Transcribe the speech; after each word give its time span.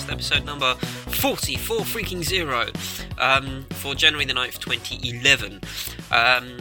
Podcast, 0.00 0.12
episode 0.12 0.44
number 0.44 0.74
44 0.74 1.78
freaking 1.80 2.22
zero 2.22 2.68
um, 3.18 3.66
for 3.70 3.94
January 3.94 4.24
the 4.24 4.32
9th, 4.32 4.58
2011. 4.58 5.60
Um, 6.10 6.56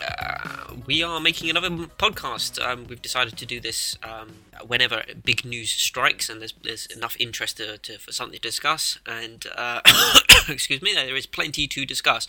uh, 0.00 0.74
we 0.86 1.02
are 1.02 1.20
making 1.20 1.50
another 1.50 1.70
podcast. 1.70 2.64
Um, 2.64 2.86
we've 2.88 3.02
decided 3.02 3.36
to 3.36 3.46
do 3.46 3.60
this 3.60 3.96
um, 4.02 4.28
whenever 4.66 5.02
big 5.24 5.44
news 5.44 5.70
strikes 5.70 6.28
and 6.28 6.40
there's, 6.40 6.54
there's 6.62 6.86
enough 6.86 7.16
interest 7.18 7.58
to, 7.58 7.78
to, 7.78 7.98
for 7.98 8.12
something 8.12 8.38
to 8.38 8.40
discuss. 8.40 8.98
And, 9.06 9.46
uh, 9.54 9.80
excuse 10.48 10.82
me, 10.82 10.94
there 10.94 11.16
is 11.16 11.26
plenty 11.26 11.66
to 11.68 11.86
discuss. 11.86 12.26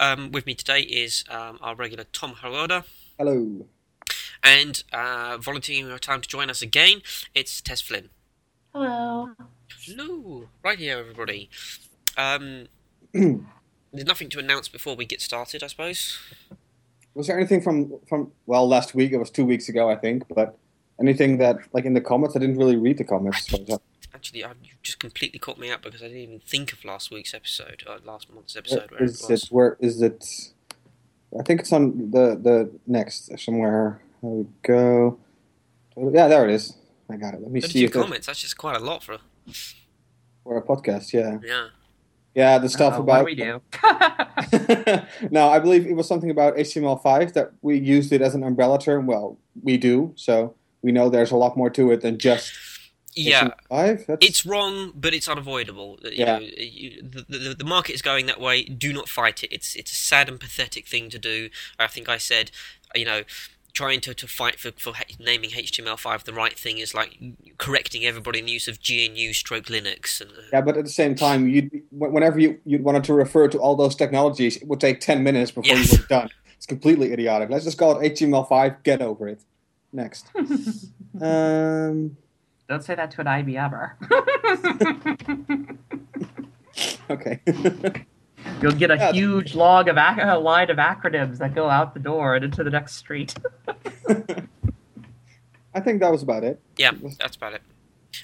Um, 0.00 0.32
with 0.32 0.46
me 0.46 0.54
today 0.54 0.80
is 0.80 1.24
um, 1.30 1.58
our 1.60 1.74
regular 1.74 2.04
Thom 2.12 2.34
Holwerda. 2.36 2.84
Hello. 3.18 3.66
And 4.42 4.82
uh, 4.92 5.38
volunteering 5.38 5.88
your 5.88 5.98
time 5.98 6.20
to 6.20 6.28
join 6.28 6.50
us 6.50 6.62
again, 6.62 7.02
it's 7.34 7.60
Tess 7.60 7.80
Flynn. 7.80 8.10
Hello. 8.72 9.30
Hello. 9.86 10.48
Right 10.62 10.78
here, 10.78 10.98
everybody. 10.98 11.50
Um, 12.16 12.68
there's 13.12 14.06
nothing 14.06 14.30
to 14.30 14.38
announce 14.38 14.66
before 14.66 14.96
we 14.96 15.04
get 15.04 15.20
started, 15.20 15.62
I 15.62 15.66
suppose. 15.66 16.18
Was 17.14 17.26
there 17.26 17.38
anything 17.38 17.60
from 17.60 18.00
from 18.08 18.32
well 18.46 18.66
last 18.66 18.94
week? 18.94 19.12
It 19.12 19.18
was 19.18 19.30
two 19.30 19.44
weeks 19.44 19.68
ago, 19.68 19.90
I 19.90 19.96
think. 19.96 20.24
But 20.34 20.56
anything 20.98 21.36
that 21.38 21.58
like 21.74 21.84
in 21.84 21.92
the 21.92 22.00
comments, 22.00 22.34
I 22.34 22.38
didn't 22.38 22.56
really 22.56 22.76
read 22.76 22.96
the 22.96 23.04
comments. 23.04 23.46
So 23.46 23.82
Actually, 24.14 24.44
I, 24.44 24.52
you 24.62 24.70
just 24.82 25.00
completely 25.00 25.38
caught 25.38 25.58
me 25.58 25.70
out 25.70 25.82
because 25.82 26.02
I 26.02 26.06
didn't 26.06 26.22
even 26.22 26.40
think 26.40 26.72
of 26.72 26.82
last 26.84 27.10
week's 27.10 27.34
episode, 27.34 27.82
uh, 27.86 27.98
last 28.04 28.32
month's 28.32 28.56
episode. 28.56 28.90
Where 28.90 29.02
is 29.02 29.22
it 29.22 29.30
was. 29.30 29.42
it? 29.42 29.48
Where 29.50 29.76
is 29.80 30.00
it? 30.00 30.24
I 31.38 31.42
think 31.42 31.60
it's 31.60 31.72
on 31.74 32.10
the 32.10 32.40
the 32.40 32.70
next 32.86 33.38
somewhere. 33.38 34.00
There 34.22 34.30
we 34.30 34.46
go. 34.62 35.18
Yeah, 35.94 36.28
there 36.28 36.48
it 36.48 36.54
is. 36.54 36.74
I 37.10 37.16
got 37.16 37.34
it. 37.34 37.42
Let 37.42 37.50
me 37.50 37.60
see 37.60 37.84
32 37.84 37.84
if 37.84 37.92
comments. 37.92 38.26
That's 38.28 38.40
just 38.40 38.56
quite 38.56 38.76
a 38.76 38.80
lot 38.82 39.02
for. 39.02 39.18
For 40.42 40.56
a 40.56 40.62
podcast. 40.62 41.12
Yeah, 41.12 41.38
Yeah. 41.42 41.68
yeah. 42.34 42.58
The 42.58 42.68
stuff 42.68 42.94
Uh, 42.98 43.02
about 43.02 43.20
do 43.20 43.24
we 43.26 43.34
do? 43.34 43.60
no, 45.30 45.48
I 45.48 45.58
believe 45.58 45.86
it 45.86 45.94
was 45.94 46.06
something 46.08 46.30
about 46.30 46.56
HTML5 46.56 47.32
that 47.34 47.52
we 47.62 47.78
used 47.78 48.12
it 48.12 48.20
as 48.22 48.34
an 48.34 48.42
umbrella 48.42 48.78
term. 48.78 49.06
Well, 49.06 49.38
we 49.62 49.76
do, 49.76 50.12
so 50.16 50.54
we 50.82 50.92
know 50.92 51.08
there's 51.08 51.30
a 51.30 51.36
lot 51.36 51.56
more 51.56 51.70
to 51.70 51.90
it 51.92 52.00
than 52.02 52.18
just 52.18 52.52
Yeah. 53.16 53.50
It's 53.70 54.44
wrong, 54.44 54.92
but 54.94 55.14
it's 55.14 55.28
unavoidable. 55.28 55.98
You 56.02 56.10
Yeah. 56.12 56.38
know, 56.38 56.46
you, 56.56 57.00
the, 57.02 57.24
the 57.28 57.54
the 57.54 57.64
market 57.64 57.94
is 57.94 58.02
going 58.02 58.26
that 58.26 58.40
way. 58.40 58.64
Do 58.64 58.92
not 58.92 59.08
fight 59.08 59.44
it. 59.44 59.52
It's 59.52 59.76
it's 59.76 59.92
a 59.92 59.94
sad 59.94 60.28
and 60.28 60.40
pathetic 60.40 60.88
thing 60.88 61.10
to 61.10 61.18
do. 61.18 61.48
I 61.78 61.86
think 61.86 62.08
I 62.08 62.18
said, 62.18 62.50
you 62.94 63.04
know, 63.04 63.22
trying 63.74 64.00
to, 64.00 64.14
to 64.14 64.26
fight 64.26 64.58
for, 64.58 64.70
for 64.78 64.92
naming 65.18 65.50
HTML5 65.50 66.22
the 66.22 66.32
right 66.32 66.58
thing 66.58 66.78
is 66.78 66.94
like 66.94 67.18
correcting 67.58 68.04
everybody 68.04 68.38
in 68.38 68.46
the 68.46 68.52
use 68.52 68.68
of 68.68 68.78
GNU 68.88 69.32
stroke 69.32 69.66
Linux. 69.66 70.20
And, 70.20 70.30
uh, 70.30 70.42
yeah, 70.52 70.60
but 70.62 70.76
at 70.76 70.84
the 70.84 70.90
same 70.90 71.14
time, 71.14 71.48
you 71.48 71.68
whenever 71.90 72.38
you 72.38 72.58
you 72.64 72.78
wanted 72.78 73.04
to 73.04 73.14
refer 73.14 73.48
to 73.48 73.58
all 73.58 73.76
those 73.76 73.94
technologies, 73.94 74.56
it 74.56 74.66
would 74.68 74.80
take 74.80 75.00
ten 75.00 75.22
minutes 75.22 75.50
before 75.50 75.76
Yes. 75.76 75.92
you 75.92 75.98
were 75.98 76.06
done. 76.06 76.30
It's 76.56 76.66
completely 76.66 77.12
idiotic. 77.12 77.50
Let's 77.50 77.64
just 77.64 77.76
call 77.76 77.98
it 78.00 78.14
HTML5. 78.14 78.82
Get 78.84 79.02
over 79.02 79.28
it. 79.28 79.40
Next. 79.92 80.26
um. 81.20 82.16
Don't 82.66 82.82
say 82.82 82.94
that 82.94 83.10
to 83.10 83.20
an 83.20 83.26
IBMer. 83.26 83.92
Okay. 87.10 87.40
You'll 88.62 88.72
get 88.72 88.90
a 88.90 88.96
Yeah. 88.96 89.12
huge 89.12 89.54
log 89.54 89.88
of 89.88 89.96
ac- 89.96 90.20
a 90.22 90.38
line 90.38 90.70
of 90.70 90.76
acronyms 90.78 91.38
that 91.38 91.54
go 91.54 91.68
out 91.68 91.94
the 91.94 92.00
door 92.00 92.34
and 92.36 92.44
into 92.44 92.62
the 92.64 92.70
next 92.70 92.94
street. 92.96 93.34
I 95.74 95.80
think 95.80 96.00
that 96.00 96.10
was 96.12 96.22
about 96.22 96.44
it. 96.44 96.60
yeah, 96.76 96.92
that's 97.18 97.36
about 97.36 97.54
it. 97.54 97.62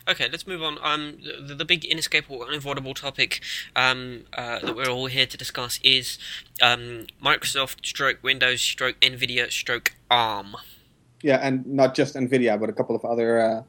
Okay, 0.09 0.29
let's 0.31 0.47
move 0.47 0.63
on. 0.63 0.79
Um, 0.83 1.19
the, 1.47 1.53
the 1.55 1.65
big 1.65 1.85
inescapable, 1.85 2.43
unavoidable 2.45 2.95
topic 2.95 3.41
um, 3.75 4.23
uh, 4.33 4.61
that 4.61 4.77
we're 4.77 4.87
all 4.89 5.07
here 5.07 5.27
to 5.27 5.37
discuss 5.37 5.81
is 5.83 6.17
um, 6.63 7.07
Microsoft 7.23 7.85
stroke 7.85 8.19
Windows 8.23 8.61
stroke 8.63 9.01
Nvidia 9.01 9.51
stroke 9.51 9.95
ARM. 10.09 10.55
Yeah, 11.23 11.39
and 11.43 11.67
not 11.67 11.95
just 11.97 12.15
Nvidia, 12.15 12.59
but 12.59 12.71
a 12.71 12.73
couple 12.73 12.95
of 12.95 13.05
other. 13.05 13.41
Uh, 13.41 13.63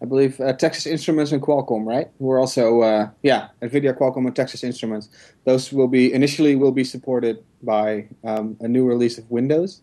I 0.00 0.04
believe 0.06 0.40
uh, 0.40 0.52
Texas 0.52 0.86
Instruments 0.86 1.32
and 1.32 1.42
Qualcomm, 1.42 1.84
right? 1.84 2.08
Who 2.18 2.30
are 2.30 2.38
also, 2.38 2.82
uh, 2.82 3.10
yeah, 3.22 3.48
Nvidia, 3.62 3.96
Qualcomm, 3.98 4.26
and 4.26 4.36
Texas 4.36 4.62
Instruments. 4.62 5.08
Those 5.44 5.72
will 5.72 5.88
be 5.88 6.12
initially 6.12 6.54
will 6.54 6.70
be 6.72 6.84
supported 6.84 7.42
by 7.62 8.06
um, 8.24 8.56
a 8.60 8.68
new 8.68 8.86
release 8.86 9.18
of 9.18 9.28
Windows. 9.30 9.82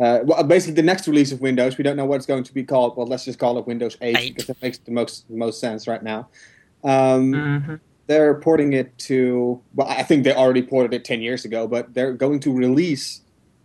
Uh, 0.00 0.20
well, 0.24 0.42
basically, 0.42 0.74
the 0.74 0.82
next 0.82 1.06
release 1.06 1.30
of 1.30 1.40
Windows. 1.40 1.78
We 1.78 1.84
don't 1.84 1.96
know 1.96 2.04
what 2.04 2.16
it's 2.16 2.26
going 2.26 2.42
to 2.42 2.52
be 2.52 2.64
called. 2.64 2.96
Well, 2.96 3.06
let's 3.06 3.24
just 3.24 3.38
call 3.38 3.56
it 3.58 3.66
Windows 3.66 3.96
8, 4.00 4.16
Eight. 4.18 4.34
because 4.34 4.48
that 4.48 4.60
makes 4.60 4.78
the 4.78 4.90
most 4.90 5.30
most 5.30 5.60
sense 5.60 5.86
right 5.86 6.02
now. 6.02 6.28
Um, 6.82 7.32
Mhm. 7.32 7.80
they're 8.08 8.34
porting 8.34 8.74
it 8.74 8.96
to 8.98 9.58
well 9.74 9.86
i 9.88 10.02
think 10.02 10.24
they 10.24 10.34
already 10.34 10.60
ported 10.60 10.92
it 10.92 11.06
10 11.06 11.22
years 11.22 11.46
ago 11.46 11.66
but 11.66 11.94
they're 11.94 12.12
going 12.12 12.38
to 12.38 12.52
release 12.52 13.22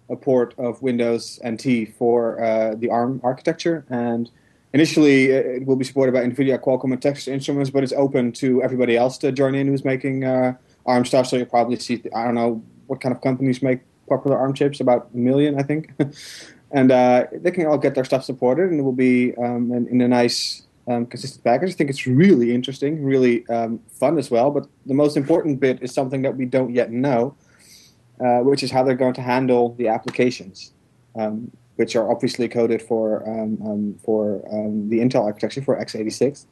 a 0.10 0.16
port 0.16 0.54
of 0.58 0.82
windows 0.82 1.38
nt 1.46 1.66
for 1.98 2.42
uh, 2.42 2.74
the 2.76 2.90
arm 2.90 3.20
architecture 3.22 3.84
and 3.90 4.32
initially 4.74 5.34
uh, 5.34 5.40
it 5.40 5.66
will 5.66 5.76
be 5.76 5.86
supported 5.86 6.12
by 6.12 6.22
nvidia 6.22 6.60
qualcomm 6.60 6.92
and 6.92 7.02
texas 7.02 7.28
instruments 7.28 7.70
but 7.70 7.84
it's 7.84 7.94
open 7.94 8.32
to 8.32 8.62
everybody 8.64 8.96
else 8.96 9.18
to 9.18 9.32
join 9.32 9.56
in 9.56 9.68
who's 9.68 9.86
making 9.86 10.24
uh, 10.24 10.54
arm 10.86 11.06
stuff 11.06 11.28
so 11.28 11.38
you'll 11.38 11.46
probably 11.46 11.78
see 11.78 12.02
i 12.16 12.24
don't 12.24 12.36
know 12.36 12.62
what 12.88 13.02
kind 13.02 13.14
of 13.14 13.22
companies 13.22 13.62
make 13.62 13.80
popular 14.08 14.38
arm 14.38 14.54
chips 14.54 14.80
about 14.80 15.10
a 15.14 15.18
million 15.18 15.60
i 15.60 15.64
think 15.64 15.92
and 16.72 16.92
uh, 16.92 17.26
they 17.32 17.52
can 17.52 17.66
all 17.66 17.78
get 17.78 17.96
their 17.96 18.06
stuff 18.06 18.24
supported 18.24 18.70
and 18.70 18.80
it 18.80 18.84
will 18.84 18.92
be 18.92 19.36
um, 19.38 19.72
in, 19.72 19.88
in 19.88 20.02
a 20.02 20.08
nice 20.08 20.64
um, 20.90 21.06
consistent 21.06 21.44
package. 21.44 21.70
I 21.70 21.74
think 21.74 21.90
it's 21.90 22.08
really 22.08 22.54
interesting, 22.54 23.04
really 23.04 23.48
um, 23.48 23.80
fun 23.92 24.18
as 24.18 24.32
well. 24.32 24.52
But 24.52 24.68
the 24.86 24.94
most 24.94 25.16
important 25.16 25.60
bit 25.60 25.82
is 25.82 25.94
something 25.94 26.24
that 26.24 26.36
we 26.36 26.46
don't 26.46 26.74
yet 26.74 26.92
know, 26.92 27.36
uh, 28.20 28.40
which 28.40 28.64
is 28.64 28.72
how 28.72 28.84
they're 28.84 28.96
going 28.96 29.14
to 29.14 29.22
handle 29.22 29.76
the 29.76 29.88
applications, 29.88 30.74
um, 31.16 31.52
which 31.80 31.96
are 31.96 32.12
obviously 32.12 32.50
coded 32.50 32.82
for 32.82 33.24
um, 33.26 33.58
um, 33.66 33.96
for 34.04 34.44
um, 34.52 34.90
the 34.90 35.00
Intel 35.00 35.24
architecture 35.24 35.62
for 35.62 35.80
x86. 35.80 36.46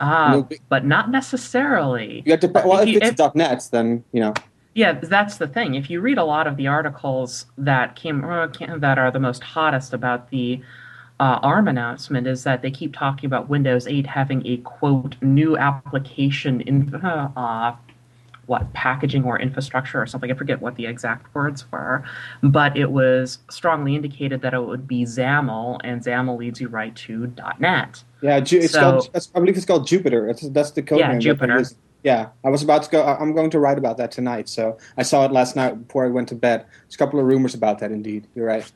Ah, 0.00 0.44
but 0.68 0.84
not 0.84 1.08
necessarily. 1.08 2.24
You 2.26 2.32
have 2.32 2.40
to, 2.40 2.48
well, 2.48 2.80
if 2.80 2.88
If- 2.88 3.02
it's 3.20 3.34
.NET, 3.36 3.68
then 3.70 4.02
you 4.12 4.20
know. 4.20 4.34
Yeah, 4.74 4.92
that's 4.94 5.36
the 5.36 5.46
thing. 5.46 5.76
If 5.76 5.88
you 5.88 6.00
read 6.00 6.18
a 6.18 6.24
lot 6.24 6.46
of 6.48 6.56
the 6.56 6.66
articles 6.66 7.46
that 7.58 7.94
came 7.94 8.24
uh, 8.24 8.48
came- 8.48 8.80
that 8.80 8.98
are 8.98 9.12
the 9.12 9.20
most 9.20 9.44
hottest 9.44 9.92
about 9.94 10.30
the 10.30 10.60
uh, 11.20 11.38
ARM 11.44 11.68
announcement, 11.68 12.26
is 12.26 12.42
that 12.42 12.62
they 12.62 12.70
keep 12.72 12.92
talking 12.92 13.26
about 13.26 13.48
Windows 13.48 13.86
8 13.86 14.04
having 14.08 14.44
a 14.44 14.56
quote 14.56 15.14
new 15.22 15.56
application 15.56 16.60
in 16.62 16.92
uh, 16.96 17.76
what 18.46 18.72
packaging 18.72 19.24
or 19.24 19.38
infrastructure 19.38 20.00
or 20.02 20.06
something. 20.06 20.30
I 20.30 20.34
forget 20.34 20.60
what 20.60 20.74
the 20.76 20.86
exact 20.86 21.32
words 21.34 21.70
were, 21.70 22.04
but 22.42 22.76
it 22.76 22.90
was 22.90 23.38
strongly 23.50 23.94
indicated 23.94 24.42
that 24.42 24.52
it 24.54 24.60
would 24.60 24.88
be 24.88 25.04
XAML, 25.04 25.80
and 25.84 26.02
XAML 26.02 26.36
leads 26.38 26.60
you 26.60 26.68
right 26.68 26.94
to 26.96 27.32
.NET. 27.58 28.02
Yeah, 28.20 28.38
it's 28.38 28.72
So- 28.72 28.80
called. 28.80 29.10
I 29.34 29.38
believe 29.40 29.56
it's 29.56 29.66
called 29.66 29.86
Jupiter. 29.86 30.28
It's, 30.28 30.48
that's 30.50 30.72
the 30.72 30.82
code 30.82 30.98
Yeah, 30.98 31.12
name. 31.12 31.20
Jupiter. 31.20 31.62
Yeah, 32.04 32.30
I 32.44 32.50
was 32.50 32.64
about 32.64 32.82
to 32.82 32.90
go. 32.90 33.04
I'm 33.04 33.32
going 33.32 33.50
to 33.50 33.60
write 33.60 33.78
about 33.78 33.96
that 33.98 34.10
tonight. 34.10 34.48
So 34.48 34.76
I 34.96 35.04
saw 35.04 35.24
it 35.24 35.30
last 35.30 35.54
night 35.54 35.86
before 35.86 36.04
I 36.04 36.08
went 36.08 36.28
to 36.30 36.34
bed. 36.34 36.66
There's 36.82 36.96
a 36.96 36.98
couple 36.98 37.20
of 37.20 37.26
rumors 37.26 37.54
about 37.54 37.78
that. 37.78 37.92
Indeed, 37.92 38.26
you're 38.34 38.46
right. 38.46 38.70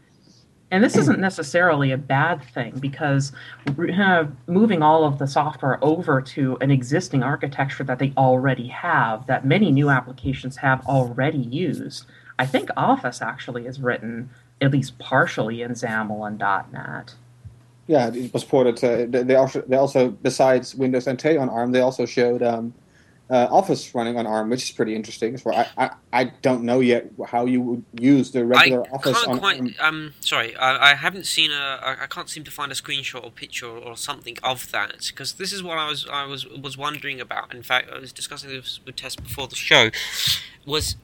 And 0.70 0.82
this 0.82 0.96
isn't 0.96 1.20
necessarily 1.20 1.92
a 1.92 1.96
bad 1.96 2.42
thing 2.42 2.78
because 2.80 3.30
uh, 3.78 4.24
moving 4.48 4.82
all 4.82 5.04
of 5.04 5.18
the 5.18 5.26
software 5.28 5.78
over 5.82 6.20
to 6.20 6.56
an 6.60 6.72
existing 6.72 7.22
architecture 7.22 7.84
that 7.84 8.00
they 8.00 8.12
already 8.16 8.66
have, 8.68 9.26
that 9.28 9.44
many 9.44 9.70
new 9.70 9.90
applications 9.90 10.56
have 10.56 10.84
already 10.86 11.38
used. 11.38 12.06
I 12.38 12.46
think 12.46 12.70
Office 12.76 13.22
actually 13.22 13.66
is 13.66 13.80
written 13.80 14.28
at 14.60 14.72
least 14.72 14.98
partially 14.98 15.62
in 15.62 15.72
XAML 15.72 16.26
and 16.26 16.72
.NET. 16.72 17.14
Yeah, 17.86 18.08
it 18.12 18.32
was 18.32 18.42
ported. 18.42 18.76
To, 18.78 19.06
they- 19.06 19.36
also 19.36 19.62
they 19.68 19.76
also 19.76 20.08
besides 20.10 20.74
Windows 20.74 21.08
NT 21.08 21.36
on 21.36 21.48
ARM, 21.48 21.70
they 21.70 21.80
also 21.80 22.04
showed 22.04 22.42
um, 22.42 22.74
uh, 23.28 23.48
Office 23.50 23.94
running 23.94 24.18
on 24.18 24.26
ARM, 24.26 24.50
which 24.50 24.62
is 24.64 24.70
pretty 24.70 24.94
interesting. 24.94 25.40
Well, 25.44 25.66
I, 25.76 25.84
I 25.84 25.90
I 26.12 26.24
don't 26.42 26.62
know 26.62 26.80
yet 26.80 27.10
how 27.26 27.46
you 27.46 27.60
would 27.60 27.84
use 27.98 28.30
the 28.30 28.44
regular 28.44 28.86
I 28.86 28.90
Office 28.90 29.16
can't 29.18 29.28
on 29.28 29.38
quite. 29.38 29.60
ARM. 29.60 29.74
Um, 29.80 30.14
sorry, 30.20 30.54
I, 30.56 30.92
I 30.92 30.94
haven't 30.94 31.26
seen 31.26 31.50
a. 31.50 31.80
I, 31.82 32.04
I 32.04 32.06
can't 32.06 32.30
seem 32.30 32.44
to 32.44 32.50
find 32.50 32.70
a 32.70 32.74
screenshot 32.74 33.24
or 33.24 33.30
picture 33.30 33.68
or 33.68 33.96
something 33.96 34.36
of 34.42 34.70
that 34.70 35.06
because 35.08 35.34
this 35.34 35.52
is 35.52 35.62
what 35.62 35.78
I 35.78 35.88
was 35.88 36.06
I 36.10 36.24
was 36.24 36.46
was 36.46 36.78
wondering 36.78 37.20
about. 37.20 37.54
In 37.54 37.62
fact, 37.62 37.90
I 37.90 37.98
was 37.98 38.12
discussing 38.12 38.50
this 38.50 38.80
with 38.84 38.96
Tess 38.96 39.16
before 39.16 39.48
the 39.48 39.56
show. 39.56 39.90
Was 40.64 40.96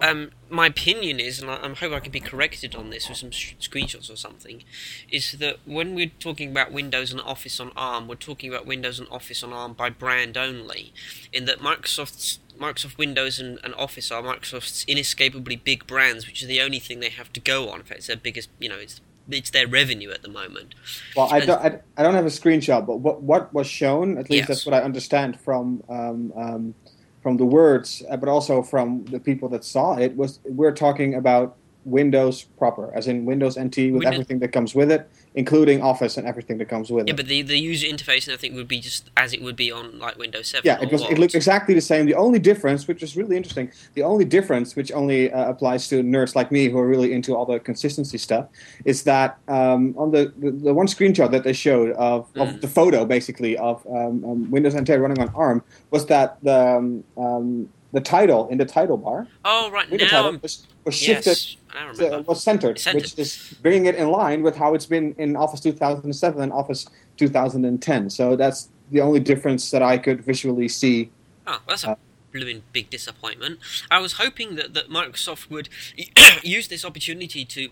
um, 0.00 0.30
my 0.48 0.66
opinion 0.66 1.18
is, 1.18 1.40
and 1.40 1.50
I, 1.50 1.56
I 1.64 1.68
hope 1.74 1.92
I 1.92 2.00
can 2.00 2.12
be 2.12 2.20
corrected 2.20 2.74
on 2.76 2.90
this 2.90 3.08
with 3.08 3.18
some 3.18 3.30
sh- 3.32 3.54
screenshots 3.60 4.10
or 4.12 4.16
something, 4.16 4.62
is 5.10 5.32
that 5.32 5.56
when 5.64 5.94
we're 5.94 6.12
talking 6.20 6.50
about 6.50 6.72
Windows 6.72 7.10
and 7.12 7.20
Office 7.20 7.58
on 7.58 7.72
ARM, 7.76 8.06
we're 8.08 8.14
talking 8.14 8.48
about 8.52 8.64
Windows 8.66 8.98
and 9.00 9.08
Office 9.10 9.42
on 9.42 9.52
ARM 9.52 9.72
by 9.72 9.90
brand 9.90 10.36
only. 10.36 10.92
In 11.32 11.44
that 11.46 11.58
Microsoft's 11.58 12.38
Microsoft 12.58 12.98
Windows 12.98 13.38
and, 13.38 13.58
and 13.64 13.74
Office 13.74 14.10
are 14.10 14.22
Microsoft's 14.22 14.84
inescapably 14.88 15.56
big 15.56 15.86
brands, 15.86 16.26
which 16.26 16.42
is 16.42 16.48
the 16.48 16.60
only 16.60 16.78
thing 16.78 17.00
they 17.00 17.10
have 17.10 17.32
to 17.32 17.40
go 17.40 17.68
on. 17.70 17.80
In 17.80 17.86
fact, 17.86 17.98
it's 17.98 18.06
their 18.08 18.16
biggest, 18.16 18.48
you 18.58 18.68
know, 18.68 18.78
it's 18.78 19.00
it's 19.30 19.50
their 19.50 19.66
revenue 19.68 20.10
at 20.10 20.22
the 20.22 20.28
moment. 20.28 20.74
Well, 21.14 21.28
I 21.30 21.38
And- 21.38 21.46
don't, 21.48 21.60
I, 21.62 21.80
I 21.98 22.02
don't 22.02 22.14
have 22.14 22.24
a 22.24 22.28
screenshot, 22.30 22.86
but 22.86 22.96
what 23.00 23.20
what 23.22 23.52
was 23.52 23.66
shown, 23.66 24.16
at 24.16 24.30
least 24.30 24.40
Yes. 24.42 24.48
that's 24.48 24.66
what 24.66 24.74
I 24.74 24.80
understand 24.82 25.38
from 25.38 25.82
um, 25.88 26.32
um, 26.34 26.74
from 27.22 27.36
the 27.36 27.44
words, 27.44 28.02
uh, 28.10 28.16
but 28.16 28.28
also 28.28 28.62
from 28.62 29.04
the 29.06 29.20
people 29.20 29.48
that 29.50 29.64
saw 29.64 29.96
it, 29.96 30.16
was 30.16 30.40
we're 30.44 30.72
talking 30.72 31.14
about 31.14 31.56
Windows 31.90 32.44
proper, 32.58 32.92
as 32.94 33.06
in 33.08 33.24
Windows 33.24 33.58
NT 33.58 33.76
with 33.76 33.92
Windows- 33.92 34.12
everything 34.12 34.38
that 34.40 34.52
comes 34.52 34.74
with 34.74 34.90
it, 34.90 35.08
including 35.34 35.82
Office 35.82 36.16
and 36.16 36.26
everything 36.26 36.58
that 36.58 36.68
comes 36.68 36.90
with 36.90 37.06
Yeah, 37.06 37.12
it. 37.12 37.16
Yeah, 37.16 37.16
but 37.22 37.26
the, 37.28 37.42
the 37.42 37.58
user 37.58 37.86
interface 37.86 38.24
and 38.26 38.34
everything 38.34 38.54
would 38.56 38.68
be 38.68 38.80
just 38.80 39.10
as 39.16 39.32
it 39.32 39.42
would 39.42 39.56
be 39.56 39.70
on 39.72 39.98
like 39.98 40.16
Windows 40.18 40.48
7. 40.48 40.62
Yeah, 40.64 40.80
it 40.82 40.90
was. 40.92 41.02
It 41.02 41.18
looked 41.18 41.34
exactly 41.34 41.74
the 41.74 41.80
same. 41.80 42.06
The 42.06 42.14
only 42.14 42.38
difference, 42.38 42.86
which 42.88 43.02
is 43.02 43.16
really 43.16 43.36
interesting, 43.36 43.70
the 43.94 44.02
only 44.02 44.24
difference, 44.24 44.74
which 44.76 44.90
only 44.92 45.32
uh, 45.32 45.48
applies 45.50 45.88
to 45.88 46.02
nerds 46.02 46.34
like 46.34 46.50
me 46.52 46.68
who 46.68 46.78
are 46.78 46.86
really 46.86 47.12
into 47.12 47.34
all 47.36 47.46
the 47.46 47.58
consistency 47.60 48.18
stuff, 48.18 48.46
is 48.84 49.02
that 49.04 49.38
um, 49.48 49.94
on 49.96 50.10
the, 50.10 50.32
the 50.38 50.50
the 50.50 50.74
one 50.74 50.86
screenshot 50.86 51.30
that 51.30 51.44
they 51.44 51.52
showed 51.52 51.90
of, 51.92 52.18
Mm. 52.34 52.42
of 52.42 52.60
the 52.60 52.68
photo, 52.68 53.04
basically 53.04 53.56
of 53.58 53.86
um, 53.86 54.24
um, 54.24 54.50
Windows 54.50 54.74
NT 54.74 54.90
running 54.98 55.20
on 55.20 55.28
ARM, 55.34 55.62
was 55.90 56.06
that 56.06 56.36
the 56.42 56.58
um, 56.76 57.04
um, 57.16 57.68
the 57.92 58.00
title 58.00 58.48
in 58.48 58.58
the 58.58 58.64
title 58.66 58.96
bar, 58.98 59.26
Oh, 59.44 59.70
right, 59.70 59.90
now. 59.90 59.96
title 60.08 60.38
was, 60.42 60.66
was 60.84 60.94
shifted. 60.94 61.28
Yes, 61.38 61.56
to- 61.98 62.24
was 62.26 62.42
centered, 62.42 62.78
Centered. 62.78 63.02
which 63.02 63.18
is 63.18 63.54
bringing 63.62 63.86
it 63.86 63.94
in 63.94 64.10
line 64.10 64.42
with 64.42 64.56
how 64.56 64.74
it's 64.74 64.86
been 64.86 65.14
in 65.18 65.36
Office 65.36 65.60
2007 65.60 66.40
and 66.42 66.52
Office 66.52 66.86
2010. 67.16 68.10
So 68.10 68.36
that's 68.36 68.68
the 68.90 69.00
only 69.00 69.20
difference 69.20 69.70
that 69.70 69.82
I 69.82 69.98
could 69.98 70.22
visually 70.24 70.68
see 70.68 71.10
Oh, 71.46 71.60
that's 71.66 71.86
Uh, 71.86 71.92
a 71.92 71.96
blooming 72.32 72.62
big 72.74 72.90
disappointment. 72.90 73.58
I 73.90 74.00
was 74.00 74.12
hoping 74.14 74.56
that, 74.56 74.74
that 74.74 74.90
Microsoft 74.90 75.48
would 75.50 75.70
use 76.42 76.68
this 76.68 76.84
opportunity 76.84 77.44
to, 77.46 77.68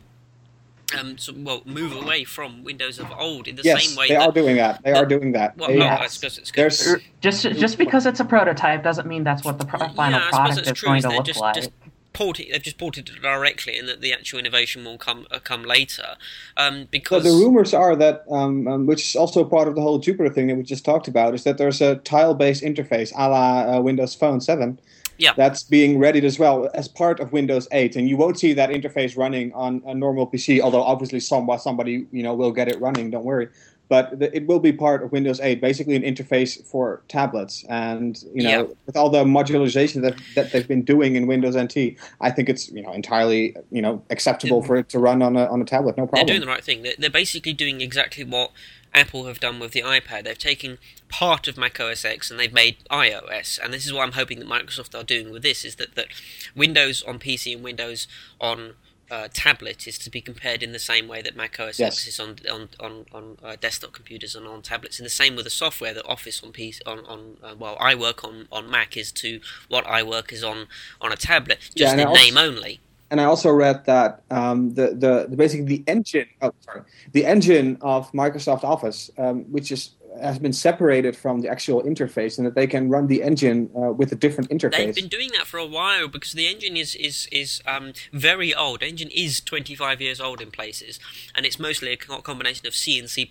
um, 0.99 1.19
so, 1.19 1.33
well, 1.37 1.63
move 1.65 1.93
away 1.97 2.25
from 2.25 2.63
Windows 2.63 2.99
of 2.99 3.11
old 3.19 3.49
in 3.49 3.57
the 3.57 3.63
yes, 3.63 3.85
same 3.87 3.97
way 3.97 4.09
they 4.09 4.15
that. 4.15 4.29
are 4.29 4.33
doing 4.33 4.57
that. 4.57 4.83
They 4.85 4.93
that- 4.93 5.03
are 5.03 5.07
doing 5.07 5.33
that. 5.33 5.57
well, 5.57 5.69
They- 5.69 5.79
Yeah. 5.79 5.99
I 6.01 6.07
suppose 6.07 6.39
it's 6.39 6.51
good. 6.51 6.73
Just 7.21 7.43
just 7.43 7.79
because 7.79 8.07
it's 8.07 8.21
a 8.21 8.25
prototype 8.25 8.83
doesn't 8.85 9.07
mean 9.09 9.25
that's 9.25 9.45
what 9.45 9.59
the 9.59 9.65
pro- 9.67 9.89
final 9.89 10.21
yeah, 10.21 10.31
product 10.31 10.67
is 10.67 10.73
true. 10.79 10.87
going 10.89 10.99
is 10.99 11.03
to 11.05 11.09
they're 11.09 11.17
look 11.19 11.27
just, 11.27 11.41
like. 11.41 11.55
just 11.55 11.71
ported, 12.13 12.47
they've 12.51 12.63
just 12.63 12.79
ported 12.79 13.09
it 13.11 13.21
directly, 13.21 13.79
and 13.79 13.87
that 13.89 14.01
the 14.01 14.11
actual 14.13 14.39
innovation 14.39 14.85
will 14.85 14.97
come 14.97 15.27
uh, 15.31 15.39
come 15.41 15.65
later. 15.65 16.17
Um, 16.57 16.83
So 16.83 16.89
because 16.91 17.25
the 17.25 17.31
rumors 17.31 17.75
are 17.75 17.95
that, 17.97 18.25
um, 18.31 18.67
um, 18.69 18.87
which 18.87 19.03
is 19.11 19.17
also 19.17 19.45
part 19.45 19.69
of 19.69 19.75
the 19.75 19.83
whole 19.83 19.99
Jupiter 19.99 20.31
thing 20.33 20.47
that 20.47 20.57
we 20.57 20.63
just 20.63 20.85
talked 20.85 21.09
about, 21.09 21.35
is 21.35 21.43
that 21.45 21.59
there's 21.59 21.81
a 21.83 21.97
tile-based 21.97 22.63
interface, 22.63 23.13
a 23.17 23.29
la 23.29 23.77
uh, 23.77 23.81
Windows 23.83 24.15
Phone 24.15 24.41
7, 24.41 24.79
Yeah. 25.19 25.33
that's 25.37 25.63
being 25.63 25.99
readied 25.99 26.25
as 26.25 26.39
well 26.39 26.69
as 26.75 26.89
part 26.89 27.21
of 27.21 27.33
Windows 27.33 27.69
8, 27.73 27.97
and 27.97 28.09
you 28.09 28.17
won't 28.17 28.39
see 28.39 28.53
that 28.53 28.71
interface 28.71 29.17
running 29.17 29.53
on 29.53 29.83
a 29.87 29.95
normal 29.95 30.27
PC. 30.27 30.61
Although 30.61 30.83
obviously, 30.83 31.21
some 31.21 31.49
somebody 31.59 32.07
you 32.13 32.23
know 32.23 32.35
will 32.35 32.53
get 32.53 32.69
it 32.69 32.81
running. 32.81 33.11
Don't 33.11 33.25
worry. 33.25 33.49
But 33.89 34.19
the, 34.19 34.35
it 34.37 34.47
will 34.47 34.59
be 34.59 34.73
part 34.73 35.03
of 35.05 35.13
Windows 35.13 35.39
8, 35.41 35.61
basically 35.61 35.95
an 35.95 36.03
interface 36.03 36.65
for 36.67 37.03
tablets. 37.09 37.65
And 37.69 38.21
you 38.35 38.43
know, 38.43 38.51
Yeah. 38.51 38.63
with 38.87 38.97
all 38.97 39.11
the 39.11 39.25
modularization 39.25 40.03
that, 40.03 40.17
that 40.35 40.51
they've 40.53 40.67
been 40.67 40.83
doing 40.83 41.15
in 41.15 41.27
Windows 41.27 41.57
NT, 41.57 41.97
I 42.21 42.31
think 42.31 42.49
it's 42.49 42.69
you 42.71 42.83
know 42.83 42.93
entirely 42.93 43.55
you 43.71 43.83
know 43.83 44.03
acceptable 44.11 44.61
Yeah. 44.61 44.67
for 44.67 44.77
it 44.77 44.89
to 44.91 44.99
run 44.99 45.23
on 45.23 45.37
a 45.37 45.47
on 45.47 45.63
a 45.63 45.65
tablet, 45.65 45.97
no 45.97 46.07
problem. 46.07 46.27
they're 46.27 46.35
doing 46.35 46.41
the 46.47 46.53
right 46.53 46.65
thing. 46.65 46.83
They're, 46.83 46.95
they're 46.99 47.11
basically 47.11 47.53
doing 47.53 47.81
exactly 47.81 48.25
what 48.25 48.51
Apple 48.93 49.27
have 49.27 49.39
done 49.41 49.61
with 49.61 49.73
the 49.73 49.83
iPad. 49.83 50.25
They've 50.25 50.39
taken 50.39 50.79
part 51.09 51.47
of 51.49 51.57
Mac 51.59 51.79
OS 51.79 52.05
X 52.05 52.31
and 52.31 52.41
they've 52.41 52.53
made 52.53 52.77
iOS. 52.91 53.59
And 53.63 53.73
this 53.73 53.85
is 53.87 53.93
what 53.93 54.03
I'm 54.03 54.13
hoping 54.13 54.39
that 54.39 54.49
Microsoft 54.49 54.99
are 54.99 55.05
doing 55.05 55.31
with 55.31 55.43
this: 55.43 55.65
is 55.65 55.77
that, 55.77 55.95
that 55.97 56.07
Windows 56.55 57.03
on 57.03 57.19
PC 57.19 57.55
and 57.55 57.63
Windows 57.63 58.09
on 58.41 58.73
uh, 59.11 59.29
tablet 59.33 59.87
is 59.87 59.99
to 59.99 60.11
be 60.11 60.21
compared 60.21 60.63
in 60.63 60.73
the 60.73 60.79
same 60.79 61.07
way 61.09 61.23
that 61.23 61.37
Mac 61.37 61.59
OS 61.61 61.79
Yes. 61.79 61.95
X 61.95 62.07
is 62.09 62.21
on 62.21 62.37
on 62.51 62.69
on, 62.81 63.07
on 63.13 63.39
uh, 63.45 63.57
desktop 63.61 63.93
computers 63.93 64.35
and 64.35 64.47
on 64.47 64.63
tablets. 64.63 64.99
And 64.99 65.07
the 65.07 65.11
same 65.11 65.37
with 65.37 65.45
the 65.45 65.51
software 65.51 65.95
that 65.95 66.05
Office 66.07 66.43
on 66.43 66.53
PC 66.53 66.81
on 66.87 66.99
on 67.07 67.37
uh, 67.43 67.55
well 67.59 67.77
iWork 67.79 68.25
on 68.25 68.49
on 68.51 68.71
Mac 68.71 68.97
is 68.97 69.13
to 69.13 69.41
what 69.69 69.87
I 69.87 70.03
work 70.03 70.33
is 70.33 70.43
on 70.45 70.67
on 71.01 71.13
a 71.13 71.17
tablet, 71.17 71.59
just 71.77 71.95
I 71.97 72.01
in 72.03 72.07
also- 72.09 72.23
name 72.23 72.37
only. 72.37 72.81
and 73.11 73.21
I 73.21 73.25
also 73.25 73.51
read 73.53 73.85
that 73.87 74.23
um, 74.33 74.75
the, 74.75 74.87
the 75.05 75.27
the 75.31 75.37
basically 75.37 75.67
the 75.77 75.85
engine 75.87 76.27
oh 76.43 76.53
sorry 76.67 76.83
the 77.13 77.25
engine 77.25 77.79
of 77.81 78.11
Microsoft 78.13 78.65
Office 78.65 79.11
um, 79.17 79.45
which 79.55 79.71
is 79.71 79.91
has 80.21 80.39
been 80.39 80.53
separated 80.53 81.17
from 81.17 81.41
the 81.41 81.49
actual 81.49 81.83
interface 81.83 82.39
and 82.39 82.47
that 82.47 82.55
they 82.55 82.67
can 82.67 82.89
run 82.89 83.07
the 83.07 83.23
engine 83.23 83.71
uh, 83.77 83.93
with 83.93 84.13
a 84.13 84.15
different 84.15 84.51
interface. 84.51 84.77
They've 84.77 84.95
been 84.95 85.09
doing 85.09 85.31
that 85.37 85.47
for 85.47 85.59
a 85.59 85.67
while 85.67 86.09
because 86.09 86.33
the 86.33 86.47
engine 86.47 86.77
is 86.77 86.95
is 86.95 87.29
is 87.33 87.63
um, 87.67 87.93
very 88.13 88.55
old. 88.55 88.81
The 88.81 88.87
engine 88.89 89.11
is 89.15 89.41
25 89.41 90.01
years 90.01 90.21
old 90.21 90.41
in 90.41 90.51
places, 90.51 90.99
and 91.35 91.45
it's 91.47 91.59
mostly 91.59 91.93
a 91.93 91.97
combination 91.97 92.67
of 92.67 92.75
C 92.75 92.99
and 92.99 93.09
C++. 93.11 93.29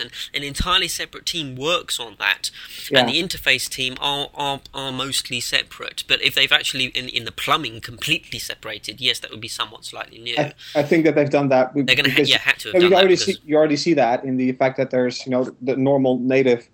And 0.00 0.10
an 0.34 0.42
entirely 0.42 0.88
separate 0.88 1.26
team 1.26 1.56
works 1.56 1.98
on 1.98 2.16
that, 2.18 2.50
Yeah. 2.90 3.00
and 3.00 3.08
the 3.08 3.22
interface 3.22 3.68
team 3.68 3.96
are, 4.00 4.28
are 4.34 4.60
are 4.74 4.92
mostly 4.92 5.40
separate. 5.40 6.04
But 6.08 6.22
if 6.22 6.34
they've 6.34 6.52
actually 6.52 6.86
in 6.86 7.08
in 7.08 7.24
the 7.24 7.32
plumbing 7.32 7.80
completely 7.80 8.38
separated, 8.38 9.00
yes, 9.00 9.18
that 9.20 9.30
would 9.30 9.40
be 9.40 9.48
somewhat 9.48 9.84
slightly 9.84 10.18
new. 10.18 10.36
I, 10.38 10.52
I 10.74 10.82
think 10.82 11.04
that 11.04 11.14
they've 11.14 11.30
done 11.30 11.48
that. 11.48 11.72
They're 11.74 11.84
going 11.84 12.04
to 12.04 12.10
ha- 12.10 12.22
yeah 12.26 12.38
have 12.38 12.58
to 12.58 12.72
have 12.72 12.82
Yeah, 12.82 12.88
done 12.88 12.98
already 12.98 13.16
see 13.16 13.36
you 13.44 13.56
already 13.56 13.76
see 13.76 13.94
that 13.94 14.24
in 14.24 14.36
the 14.36 14.52
fact 14.52 14.76
that 14.76 14.90
there's 14.90 15.24
you 15.26 15.30
know 15.32 15.54
the 15.60 15.76
normal 15.76 16.18
native 16.20 16.68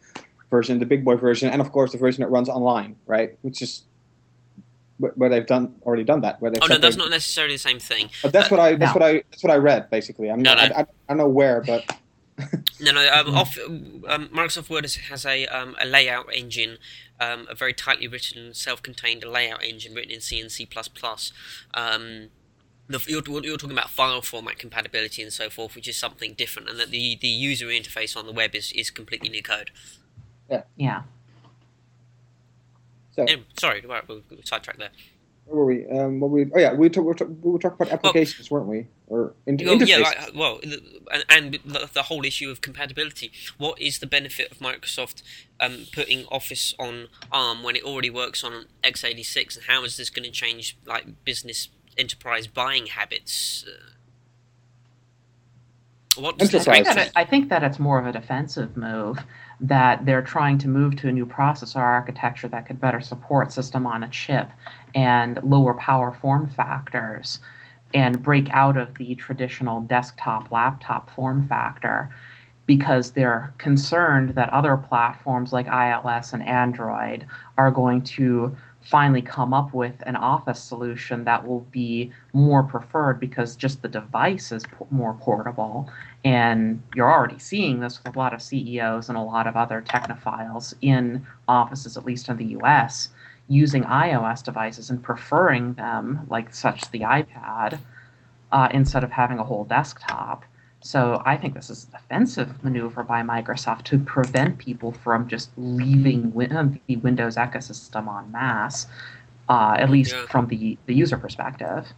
version, 0.50 0.78
the 0.78 0.86
big 0.86 1.04
boy 1.04 1.16
version, 1.16 1.50
and 1.50 1.60
of 1.60 1.72
course 1.72 1.92
the 1.92 1.98
version 1.98 2.22
that 2.22 2.28
runs 2.28 2.48
online, 2.48 2.96
right? 3.06 3.38
Which 3.42 3.62
is 3.62 3.84
where 4.98 5.12
where 5.12 5.28
they've 5.28 5.46
done 5.46 5.74
already 5.82 6.04
done 6.04 6.20
that. 6.22 6.40
Where 6.40 6.50
they've 6.50 6.62
oh 6.62 6.66
no, 6.66 6.78
that's 6.78 6.96
not 6.96 7.10
necessarily 7.10 7.54
the 7.54 7.58
same 7.58 7.78
thing. 7.78 8.10
But 8.22 8.32
that's 8.32 8.50
uh, 8.50 8.56
what 8.56 8.60
I 8.60 8.74
that's 8.76 8.94
no. 8.94 9.00
what 9.00 9.08
I 9.08 9.22
that's 9.30 9.42
what 9.42 9.52
I 9.52 9.56
read 9.56 9.90
basically. 9.90 10.30
I'm 10.30 10.42
No, 10.42 10.54
not, 10.54 10.68
no. 10.68 10.74
I, 10.76 10.80
I, 10.80 10.82
I 10.82 10.86
don't 11.08 11.18
know 11.18 11.28
where, 11.28 11.62
but 11.62 11.84
No, 12.80 12.92
no. 12.92 13.08
Um, 13.12 13.34
off, 13.34 13.56
um, 13.66 14.28
Microsoft 14.28 14.68
Word 14.68 14.84
has, 14.84 14.96
has 14.96 15.24
a 15.24 15.46
um, 15.46 15.76
a 15.80 15.86
layout 15.86 16.26
engine, 16.34 16.78
um, 17.18 17.46
a 17.50 17.54
very 17.54 17.72
tightly 17.72 18.06
written, 18.06 18.52
self-contained 18.52 19.24
layout 19.24 19.64
engine 19.64 19.94
written 19.94 20.10
in 20.10 20.20
C 20.20 20.40
and 20.40 20.52
C++. 20.52 20.68
The, 22.88 23.04
you're, 23.08 23.22
you're 23.44 23.56
talking 23.56 23.76
about 23.76 23.90
file 23.90 24.22
format 24.22 24.58
compatibility 24.58 25.22
and 25.22 25.32
so 25.32 25.50
forth, 25.50 25.74
which 25.74 25.88
is 25.88 25.96
something 25.96 26.34
different, 26.34 26.68
and 26.68 26.78
that 26.78 26.90
the, 26.90 27.16
the 27.20 27.26
user 27.28 27.66
interface 27.66 28.16
on 28.16 28.26
the 28.26 28.32
web 28.32 28.54
is, 28.54 28.70
is 28.72 28.90
completely 28.90 29.28
new 29.28 29.42
code. 29.42 29.70
Yeah. 30.48 30.62
Yeah. 30.76 31.02
so 33.14 33.22
Anyway, 33.22 33.44
sorry, 33.58 33.82
we'll, 33.86 34.00
we'll, 34.06 34.22
we'll 34.30 34.38
sidetrack 34.44 34.78
there. 34.78 34.90
where 35.46 35.56
were 35.58 35.64
we? 35.64 35.86
Um, 35.88 36.20
what 36.20 36.30
we? 36.30 36.46
Oh 36.54 36.58
yeah, 36.58 36.74
we 36.74 36.88
talk, 36.88 37.04
we, 37.04 37.14
talk, 37.14 37.28
we 37.42 37.50
were 37.50 37.58
talking 37.58 37.76
about 37.80 37.92
applications, 37.92 38.50
weren't 38.50 38.66
we? 38.66 38.86
Or 39.08 39.34
in, 39.46 39.56
Well, 39.56 39.76
interfaces. 39.78 39.86
yeah, 39.88 39.98
like, 39.98 40.30
well, 40.34 40.60
and, 41.12 41.24
and 41.28 41.58
the, 41.64 41.88
the 41.92 42.02
whole 42.04 42.24
issue 42.24 42.50
of 42.50 42.60
compatibility. 42.60 43.32
What 43.58 43.80
is 43.80 43.98
the 44.00 44.06
benefit 44.06 44.50
of 44.52 44.58
Microsoft 44.58 45.22
um, 45.60 45.86
putting 45.92 46.24
Office 46.26 46.74
on 46.78 47.08
ARM 47.32 47.62
when 47.62 47.74
it 47.76 47.82
already 47.84 48.10
works 48.10 48.44
on 48.44 48.66
x86, 48.84 49.56
and 49.56 49.64
how 49.66 49.84
is 49.84 49.96
this 49.96 50.10
going 50.10 50.24
to 50.24 50.30
change 50.30 50.76
like 50.86 51.24
business 51.24 51.68
enterprise 51.98 52.46
buying 52.46 52.86
habits? 52.86 53.64
Uh, 53.66 53.92
what 56.20 56.38
does 56.38 56.50
this 56.50 56.66
I 56.66 56.74
think, 56.74 56.86
that 56.86 56.98
it, 56.98 57.12
I 57.14 57.24
think 57.24 57.48
that 57.50 57.62
it's 57.62 57.78
more 57.78 57.98
of 57.98 58.06
a 58.06 58.12
defensive 58.12 58.76
move 58.76 59.18
that 59.60 60.04
they're 60.06 60.22
trying 60.22 60.58
to 60.58 60.68
move 60.68 60.96
to 60.96 61.08
a 61.08 61.12
new 61.12 61.26
processor 61.26 61.76
architecture 61.76 62.48
that 62.48 62.66
could 62.66 62.80
better 62.80 63.00
support 63.00 63.52
system 63.52 63.86
on 63.86 64.02
a 64.02 64.08
chip 64.08 64.48
and 64.94 65.38
lower 65.42 65.74
power 65.74 66.12
form 66.12 66.48
factors 66.48 67.40
and 67.94 68.22
break 68.22 68.48
out 68.50 68.76
of 68.76 68.94
the 68.96 69.14
traditional 69.14 69.80
desktop 69.82 70.50
laptop 70.50 71.10
form 71.14 71.46
factor 71.48 72.10
because 72.66 73.12
they're 73.12 73.54
concerned 73.58 74.30
that 74.30 74.50
other 74.50 74.76
platforms 74.76 75.52
like 75.52 75.66
iOS 75.66 76.32
and 76.32 76.42
Android 76.42 77.26
are 77.56 77.70
going 77.70 78.02
to 78.02 78.56
finally 78.86 79.20
come 79.22 79.52
up 79.52 79.74
with 79.74 79.94
an 80.06 80.14
Office 80.14 80.62
solution 80.62 81.24
that 81.24 81.44
will 81.44 81.66
be 81.72 82.12
more 82.32 82.62
preferred 82.62 83.18
because 83.18 83.56
just 83.56 83.82
the 83.82 83.88
device 83.88 84.52
is 84.52 84.62
more 84.90 85.14
portable. 85.14 85.90
And 86.24 86.80
you're 86.94 87.12
already 87.12 87.40
seeing 87.40 87.80
this 87.80 88.02
with 88.04 88.14
a 88.14 88.18
lot 88.18 88.32
of 88.32 88.40
CEOs 88.40 89.08
and 89.08 89.18
a 89.18 89.22
lot 89.22 89.48
of 89.48 89.56
other 89.56 89.82
technophiles 89.82 90.72
in 90.82 91.26
offices, 91.48 91.96
at 91.96 92.04
least 92.04 92.28
in 92.28 92.36
the 92.36 92.56
US, 92.60 93.08
using 93.48 93.82
iOS 93.82 94.44
devices 94.44 94.88
and 94.88 95.02
preferring 95.02 95.74
them, 95.74 96.24
like 96.30 96.54
such 96.54 96.88
the 96.92 97.00
iPad, 97.00 97.80
uh, 98.52 98.68
instead 98.70 99.02
of 99.02 99.10
having 99.10 99.40
a 99.40 99.44
whole 99.44 99.64
desktop. 99.64 100.44
So 100.86 101.20
I 101.26 101.36
think 101.36 101.54
this 101.54 101.68
is 101.68 101.88
an 101.90 101.96
offensive 101.96 102.62
maneuver 102.62 103.02
by 103.02 103.20
Microsoft 103.22 103.82
to 103.90 103.98
prevent 103.98 104.58
people 104.58 104.92
from 104.92 105.26
just 105.26 105.50
leaving 105.56 106.32
win- 106.32 106.80
the 106.86 106.96
Windows 106.96 107.34
ecosystem 107.34 108.06
en 108.16 108.30
masse, 108.30 108.86
uh, 109.48 109.74
at 109.80 109.90
least 109.90 110.12
Yeah. 110.12 110.26
from 110.26 110.46
the, 110.46 110.78
the 110.86 110.94
user 110.94 111.16
perspective. 111.16 111.88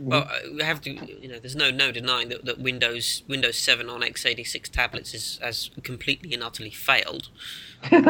Well, 0.00 0.24
uh, 0.28 0.50
we 0.52 0.62
have 0.64 0.80
to, 0.80 0.90
you 0.90 1.28
know, 1.28 1.38
there's 1.38 1.54
no 1.54 1.70
no 1.70 1.92
denying 1.92 2.28
that, 2.30 2.44
that 2.44 2.58
Windows 2.58 3.22
Windows 3.28 3.56
7 3.56 3.88
on 3.88 4.00
x86 4.02 4.68
tablets 4.68 5.14
is 5.14 5.38
has 5.40 5.70
completely 5.84 6.34
and 6.34 6.42
utterly 6.42 6.70
failed. 6.70 7.28
yeah, 7.92 8.00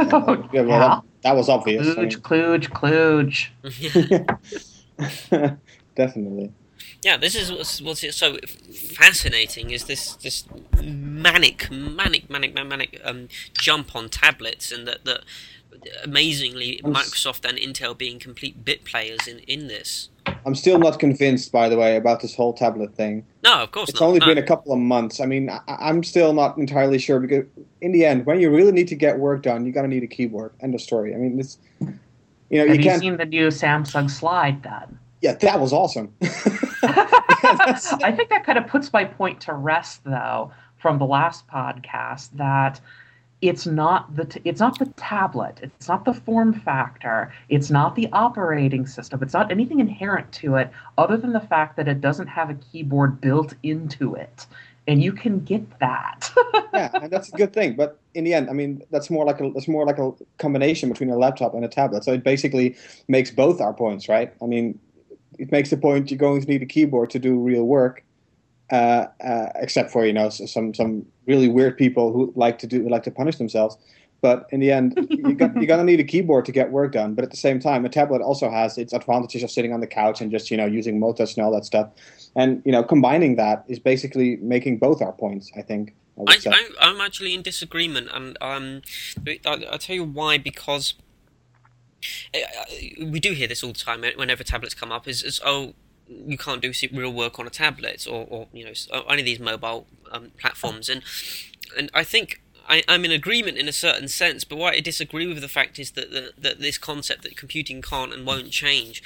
well, 0.62 0.80
that, 0.80 1.02
that 1.22 1.36
was 1.36 1.48
obvious. 1.50 1.86
I 1.86 2.06
Klooge, 2.06 2.18
klooge, 2.22 2.70
klooge. 2.72 3.38
definitely. 5.94 6.50
Yeah, 7.02 7.16
this 7.16 7.34
is 7.34 7.52
what's, 7.52 7.80
what's 7.80 8.16
so 8.16 8.36
fascinating 8.94 9.70
is 9.70 9.84
this 9.84 10.16
this 10.16 10.44
manic, 10.82 11.70
manic, 11.70 12.30
manic, 12.30 12.54
manic 12.54 13.00
um, 13.04 13.28
jump 13.52 13.94
on 13.94 14.08
tablets, 14.08 14.72
and 14.72 14.86
that 14.88 15.04
that 15.04 15.20
amazingly 16.04 16.80
Microsoft 16.82 17.48
and 17.48 17.58
Intel 17.58 17.96
being 17.96 18.18
complete 18.18 18.64
bit 18.64 18.84
players 18.84 19.26
in 19.26 19.38
in 19.40 19.68
this. 19.68 20.08
I'm 20.44 20.54
still 20.54 20.78
not 20.78 20.98
convinced, 20.98 21.52
by 21.52 21.68
the 21.68 21.76
way, 21.76 21.96
about 21.96 22.20
this 22.20 22.34
whole 22.34 22.52
tablet 22.52 22.94
thing. 22.94 23.24
No, 23.42 23.62
of 23.62 23.72
course 23.72 23.88
it's 23.88 24.00
not. 24.00 24.06
only 24.06 24.18
no. 24.20 24.26
been 24.26 24.38
a 24.38 24.42
couple 24.42 24.72
of 24.72 24.78
months. 24.78 25.20
I 25.20 25.26
mean, 25.26 25.50
I, 25.50 25.88
am 25.88 26.02
still 26.02 26.32
not 26.32 26.56
entirely 26.56 26.98
sure 26.98 27.20
because 27.20 27.44
in 27.80 27.92
the 27.92 28.04
end, 28.04 28.26
when 28.26 28.40
you 28.40 28.50
really 28.50 28.72
need 28.72 28.88
to 28.88 28.96
get 28.96 29.18
work 29.18 29.42
done, 29.42 29.66
you 29.66 29.72
got 29.72 29.82
to 29.82 29.88
need 29.88 30.02
a 30.02 30.08
keyboard. 30.08 30.52
End 30.60 30.74
of 30.74 30.80
story. 30.80 31.14
I 31.14 31.18
mean, 31.18 31.38
it's 31.38 31.58
you 32.50 32.58
know, 32.58 32.66
Have 32.66 32.68
you, 32.68 32.74
you 32.74 32.82
can't. 32.82 33.00
seen 33.00 33.16
the 33.16 33.24
new 33.24 33.48
Samsung 33.48 34.10
Slide 34.10 34.62
then? 34.62 34.98
Yeah, 35.26 35.34
that 35.34 35.60
was 35.60 35.72
awesome. 35.72 36.14
I 36.22 38.14
think 38.16 38.30
that 38.30 38.44
kind 38.44 38.58
of 38.58 38.68
puts 38.68 38.92
my 38.92 39.04
point 39.04 39.40
to 39.40 39.54
rest, 39.54 40.02
though, 40.04 40.52
from 40.76 40.98
the 40.98 41.04
last 41.04 41.48
podcast 41.48 42.30
that 42.34 42.80
it's 43.42 43.66
not 43.66 44.14
the 44.14 44.24
t- 44.24 44.40
it's 44.44 44.60
not 44.60 44.78
the 44.78 44.86
tablet, 44.96 45.58
it's 45.62 45.88
not 45.88 46.04
the 46.04 46.14
form 46.14 46.52
factor, 46.52 47.32
it's 47.48 47.70
not 47.70 47.96
the 47.96 48.08
operating 48.12 48.86
system, 48.86 49.20
it's 49.20 49.34
not 49.34 49.50
anything 49.50 49.80
inherent 49.80 50.30
to 50.32 50.54
it 50.54 50.70
other 50.96 51.16
than 51.16 51.32
the 51.32 51.40
fact 51.40 51.76
that 51.76 51.88
it 51.88 52.00
doesn't 52.00 52.28
have 52.28 52.50
a 52.50 52.54
keyboard 52.54 53.20
built 53.20 53.54
into 53.64 54.14
it. 54.14 54.46
And 54.86 55.02
you 55.02 55.10
can 55.10 55.40
get 55.40 55.80
that. 55.80 56.30
yeah, 56.72 56.90
and 56.94 57.10
that's 57.10 57.32
a 57.32 57.36
good 57.36 57.52
thing. 57.52 57.74
But 57.74 57.98
in 58.14 58.22
the 58.22 58.32
end, 58.32 58.48
I 58.48 58.52
mean, 58.52 58.84
that's 58.92 59.10
more 59.10 59.24
like 59.24 59.40
a 59.40 59.50
that's 59.50 59.66
more 59.66 59.84
like 59.84 59.98
a 59.98 60.12
combination 60.38 60.88
between 60.88 61.10
a 61.10 61.18
laptop 61.18 61.52
and 61.54 61.64
a 61.64 61.68
tablet. 61.68 62.04
So 62.04 62.12
it 62.12 62.22
basically 62.22 62.76
makes 63.08 63.32
both 63.32 63.60
our 63.60 63.74
points, 63.74 64.08
right? 64.08 64.32
I 64.40 64.46
mean, 64.46 64.78
it 65.38 65.52
makes 65.52 65.70
the 65.70 65.76
point 65.76 66.10
you're 66.10 66.18
going 66.18 66.40
to 66.40 66.48
need 66.48 66.62
a 66.62 66.66
keyboard 66.66 67.10
to 67.10 67.18
do 67.18 67.38
real 67.38 67.64
work, 67.64 68.04
uh, 68.70 69.06
uh, 69.22 69.48
except 69.56 69.90
for 69.90 70.04
you 70.04 70.12
know 70.12 70.28
some 70.28 70.74
some 70.74 71.06
really 71.26 71.48
weird 71.48 71.76
people 71.76 72.12
who 72.12 72.32
like 72.36 72.58
to 72.58 72.66
do 72.66 72.88
like 72.88 73.02
to 73.04 73.10
punish 73.10 73.36
themselves. 73.36 73.76
But 74.22 74.46
in 74.50 74.60
the 74.60 74.72
end, 74.72 74.94
you 75.10 75.34
got, 75.34 75.54
you're 75.56 75.66
gonna 75.66 75.84
need 75.84 76.00
a 76.00 76.04
keyboard 76.04 76.44
to 76.46 76.52
get 76.52 76.72
work 76.72 76.92
done. 76.92 77.14
But 77.14 77.24
at 77.24 77.30
the 77.30 77.36
same 77.36 77.60
time, 77.60 77.84
a 77.84 77.88
tablet 77.88 78.22
also 78.22 78.50
has 78.50 78.78
its 78.78 78.92
advantages 78.92 79.42
of 79.42 79.50
sitting 79.50 79.72
on 79.72 79.80
the 79.80 79.86
couch 79.86 80.20
and 80.20 80.30
just 80.30 80.50
you 80.50 80.56
know 80.56 80.66
using 80.66 80.98
multouch 80.98 81.36
and 81.36 81.44
all 81.44 81.52
that 81.52 81.64
stuff. 81.64 81.90
And 82.34 82.62
you 82.64 82.72
know, 82.72 82.82
combining 82.82 83.36
that 83.36 83.64
is 83.68 83.78
basically 83.78 84.36
making 84.36 84.78
both 84.78 85.02
our 85.02 85.12
points. 85.12 85.50
I 85.56 85.62
think. 85.62 85.94
I, 86.26 86.38
I 86.80 86.88
am 86.88 87.00
actually 87.02 87.34
in 87.34 87.42
disagreement, 87.42 88.08
and 88.10 88.38
um, 88.40 88.80
I, 89.44 89.68
will 89.70 89.78
tell 89.78 89.96
you 89.96 90.04
why. 90.04 90.38
Because 90.38 90.94
we 93.00 93.20
do 93.20 93.32
hear 93.32 93.46
this 93.46 93.62
all 93.62 93.72
the 93.72 93.78
time 93.78 94.02
whenever 94.16 94.44
tablets 94.44 94.74
come 94.74 94.92
up. 94.92 95.06
Is, 95.08 95.22
is 95.22 95.40
oh, 95.44 95.74
you 96.08 96.38
can't 96.38 96.62
do 96.62 96.72
real 96.92 97.12
work 97.12 97.38
on 97.38 97.46
a 97.46 97.50
tablet 97.50 98.06
or, 98.08 98.26
or 98.28 98.48
you 98.52 98.64
know 98.64 98.72
any 99.08 99.22
of 99.22 99.26
these 99.26 99.40
mobile 99.40 99.86
um, 100.12 100.30
platforms, 100.38 100.88
and 100.88 101.02
and 101.76 101.90
I 101.94 102.04
think 102.04 102.40
I, 102.68 102.82
am 102.88 103.04
in 103.04 103.10
agreement 103.10 103.58
in 103.58 103.68
a 103.68 103.72
certain 103.72 104.08
sense, 104.08 104.44
but 104.44 104.58
what 104.58 104.74
I 104.74 104.80
disagree 104.80 105.26
with 105.26 105.40
the 105.40 105.48
fact 105.48 105.78
is 105.78 105.92
that, 105.92 106.12
that 106.12 106.32
that 106.38 106.60
this 106.60 106.78
concept 106.78 107.22
that 107.22 107.36
computing 107.36 107.82
can't 107.82 108.12
and 108.12 108.26
won't 108.26 108.50
change. 108.50 109.02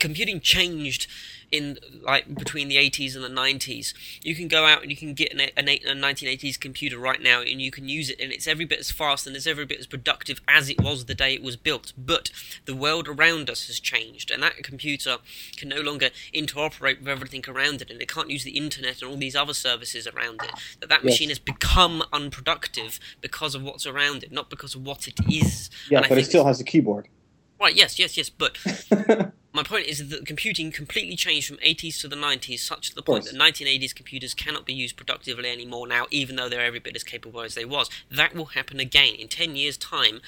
Computing 0.00 0.40
changed 0.40 1.06
in 1.54 1.78
like 2.02 2.34
between 2.34 2.66
the 2.66 2.76
80s 2.76 3.14
and 3.14 3.22
the 3.22 3.28
90s. 3.28 3.94
You 4.22 4.34
can 4.34 4.48
go 4.48 4.66
out 4.66 4.82
and 4.82 4.90
you 4.90 4.96
can 4.96 5.14
get 5.14 5.32
an, 5.32 5.40
an, 5.56 5.68
a 5.68 5.94
1980s 5.94 6.58
computer 6.58 6.98
right 6.98 7.22
now 7.22 7.40
and 7.40 7.62
you 7.62 7.70
can 7.70 7.88
use 7.88 8.10
it, 8.10 8.20
and 8.20 8.32
it's 8.32 8.48
every 8.48 8.64
bit 8.64 8.80
as 8.80 8.90
fast 8.90 9.26
and 9.26 9.36
it's 9.36 9.46
every 9.46 9.64
bit 9.64 9.78
as 9.78 9.86
productive 9.86 10.40
as 10.48 10.68
it 10.68 10.80
was 10.82 11.04
the 11.04 11.14
day 11.14 11.32
it 11.32 11.42
was 11.44 11.56
built. 11.56 11.92
But 11.96 12.32
the 12.64 12.74
world 12.74 13.06
around 13.06 13.48
us 13.48 13.68
has 13.68 13.78
changed, 13.78 14.32
and 14.32 14.42
that 14.42 14.56
computer 14.64 15.18
can 15.56 15.68
no 15.68 15.80
longer 15.80 16.10
interoperate 16.34 16.98
with 16.98 17.08
everything 17.08 17.44
around 17.46 17.80
it, 17.80 17.90
and 17.90 18.02
it 18.02 18.08
can't 18.08 18.30
use 18.30 18.42
the 18.42 18.56
internet 18.56 19.00
and 19.00 19.10
all 19.10 19.16
these 19.16 19.36
other 19.36 19.54
services 19.54 20.08
around 20.08 20.40
it. 20.42 20.50
That 20.80 20.88
that 20.88 21.04
machine 21.04 21.28
has 21.28 21.38
become 21.38 22.02
unproductive 22.12 22.98
because 23.20 23.54
of 23.54 23.62
what's 23.62 23.86
around 23.86 24.24
it, 24.24 24.32
not 24.32 24.50
because 24.50 24.74
of 24.74 24.84
what 24.84 25.06
it 25.06 25.20
is. 25.30 25.70
Yeah, 25.88 25.98
and 25.98 26.08
but 26.08 26.18
it 26.18 26.26
still 26.26 26.46
has 26.46 26.60
a 26.60 26.64
keyboard. 26.64 27.08
Right, 27.60 27.76
yes, 27.76 27.98
yes, 27.98 28.16
yes, 28.16 28.28
but 28.28 28.58
my 29.54 29.62
point 29.62 29.86
is 29.86 30.08
that 30.08 30.26
computing 30.26 30.72
completely 30.72 31.14
changed 31.14 31.46
from 31.46 31.58
80s 31.58 32.00
to 32.00 32.08
the 32.08 32.16
90s, 32.16 32.58
such 32.58 32.90
to 32.90 32.94
the 32.94 33.02
point 33.02 33.24
that 33.24 33.36
1980s 33.36 33.94
computers 33.94 34.34
cannot 34.34 34.66
be 34.66 34.74
used 34.74 34.96
productively 34.96 35.48
anymore 35.48 35.86
now, 35.86 36.06
even 36.10 36.34
though 36.34 36.48
they're 36.48 36.64
every 36.64 36.80
bit 36.80 36.96
as 36.96 37.04
capable 37.04 37.40
as 37.40 37.54
they 37.54 37.64
was. 37.64 37.88
That 38.10 38.34
will 38.34 38.46
happen 38.46 38.80
again 38.80 39.14
in 39.14 39.28
10 39.28 39.54
years' 39.54 39.76
time 39.76 40.20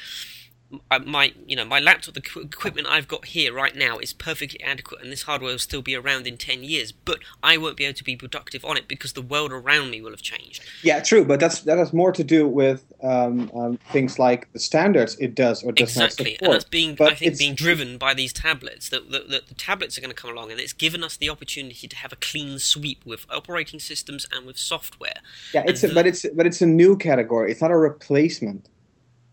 my 1.06 1.32
you 1.46 1.54
know 1.54 1.64
my 1.64 1.78
laptop 1.78 2.14
the 2.14 2.40
equipment 2.42 2.88
I've 2.88 3.06
got 3.06 3.26
here 3.26 3.52
right 3.52 3.74
now 3.76 3.98
is 3.98 4.12
perfectly 4.12 4.60
adequate 4.62 5.00
and 5.00 5.12
this 5.12 5.22
hardware 5.22 5.52
will 5.52 5.58
still 5.58 5.82
be 5.82 5.94
around 5.94 6.26
in 6.26 6.36
10 6.36 6.64
years 6.64 6.90
but 6.90 7.20
I 7.42 7.56
won't 7.56 7.76
be 7.76 7.84
able 7.84 7.96
to 7.96 8.04
be 8.04 8.16
productive 8.16 8.64
on 8.64 8.76
it 8.76 8.88
because 8.88 9.12
the 9.12 9.22
world 9.22 9.52
around 9.52 9.90
me 9.90 10.00
will 10.00 10.10
have 10.10 10.22
changed. 10.22 10.64
Yeah 10.82 11.00
true 11.00 11.24
but 11.24 11.38
that's 11.38 11.60
that 11.62 11.78
has 11.78 11.92
more 11.92 12.10
to 12.12 12.24
do 12.24 12.48
with 12.48 12.84
um, 13.02 13.50
um, 13.54 13.78
things 13.92 14.18
like 14.18 14.52
the 14.52 14.58
standards 14.58 15.16
it 15.20 15.34
does 15.34 15.62
or 15.62 15.70
does 15.70 15.90
exactly 15.90 16.36
not 16.40 16.46
and 16.46 16.54
that's 16.54 16.64
being 16.64 16.94
but 16.96 17.12
I 17.12 17.14
think 17.14 17.38
being 17.38 17.54
driven 17.54 17.96
by 17.96 18.14
these 18.14 18.32
tablets 18.32 18.88
that, 18.88 19.10
that, 19.12 19.28
that 19.30 19.46
the 19.46 19.54
tablets 19.54 19.96
are 19.96 20.00
going 20.00 20.14
to 20.14 20.20
come 20.20 20.30
along 20.30 20.50
and 20.50 20.58
it's 20.58 20.72
given 20.72 21.04
us 21.04 21.16
the 21.16 21.30
opportunity 21.30 21.86
to 21.86 21.96
have 21.96 22.12
a 22.12 22.16
clean 22.16 22.58
sweep 22.58 23.06
with 23.06 23.24
operating 23.30 23.78
systems 23.78 24.26
and 24.32 24.46
with 24.46 24.58
software. 24.58 25.20
Yeah 25.54 25.62
it's 25.66 25.84
a, 25.84 25.94
but 25.94 26.06
it's 26.06 26.26
but 26.34 26.44
it's 26.44 26.60
a 26.60 26.66
new 26.66 26.96
category 26.96 27.52
it's 27.52 27.60
not 27.60 27.70
a 27.70 27.76
replacement 27.76 28.68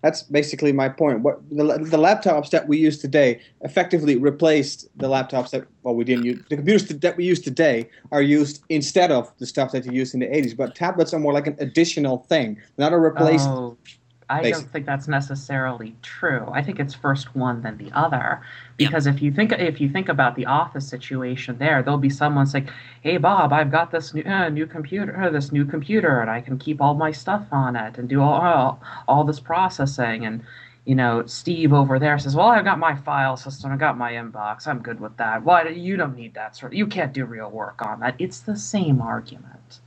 that's 0.03 0.21
basically 0.21 0.73
my 0.73 0.89
point. 0.89 1.21
What 1.21 1.39
the, 1.49 1.63
the 1.63 1.97
laptops 1.97 2.49
that 2.49 2.67
we 2.67 2.77
use 2.77 2.99
today 2.99 3.39
effectively 3.61 4.17
replaced 4.17 4.89
the 4.97 5.07
laptops 5.07 5.51
that 5.51 5.65
well 5.81 5.95
we 5.95 6.03
didn't 6.03 6.25
use. 6.25 6.43
The 6.49 6.57
computers 6.57 6.89
that 6.89 7.17
we 7.17 7.23
use 7.23 7.39
today 7.39 7.89
are 8.11 8.21
used 8.21 8.63
instead 8.67 9.11
of 9.11 9.31
the 9.39 9.45
stuff 9.45 9.71
that 9.71 9.85
you 9.85 9.93
used 9.93 10.13
in 10.13 10.19
the 10.19 10.27
80s. 10.27 10.55
But 10.57 10.75
tablets 10.75 11.13
are 11.13 11.19
more 11.19 11.31
like 11.31 11.47
an 11.47 11.55
additional 11.59 12.17
thing, 12.29 12.61
not 12.77 12.91
a 12.91 12.99
replacement. 12.99 13.57
Oh, 13.57 13.77
I 14.33 14.43
Basically. 14.43 14.63
don't 14.63 14.71
think 14.73 14.87
that's 14.87 15.07
necessarily 15.09 15.95
true. 16.03 16.47
I 16.53 16.63
think 16.63 16.79
it's 16.79 16.93
first 16.95 17.35
one 17.35 17.63
then 17.63 17.77
the 17.77 17.91
other. 17.93 18.41
Because 18.77 19.07
yeah. 19.07 19.13
if 19.13 19.21
you 19.21 19.31
think 19.31 19.53
if 19.53 19.81
you 19.81 19.89
think 19.89 20.09
about 20.09 20.35
the 20.35 20.47
office 20.47 20.87
situation 20.89 21.57
there, 21.59 21.83
there'll 21.83 21.99
be 21.99 22.09
someone 22.11 22.47
saying, 22.47 22.69
"Hey 23.01 23.17
Bob, 23.17 23.53
I've 23.53 23.71
got 23.71 23.91
this 23.91 24.13
new 24.13 24.23
uh, 24.23 24.49
new 24.49 24.67
computer, 24.67 25.19
uh, 25.21 25.31
this 25.31 25.51
new 25.51 25.65
computer, 25.65 26.21
and 26.21 26.29
I 26.31 26.41
can 26.41 26.57
keep 26.59 26.81
all 26.81 26.95
my 26.95 27.11
stuff 27.11 27.45
on 27.51 27.75
it 27.77 27.97
and 27.99 28.09
do 28.09 28.21
all 28.21 28.41
all, 28.41 28.81
all 29.07 29.23
this 29.25 29.39
processing." 29.41 30.25
And 30.25 30.43
you 30.85 30.95
know, 30.95 31.25
Steve 31.27 31.73
over 31.73 31.99
there 31.99 32.19
says, 32.19 32.35
"Well, 32.35 32.47
I've 32.49 32.65
got 32.65 32.79
my 32.79 32.95
file 32.95 33.37
system, 33.37 33.71
I've 33.71 33.79
got 33.79 33.97
my 33.97 34.13
inbox, 34.13 34.67
I'm 34.67 34.81
good 34.81 34.99
with 34.99 35.17
that. 35.17 35.43
Why 35.43 35.67
you 35.69 35.97
don't 35.97 36.15
need 36.17 36.35
that 36.35 36.55
sort? 36.57 36.73
Of, 36.73 36.77
you 36.79 36.87
can't 36.87 37.13
do 37.13 37.25
real 37.25 37.51
work 37.51 37.81
on 37.83 38.01
that." 38.01 38.15
It's 38.19 38.39
the 38.41 38.57
same 38.57 39.01
argument. 39.01 39.81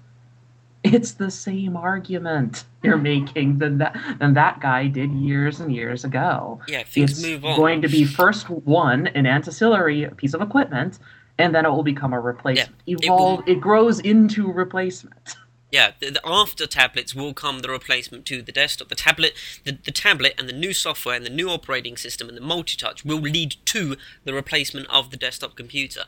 It's 0.94 1.12
the 1.12 1.30
same 1.30 1.76
argument 1.76 2.64
you're 2.82 2.96
making 2.96 3.58
than 3.58 3.78
that 3.78 3.96
than 4.18 4.34
that 4.34 4.60
guy 4.60 4.86
did 4.86 5.10
years 5.12 5.60
and 5.60 5.74
years 5.74 6.04
ago. 6.04 6.60
Yeah, 6.68 6.84
things 6.84 7.12
it's 7.12 7.22
move 7.22 7.44
on. 7.44 7.56
going 7.56 7.82
to 7.82 7.88
be 7.88 8.04
first 8.04 8.48
one 8.48 9.08
an 9.08 9.26
ancillary 9.26 10.08
piece 10.16 10.34
of 10.34 10.40
equipment, 10.40 10.98
and 11.38 11.54
then 11.54 11.66
it 11.66 11.70
will 11.70 11.82
become 11.82 12.12
a 12.12 12.20
replacement. 12.20 12.74
Yeah, 12.86 12.96
Evolve. 12.98 13.40
It, 13.40 13.46
will, 13.46 13.56
it 13.56 13.60
grows 13.60 14.00
into 14.00 14.50
replacement. 14.52 15.36
Yeah, 15.72 15.92
the, 16.00 16.10
the, 16.10 16.20
after 16.24 16.66
tablets 16.66 17.14
will 17.14 17.34
come 17.34 17.58
the 17.58 17.68
replacement 17.68 18.24
to 18.26 18.40
the 18.40 18.52
desktop. 18.52 18.88
The 18.88 18.94
tablet, 18.94 19.34
the, 19.64 19.72
the 19.72 19.90
tablet, 19.90 20.34
and 20.38 20.48
the 20.48 20.52
new 20.52 20.72
software 20.72 21.16
and 21.16 21.26
the 21.26 21.30
new 21.30 21.50
operating 21.50 21.96
system 21.96 22.28
and 22.28 22.36
the 22.36 22.42
multi-touch 22.42 23.04
will 23.04 23.18
lead 23.18 23.56
to 23.66 23.96
the 24.24 24.32
replacement 24.32 24.88
of 24.88 25.10
the 25.10 25.16
desktop 25.16 25.56
computer. 25.56 26.02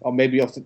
Or 0.00 0.12
maybe 0.12 0.40
of 0.40 0.54
the 0.54 0.64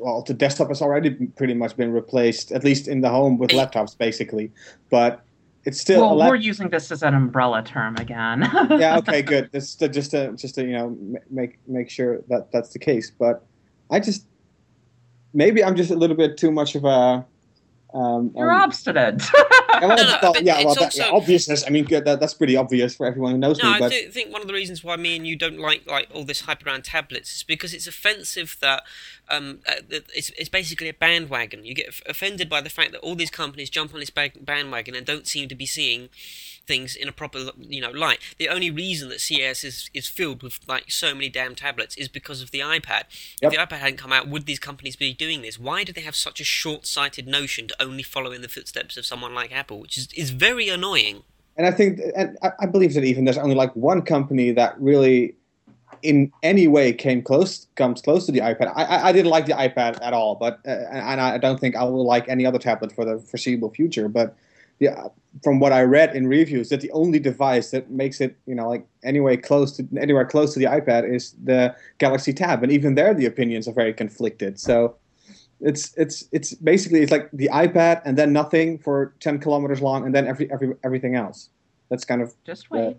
well, 0.00 0.22
the 0.22 0.34
desktop 0.34 0.68
has 0.68 0.80
already 0.80 1.10
pretty 1.36 1.54
much 1.54 1.76
been 1.76 1.92
replaced, 1.92 2.52
at 2.52 2.64
least 2.64 2.88
in 2.88 3.02
the 3.02 3.10
home 3.10 3.38
with 3.38 3.50
laptops, 3.50 3.96
basically. 3.96 4.50
But 4.90 5.22
it's 5.64 5.80
still. 5.80 6.00
Well, 6.00 6.16
lap- 6.16 6.30
we're 6.30 6.36
using 6.36 6.70
this 6.70 6.90
as 6.90 7.02
an 7.02 7.14
umbrella 7.14 7.62
term 7.62 7.96
again. 7.96 8.48
yeah. 8.70 8.96
Okay. 8.98 9.22
Good. 9.22 9.50
This 9.52 9.74
to, 9.76 9.88
just 9.88 10.10
to 10.12 10.32
just 10.32 10.54
to 10.54 10.64
you 10.64 10.72
know 10.72 10.96
make 11.30 11.58
make 11.68 11.90
sure 11.90 12.22
that 12.28 12.50
that's 12.52 12.70
the 12.70 12.78
case. 12.78 13.10
But 13.10 13.44
I 13.90 14.00
just 14.00 14.26
maybe 15.34 15.62
I'm 15.62 15.76
just 15.76 15.90
a 15.90 15.96
little 15.96 16.16
bit 16.16 16.36
too 16.36 16.50
much 16.50 16.74
of 16.74 16.84
a 16.84 17.24
um, 17.94 18.32
You're 18.34 18.52
um, 18.52 18.62
obstinate. 18.62 19.22
no, 19.80 19.88
no, 19.88 19.94
yeah, 20.40 20.64
well, 20.64 20.74
that, 20.74 20.94
yeah, 20.94 21.10
obviousness. 21.10 21.66
I 21.66 21.70
mean, 21.70 21.86
that, 21.86 22.18
that's 22.20 22.34
pretty 22.34 22.56
obvious 22.56 22.96
for 22.96 23.06
everyone 23.06 23.32
who 23.32 23.38
knows 23.38 23.58
no, 23.62 23.70
me. 23.70 23.76
I 23.76 23.78
but... 23.78 23.90
do 23.90 24.08
think 24.10 24.32
one 24.32 24.40
of 24.40 24.46
the 24.46 24.54
reasons 24.54 24.82
why 24.82 24.96
me 24.96 25.16
and 25.16 25.26
you 25.26 25.36
don't 25.36 25.58
like 25.58 25.86
like 25.86 26.08
all 26.12 26.24
this 26.24 26.42
hype 26.42 26.64
around 26.66 26.84
tablets 26.84 27.36
is 27.36 27.42
because 27.42 27.74
it's 27.74 27.86
offensive 27.86 28.56
that 28.60 28.82
um, 29.28 29.60
uh, 29.66 29.74
it's, 29.88 30.30
it's 30.30 30.48
basically 30.48 30.88
a 30.88 30.94
bandwagon. 30.94 31.64
You 31.64 31.74
get 31.74 32.00
offended 32.08 32.48
by 32.48 32.60
the 32.60 32.70
fact 32.70 32.92
that 32.92 33.00
all 33.00 33.14
these 33.14 33.30
companies 33.30 33.70
jump 33.70 33.94
on 33.94 34.00
this 34.00 34.10
bandwagon 34.10 34.94
and 34.94 35.06
don't 35.06 35.26
seem 35.26 35.48
to 35.48 35.54
be 35.54 35.66
seeing 35.66 36.08
things 36.70 36.94
in 36.94 37.08
a 37.08 37.12
proper 37.12 37.50
you 37.58 37.80
know 37.80 37.90
light. 37.90 38.20
The 38.38 38.48
only 38.48 38.70
reason 38.70 39.08
that 39.08 39.20
CES 39.20 39.64
is 39.64 39.90
is 39.92 40.06
filled 40.06 40.42
with 40.42 40.60
like 40.68 40.90
so 40.90 41.14
many 41.14 41.28
damn 41.28 41.54
tablets 41.54 41.96
is 41.96 42.08
because 42.08 42.42
of 42.42 42.50
the 42.50 42.60
iPad. 42.60 43.04
Yep. 43.42 43.42
If 43.42 43.50
the 43.50 43.56
iPad 43.56 43.80
hadn't 43.80 43.98
come 43.98 44.12
out, 44.12 44.28
would 44.28 44.46
these 44.46 44.60
companies 44.60 44.96
be 44.96 45.12
doing 45.12 45.42
this? 45.42 45.58
Why 45.58 45.84
do 45.84 45.92
they 45.92 46.02
have 46.02 46.16
such 46.16 46.40
a 46.40 46.44
short-sighted 46.44 47.26
notion 47.26 47.66
to 47.68 47.82
only 47.82 48.04
follow 48.04 48.30
in 48.30 48.42
the 48.42 48.48
footsteps 48.48 48.96
of 48.96 49.04
someone 49.04 49.34
like 49.34 49.52
Apple, 49.52 49.59
which 49.68 49.98
is 49.98 50.08
is 50.14 50.30
very 50.30 50.68
annoying. 50.68 51.22
And 51.56 51.66
I 51.66 51.72
think, 51.72 52.00
and 52.16 52.38
I 52.58 52.64
believe 52.64 52.94
that 52.94 53.04
even 53.04 53.24
there's 53.26 53.36
only 53.36 53.54
like 53.54 53.74
one 53.76 54.00
company 54.00 54.50
that 54.52 54.80
really 54.80 55.34
in 56.02 56.32
any 56.42 56.68
way 56.68 56.92
came 56.92 57.22
close 57.22 57.66
comes 57.74 58.00
close 58.00 58.24
to 58.26 58.32
the 58.32 58.40
iPad. 58.40 58.72
I, 58.74 59.08
I, 59.08 59.12
didn't 59.12 59.30
like 59.30 59.46
the 59.46 59.52
iPad 59.52 59.98
at 60.02 60.14
all, 60.14 60.34
but 60.36 60.60
uh, 60.66 60.70
and 60.90 61.20
I 61.20 61.36
don't 61.38 61.60
think 61.60 61.76
I 61.76 61.84
will 61.84 62.06
like 62.06 62.28
any 62.28 62.46
other 62.46 62.58
tablet 62.58 62.92
for 62.92 63.04
the 63.04 63.18
foreseeable 63.18 63.70
future. 63.70 64.08
But 64.08 64.34
from 65.42 65.60
what 65.60 65.72
I 65.72 65.82
read 65.82 66.16
in 66.16 66.26
reviews, 66.26 66.70
that 66.70 66.80
the 66.80 66.90
only 66.92 67.18
device 67.18 67.70
that 67.72 67.90
makes 67.90 68.20
it 68.20 68.36
you 68.46 68.54
know 68.54 68.68
like 68.68 68.86
anyway 69.04 69.36
close 69.36 69.76
to 69.76 69.86
anywhere 70.00 70.24
close 70.24 70.54
to 70.54 70.58
the 70.58 70.66
iPad 70.66 71.12
is 71.12 71.34
the 71.44 71.74
Galaxy 71.98 72.32
Tab, 72.32 72.62
and 72.62 72.72
even 72.72 72.94
there 72.94 73.12
the 73.12 73.26
opinions 73.26 73.68
are 73.68 73.74
very 73.74 73.92
conflicted. 73.92 74.58
So 74.58 74.96
it's 75.60 75.94
it's 75.96 76.24
it's 76.32 76.54
basically 76.54 77.00
it's 77.02 77.12
like 77.12 77.30
the 77.32 77.48
iPad 77.52 78.02
and 78.04 78.16
then 78.16 78.32
nothing 78.32 78.78
for 78.78 79.14
ten 79.20 79.38
kilometers 79.38 79.80
long, 79.80 80.06
and 80.06 80.14
then 80.14 80.26
every 80.26 80.50
every 80.50 80.74
everything 80.84 81.14
else. 81.14 81.50
That's 81.90 82.04
kind 82.04 82.22
of 82.22 82.34
just 82.44 82.70
wait. 82.70 82.96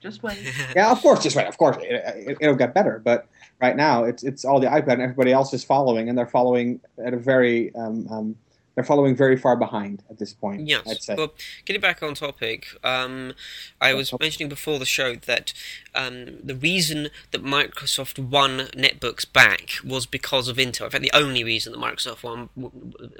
Just 0.00 0.22
wait. 0.22 0.38
yeah, 0.76 0.90
of 0.90 1.00
course, 1.00 1.22
just 1.22 1.36
wait. 1.36 1.46
Of 1.46 1.58
course, 1.58 1.76
it, 1.80 2.38
will 2.40 2.52
it, 2.52 2.58
get 2.58 2.74
better. 2.74 3.00
But 3.04 3.26
right 3.60 3.76
now, 3.76 4.04
it's 4.04 4.22
it's 4.22 4.44
all 4.44 4.60
the 4.60 4.66
iPad, 4.66 4.94
and 4.94 5.02
everybody 5.02 5.32
else 5.32 5.52
is 5.52 5.64
following, 5.64 6.08
and 6.08 6.16
they're 6.16 6.26
following 6.26 6.80
at 7.04 7.14
a 7.14 7.18
very 7.18 7.74
um, 7.74 8.06
um, 8.10 8.36
they're 8.74 8.84
following 8.84 9.14
very 9.14 9.36
far 9.36 9.56
behind 9.56 10.02
at 10.10 10.18
this 10.18 10.32
point. 10.32 10.66
Yes. 10.66 10.82
I'd 10.86 11.02
say. 11.02 11.14
Well, 11.14 11.32
getting 11.64 11.80
back 11.80 12.02
on 12.02 12.14
topic, 12.14 12.66
um, 12.82 13.34
I 13.80 13.94
was 13.94 14.12
mentioning 14.18 14.48
before 14.48 14.78
the 14.78 14.86
show 14.86 15.14
that 15.14 15.52
um, 15.94 16.38
the 16.42 16.54
reason 16.54 17.08
that 17.30 17.44
Microsoft 17.44 18.18
won 18.18 18.68
netbooks 18.74 19.30
back 19.30 19.76
was 19.84 20.06
because 20.06 20.48
of 20.48 20.56
Intel. 20.56 20.86
In 20.86 20.90
fact, 20.90 21.02
the 21.02 21.12
only 21.14 21.44
reason 21.44 21.72
that 21.72 21.80
Microsoft 21.80 22.22
won 22.22 22.48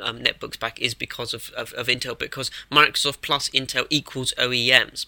um, 0.00 0.18
netbooks 0.20 0.58
back 0.58 0.80
is 0.80 0.94
because 0.94 1.32
of, 1.34 1.50
of, 1.56 1.72
of 1.74 1.86
Intel, 1.86 2.18
because 2.18 2.50
Microsoft 2.70 3.20
plus 3.22 3.48
Intel 3.50 3.86
equals 3.90 4.34
OEMs 4.38 5.06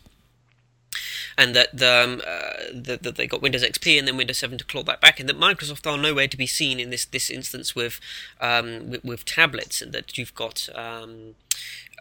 and 1.38 1.54
that 1.54 1.82
um, 1.82 2.22
uh, 2.26 2.72
that, 2.72 3.16
they 3.16 3.26
got 3.26 3.42
Windows 3.42 3.62
XP 3.62 3.98
and 3.98 4.08
then 4.08 4.16
Windows 4.16 4.38
7 4.38 4.56
to 4.58 4.64
claw 4.64 4.82
that 4.84 5.00
back, 5.00 5.20
and 5.20 5.28
that 5.28 5.38
Microsoft 5.38 5.90
are 5.90 5.98
nowhere 5.98 6.28
to 6.28 6.36
be 6.36 6.46
seen 6.46 6.80
in 6.80 6.90
this 6.90 7.04
this 7.04 7.30
instance 7.30 7.74
with 7.74 8.00
um, 8.40 8.90
with, 8.90 9.04
with, 9.04 9.24
tablets, 9.24 9.82
and 9.82 9.92
that 9.92 10.16
you've 10.16 10.34
got. 10.34 10.68
Um, 10.74 11.34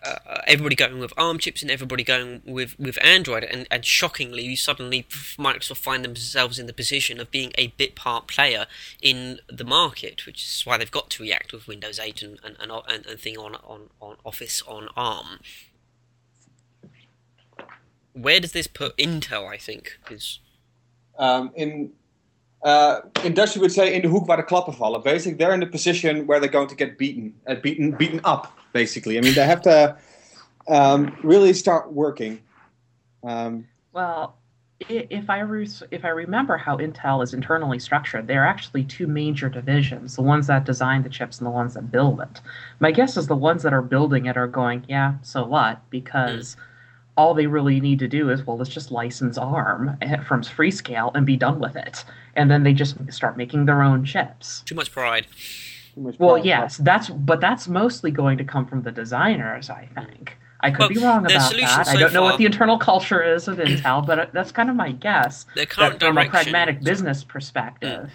uh, 0.03 0.41
everybody 0.45 0.75
going 0.75 0.99
with 0.99 1.13
ARM 1.17 1.39
chips 1.39 1.63
and 1.63 1.71
everybody 1.71 2.03
going 2.03 2.41
with, 2.45 2.77
with 2.77 3.03
Android, 3.03 3.43
and, 3.43 3.65
and 3.71 3.83
shockingly, 3.83 4.43
you 4.43 4.55
suddenly 4.55 5.03
Microsoft 5.39 5.77
find 5.77 6.05
themselves 6.05 6.59
in 6.59 6.67
the 6.67 6.73
position 6.73 7.19
of 7.19 7.31
being 7.31 7.51
a 7.57 7.67
bit 7.67 7.95
part 7.95 8.27
player 8.27 8.67
in 9.01 9.39
the 9.47 9.63
market, 9.63 10.27
which 10.27 10.43
is 10.43 10.61
why 10.63 10.77
they've 10.77 10.91
got 10.91 11.09
to 11.11 11.23
react 11.23 11.51
with 11.51 11.67
Windows 11.67 11.97
8 11.97 12.21
and 12.21 12.39
and, 12.43 12.55
and, 12.59 12.71
and, 12.87 13.05
and 13.07 13.19
thing 13.19 13.37
on, 13.37 13.55
on, 13.55 13.89
on 13.99 14.17
Office 14.23 14.61
on 14.67 14.89
ARM 14.95 15.39
where 18.15 18.39
does 18.39 18.53
this 18.53 18.67
put 18.67 18.97
Intel? 18.97 19.47
I 19.47 19.57
think 19.57 19.99
is 20.09 20.39
um, 21.19 21.51
in 21.55 21.91
uh, 22.63 23.01
in 23.23 23.33
Dutch 23.33 23.55
we 23.55 23.61
would 23.61 23.71
say 23.71 23.93
in 23.93 24.01
the 24.01 24.09
hoek 24.09 24.27
waar 24.27 24.37
de 24.37 24.43
klappen 24.43 24.73
vallen. 24.73 25.03
Basically, 25.03 25.37
they're 25.37 25.53
in 25.53 25.59
the 25.59 25.67
position 25.67 26.25
where 26.25 26.39
they're 26.39 26.49
going 26.49 26.67
to 26.69 26.75
get 26.75 26.97
beaten, 26.97 27.35
uh, 27.47 27.55
beaten, 27.55 27.91
beaten 27.91 28.21
up. 28.23 28.57
Basically, 28.73 29.17
I 29.17 29.21
mean 29.21 29.33
they 29.33 29.45
have 29.45 29.61
to 29.63 29.97
um, 30.67 31.15
really 31.23 31.53
start 31.53 31.93
working. 31.93 32.41
Um, 33.23 33.67
well, 33.93 34.35
if 34.89 35.29
I 35.29 35.39
re- 35.39 35.67
if 35.91 36.03
I 36.03 36.09
remember 36.09 36.57
how 36.57 36.77
Intel 36.77 37.23
is 37.23 37.33
internally 37.33 37.79
structured, 37.79 38.27
there 38.27 38.43
are 38.43 38.47
actually 38.47 38.83
two 38.83 39.07
major 39.07 39.49
divisions: 39.49 40.15
the 40.15 40.21
ones 40.21 40.47
that 40.47 40.65
design 40.65 41.03
the 41.03 41.09
chips 41.09 41.39
and 41.39 41.45
the 41.45 41.51
ones 41.51 41.73
that 41.73 41.91
build 41.91 42.21
it. 42.21 42.41
My 42.79 42.91
guess 42.91 43.17
is 43.17 43.27
the 43.27 43.35
ones 43.35 43.63
that 43.63 43.73
are 43.73 43.81
building 43.81 44.25
it 44.25 44.37
are 44.37 44.47
going, 44.47 44.85
yeah, 44.87 45.15
so 45.21 45.45
what? 45.45 45.81
Because 45.89 46.55
mm 46.55 46.59
all 47.17 47.33
they 47.33 47.47
really 47.47 47.79
need 47.79 47.99
to 47.99 48.07
do 48.07 48.29
is 48.29 48.45
well 48.45 48.57
let's 48.57 48.69
just 48.69 48.91
license 48.91 49.37
arm 49.37 49.97
eh, 50.01 50.17
from 50.23 50.41
freescale 50.41 51.11
and 51.15 51.25
be 51.25 51.37
done 51.37 51.59
with 51.59 51.75
it 51.75 52.03
and 52.35 52.49
then 52.51 52.63
they 52.63 52.73
just 52.73 52.95
start 53.11 53.37
making 53.37 53.65
their 53.65 53.81
own 53.81 54.03
chips 54.03 54.61
too 54.65 54.75
much 54.75 54.91
pride, 54.91 55.25
too 55.93 56.01
much 56.01 56.17
pride. 56.17 56.25
well 56.25 56.37
yes 56.37 56.77
that's 56.77 57.09
but 57.09 57.39
that's 57.39 57.67
mostly 57.67 58.11
going 58.11 58.37
to 58.37 58.43
come 58.43 58.65
from 58.65 58.81
the 58.83 58.91
designers 58.91 59.69
i 59.69 59.87
think 59.95 60.37
I 60.61 60.71
could 60.71 60.79
well, 60.79 60.89
be 60.89 60.97
wrong 60.97 61.25
about 61.25 61.53
that. 61.53 61.85
So 61.85 61.91
I 61.91 61.97
don't 61.97 62.13
know 62.13 62.23
what 62.23 62.39
the 62.39 62.45
internal 62.45 62.79
culture 62.79 63.21
is 63.21 63.47
of 63.47 63.57
Intel, 63.57 64.03
but 64.05 64.19
uh, 64.19 64.25
that's 64.33 64.51
kind 64.51 64.69
of 64.69 64.75
my 64.75 64.93
guess. 64.93 65.45
Their 65.53 65.67
current 65.67 65.99
that 65.99 66.07
from 66.07 66.17
a 66.17 66.27
pragmatic 66.27 66.81
business 66.81 67.23
perspective, 67.23 68.11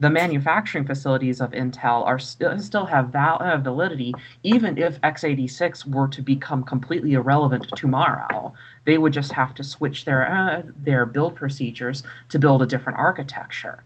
the 0.00 0.10
manufacturing 0.10 0.86
facilities 0.86 1.42
of 1.42 1.50
Intel 1.52 2.04
are 2.06 2.18
st- 2.18 2.62
still 2.62 2.86
have, 2.86 3.10
val- 3.10 3.60
validity, 3.62 4.14
even 4.42 4.78
if 4.78 5.00
x86 5.02 5.84
were 5.86 6.08
to 6.08 6.22
become 6.22 6.64
completely 6.64 7.12
irrelevant 7.12 7.66
tomorrow. 7.76 8.52
They 8.86 8.96
would 8.96 9.12
just 9.12 9.30
have 9.32 9.54
to 9.56 9.62
switch 9.62 10.06
their 10.06 10.30
uh, 10.30 10.62
their 10.82 11.04
build 11.04 11.36
procedures 11.36 12.02
to 12.30 12.38
build 12.38 12.62
a 12.62 12.66
different 12.66 12.98
architecture. 12.98 13.84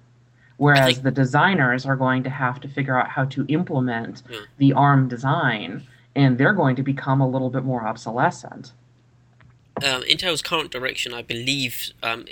Whereas 0.57 1.03
the 1.03 1.11
designers 1.11 1.85
are 1.85 1.97
going 1.97 2.23
to 2.23 2.31
have 2.31 2.61
to 2.61 2.69
figure 2.69 2.97
out 2.97 3.09
how 3.09 3.25
to 3.25 3.45
implement 3.49 4.23
yeah. 4.31 4.39
the 4.59 4.73
ARM 4.73 5.09
design, 5.09 5.83
and 6.15 6.39
they're 6.39 6.53
going 6.53 6.77
to 6.77 6.85
become 6.85 7.21
a 7.21 7.29
little 7.29 7.51
bit 7.51 7.65
more 7.65 7.85
obsolescent 7.85 8.71
um, 9.83 10.03
Intel's 10.03 10.41
current 10.41 10.71
direction, 10.71 11.13
I 11.13 11.23
believe, 11.23 11.91
um, 12.03 12.27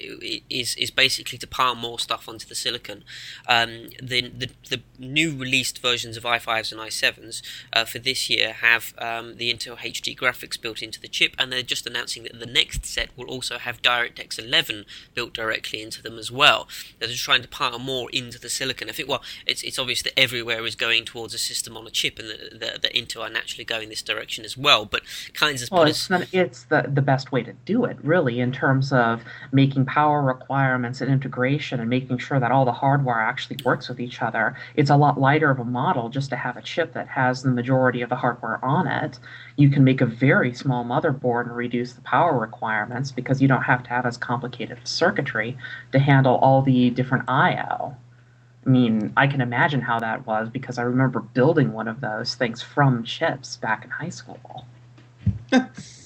is 0.48 0.76
is 0.76 0.92
basically 0.92 1.38
to 1.38 1.46
pile 1.46 1.74
more 1.74 1.98
stuff 1.98 2.28
onto 2.28 2.46
the 2.46 2.54
silicon. 2.54 3.02
Um, 3.48 3.90
the, 4.00 4.28
the, 4.28 4.50
the 4.70 4.80
new 4.98 5.36
released 5.36 5.80
versions 5.80 6.16
of 6.16 6.22
i5s 6.22 6.70
and 6.70 6.80
i7s 6.80 7.42
uh, 7.72 7.84
for 7.84 7.98
this 7.98 8.30
year 8.30 8.52
have 8.52 8.94
um, 8.98 9.38
the 9.38 9.52
Intel 9.52 9.76
HD 9.76 10.16
graphics 10.16 10.60
built 10.60 10.82
into 10.82 11.00
the 11.00 11.08
chip, 11.08 11.34
and 11.36 11.52
they're 11.52 11.62
just 11.62 11.84
announcing 11.84 12.22
that 12.22 12.38
the 12.38 12.46
next 12.46 12.86
set 12.86 13.08
will 13.16 13.26
also 13.26 13.58
have 13.58 13.82
DirectX 13.82 14.38
11 14.38 14.84
built 15.14 15.32
directly 15.32 15.82
into 15.82 16.00
them 16.00 16.18
as 16.18 16.30
well. 16.30 16.68
They're 17.00 17.08
just 17.08 17.24
trying 17.24 17.42
to 17.42 17.48
pile 17.48 17.80
more 17.80 18.08
into 18.12 18.38
the 18.38 18.48
silicon. 18.48 18.88
I 18.88 18.92
think, 18.92 19.08
well, 19.08 19.22
it's 19.46 19.64
it's 19.64 19.80
obvious 19.80 20.02
that 20.02 20.16
everywhere 20.16 20.64
is 20.64 20.76
going 20.76 21.04
towards 21.06 21.34
a 21.34 21.38
system 21.38 21.76
on 21.76 21.88
a 21.88 21.90
chip, 21.90 22.20
and 22.20 22.28
that, 22.28 22.82
that, 22.82 22.92
Intel 22.94 23.22
are 23.22 23.30
naturally 23.30 23.64
going 23.64 23.88
this 23.88 24.02
direction 24.02 24.44
as 24.44 24.56
well. 24.56 24.84
But 24.84 25.02
kinds 25.34 25.62
of 25.62 25.70
well, 25.72 25.84
it's, 25.84 26.08
not, 26.08 26.28
it's 26.32 26.64
the 26.64 26.88
the 26.88 27.02
best 27.02 27.31
way 27.32 27.42
to 27.42 27.52
do 27.64 27.84
it, 27.84 27.96
really, 28.02 28.40
in 28.40 28.52
terms 28.52 28.92
of 28.92 29.22
making 29.50 29.86
power 29.86 30.22
requirements 30.22 31.00
and 31.00 31.10
integration 31.10 31.80
and 31.80 31.88
making 31.88 32.18
sure 32.18 32.38
that 32.38 32.52
all 32.52 32.64
the 32.64 32.72
hardware 32.72 33.20
actually 33.20 33.56
works 33.64 33.88
with 33.88 33.98
each 33.98 34.22
other. 34.22 34.54
It's 34.76 34.90
a 34.90 34.96
lot 34.96 35.18
lighter 35.18 35.50
of 35.50 35.58
a 35.58 35.64
model 35.64 36.08
just 36.08 36.30
to 36.30 36.36
have 36.36 36.56
a 36.56 36.62
chip 36.62 36.92
that 36.92 37.08
has 37.08 37.42
the 37.42 37.50
majority 37.50 38.02
of 38.02 38.10
the 38.10 38.16
hardware 38.16 38.62
on 38.64 38.86
it. 38.86 39.18
You 39.56 39.70
can 39.70 39.82
make 39.82 40.00
a 40.00 40.06
very 40.06 40.52
small 40.52 40.84
motherboard 40.84 41.46
and 41.46 41.56
reduce 41.56 41.94
the 41.94 42.02
power 42.02 42.38
requirements 42.38 43.10
because 43.10 43.40
you 43.40 43.48
don't 43.48 43.62
have 43.62 43.82
to 43.84 43.90
have 43.90 44.06
as 44.06 44.16
complicated 44.16 44.78
circuitry 44.84 45.56
to 45.92 45.98
handle 45.98 46.36
all 46.36 46.62
the 46.62 46.90
different 46.90 47.28
I/O. 47.28 47.96
I 48.64 48.70
mean, 48.70 49.12
I 49.16 49.26
can 49.26 49.40
imagine 49.40 49.80
how 49.80 49.98
that 49.98 50.26
was 50.26 50.48
because 50.48 50.78
I 50.78 50.82
remember 50.82 51.20
building 51.20 51.72
one 51.72 51.88
of 51.88 52.00
those 52.00 52.36
things 52.36 52.62
from 52.62 53.02
chips 53.02 53.56
back 53.56 53.84
in 53.84 53.90
high 53.90 54.10
school. 54.10 54.66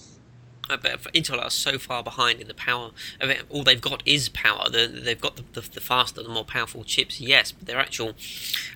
Uh, 0.68 0.76
but 0.76 1.02
Intel 1.12 1.42
are 1.42 1.50
so 1.50 1.78
far 1.78 2.02
behind 2.02 2.40
in 2.40 2.48
the 2.48 2.54
power. 2.54 2.90
I 3.20 3.26
mean, 3.26 3.36
all 3.48 3.62
they've 3.62 3.80
got 3.80 4.02
is 4.06 4.28
power. 4.28 4.68
The, 4.70 4.86
they've 4.86 5.20
got 5.20 5.36
the, 5.36 5.44
the, 5.52 5.68
the, 5.68 5.80
faster, 5.80 6.22
the 6.22 6.28
more 6.28 6.44
powerful 6.44 6.84
chips, 6.84 7.20
yes, 7.20 7.52
but 7.52 7.66
their 7.66 7.78
actual 7.78 8.14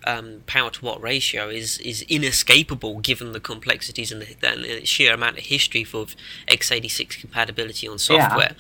um, 0.07 0.43
power 0.47 0.71
to 0.71 0.85
watt 0.85 1.03
ratio 1.03 1.49
is 1.49 1.79
is 1.79 2.03
inescapable 2.03 3.01
given 3.01 3.33
the 3.33 3.41
complexities 3.41 4.13
and 4.13 4.23
the, 4.23 4.35
the 4.41 4.87
sheer 4.87 5.15
amount 5.15 5.39
of 5.39 5.45
history 5.45 5.85
for 5.85 6.07
x86 6.49 7.21
compatibility 7.21 7.89
on 7.89 7.99
software. 7.99 8.55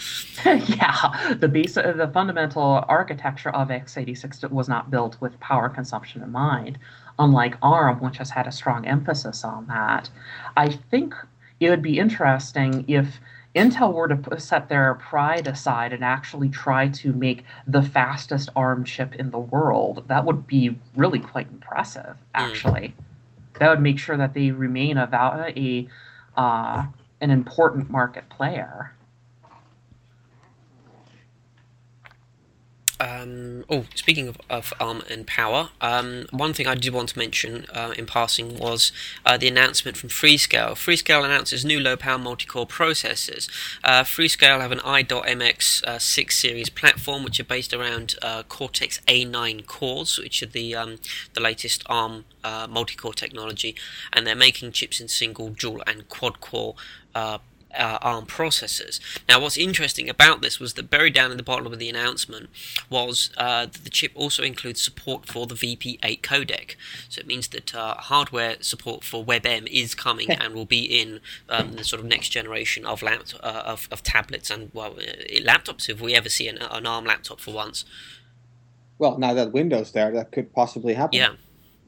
Yeah, 0.44 0.54
yeah. 0.68 1.34
the 1.34 1.48
base, 1.48 1.74
the 1.74 2.10
fundamental 2.12 2.84
architecture 2.88 3.50
of 3.50 3.68
x86 3.68 4.50
was 4.50 4.68
not 4.68 4.90
built 4.90 5.20
with 5.20 5.38
power 5.40 5.68
consumption 5.68 6.22
in 6.22 6.32
mind. 6.32 6.78
Unlike 7.18 7.58
ARM, 7.62 8.00
which 8.00 8.16
has 8.16 8.30
had 8.30 8.46
a 8.46 8.52
strong 8.52 8.86
emphasis 8.86 9.44
on 9.44 9.66
that, 9.66 10.08
I 10.56 10.70
think 10.70 11.14
it 11.60 11.70
would 11.70 11.82
be 11.82 11.98
interesting 11.98 12.84
if 12.88 13.20
Intel 13.54 13.92
were 13.92 14.08
to 14.08 14.40
set 14.40 14.68
their 14.68 14.94
pride 14.94 15.46
aside 15.46 15.92
and 15.92 16.04
actually 16.04 16.48
try 16.48 16.88
to 16.88 17.12
make 17.12 17.44
the 17.66 17.82
fastest 17.82 18.48
ARM 18.56 18.84
chip 18.84 19.14
in 19.16 19.30
the 19.30 19.38
world. 19.38 20.04
That 20.08 20.24
would 20.24 20.46
be 20.46 20.78
really 20.96 21.18
quite 21.18 21.48
impressive, 21.48 22.16
hmm. 22.16 22.16
actually. 22.34 22.88
Mm. 22.88 23.58
That 23.58 23.68
would 23.70 23.82
make 23.82 23.98
sure 23.98 24.16
that 24.16 24.34
they 24.34 24.52
remain 24.52 24.96
a, 24.96 25.08
a 25.56 25.88
uh, 26.36 26.86
an 27.20 27.30
important 27.30 27.90
market 27.90 28.28
player. 28.30 28.92
Um, 33.00 33.64
oh, 33.70 33.86
speaking 33.94 34.28
of, 34.28 34.38
of 34.50 34.74
ARM 34.78 35.02
and 35.08 35.26
power, 35.26 35.70
um, 35.80 36.26
one 36.30 36.52
thing 36.52 36.66
I 36.66 36.74
did 36.74 36.92
want 36.92 37.08
to 37.08 37.18
mention 37.18 37.64
uh, 37.72 37.94
in 37.96 38.04
passing 38.04 38.58
was 38.58 38.92
uh, 39.24 39.38
the 39.38 39.48
announcement 39.48 39.96
from 39.96 40.10
Freescale. 40.10 40.72
Freescale 40.72 41.24
announces 41.24 41.64
new 41.64 41.80
low-power 41.80 42.18
multi-core 42.18 42.66
processors. 42.66 43.48
Uh, 43.82 44.02
Freescale 44.02 44.60
have 44.60 44.70
an 44.70 44.80
i.MX 44.84 45.82
uh, 45.84 45.98
6 45.98 46.38
series 46.38 46.68
platform, 46.68 47.24
which 47.24 47.40
are 47.40 47.44
based 47.44 47.72
around 47.72 48.16
uh, 48.20 48.42
Cortex 48.42 49.00
A9 49.08 49.66
cores, 49.66 50.18
which 50.18 50.42
are 50.42 50.46
the 50.46 50.74
um, 50.74 50.98
the 51.32 51.40
latest 51.40 51.82
ARM 51.86 52.26
uh, 52.44 52.66
multi-core 52.68 53.14
technology, 53.14 53.74
and 54.12 54.26
they're 54.26 54.36
making 54.36 54.72
chips 54.72 55.00
in 55.00 55.08
single, 55.08 55.48
dual, 55.48 55.82
and 55.86 56.06
quad-core 56.10 56.74
uh, 57.76 57.98
ARM 58.02 58.26
processors. 58.26 59.00
Now, 59.28 59.40
what's 59.40 59.56
interesting 59.56 60.08
about 60.08 60.42
this 60.42 60.58
was 60.58 60.74
that 60.74 60.90
buried 60.90 61.14
down 61.14 61.30
in 61.30 61.36
the 61.36 61.42
bottom 61.42 61.66
of 61.66 61.78
the 61.78 61.88
announcement 61.88 62.50
was 62.88 63.30
uh, 63.36 63.66
that 63.66 63.84
the 63.84 63.90
chip 63.90 64.12
also 64.14 64.42
includes 64.42 64.80
support 64.80 65.26
for 65.26 65.46
the 65.46 65.54
VP8 65.54 66.20
codec. 66.20 66.76
So 67.08 67.20
it 67.20 67.26
means 67.26 67.48
that 67.48 67.74
uh, 67.74 67.94
hardware 67.94 68.56
support 68.60 69.04
for 69.04 69.24
WebM 69.24 69.66
is 69.68 69.94
coming 69.94 70.30
and 70.30 70.54
will 70.54 70.66
be 70.66 70.84
in 70.84 71.20
um, 71.48 71.72
the 71.72 71.84
sort 71.84 72.00
of 72.00 72.06
next 72.06 72.30
generation 72.30 72.84
of 72.84 73.02
lapt- 73.02 73.34
uh, 73.42 73.62
of, 73.66 73.88
of 73.90 74.02
tablets 74.02 74.50
and 74.50 74.70
well 74.72 74.92
uh, 74.92 75.40
laptops 75.40 75.88
if 75.88 76.00
we 76.00 76.14
ever 76.14 76.28
see 76.28 76.48
an, 76.48 76.58
an 76.58 76.86
ARM 76.86 77.04
laptop 77.04 77.40
for 77.40 77.52
once. 77.52 77.84
Well, 78.98 79.16
now 79.18 79.32
that 79.34 79.52
Windows 79.52 79.92
there, 79.92 80.10
that 80.12 80.30
could 80.30 80.52
possibly 80.52 80.94
happen. 80.94 81.18
Yeah 81.18 81.34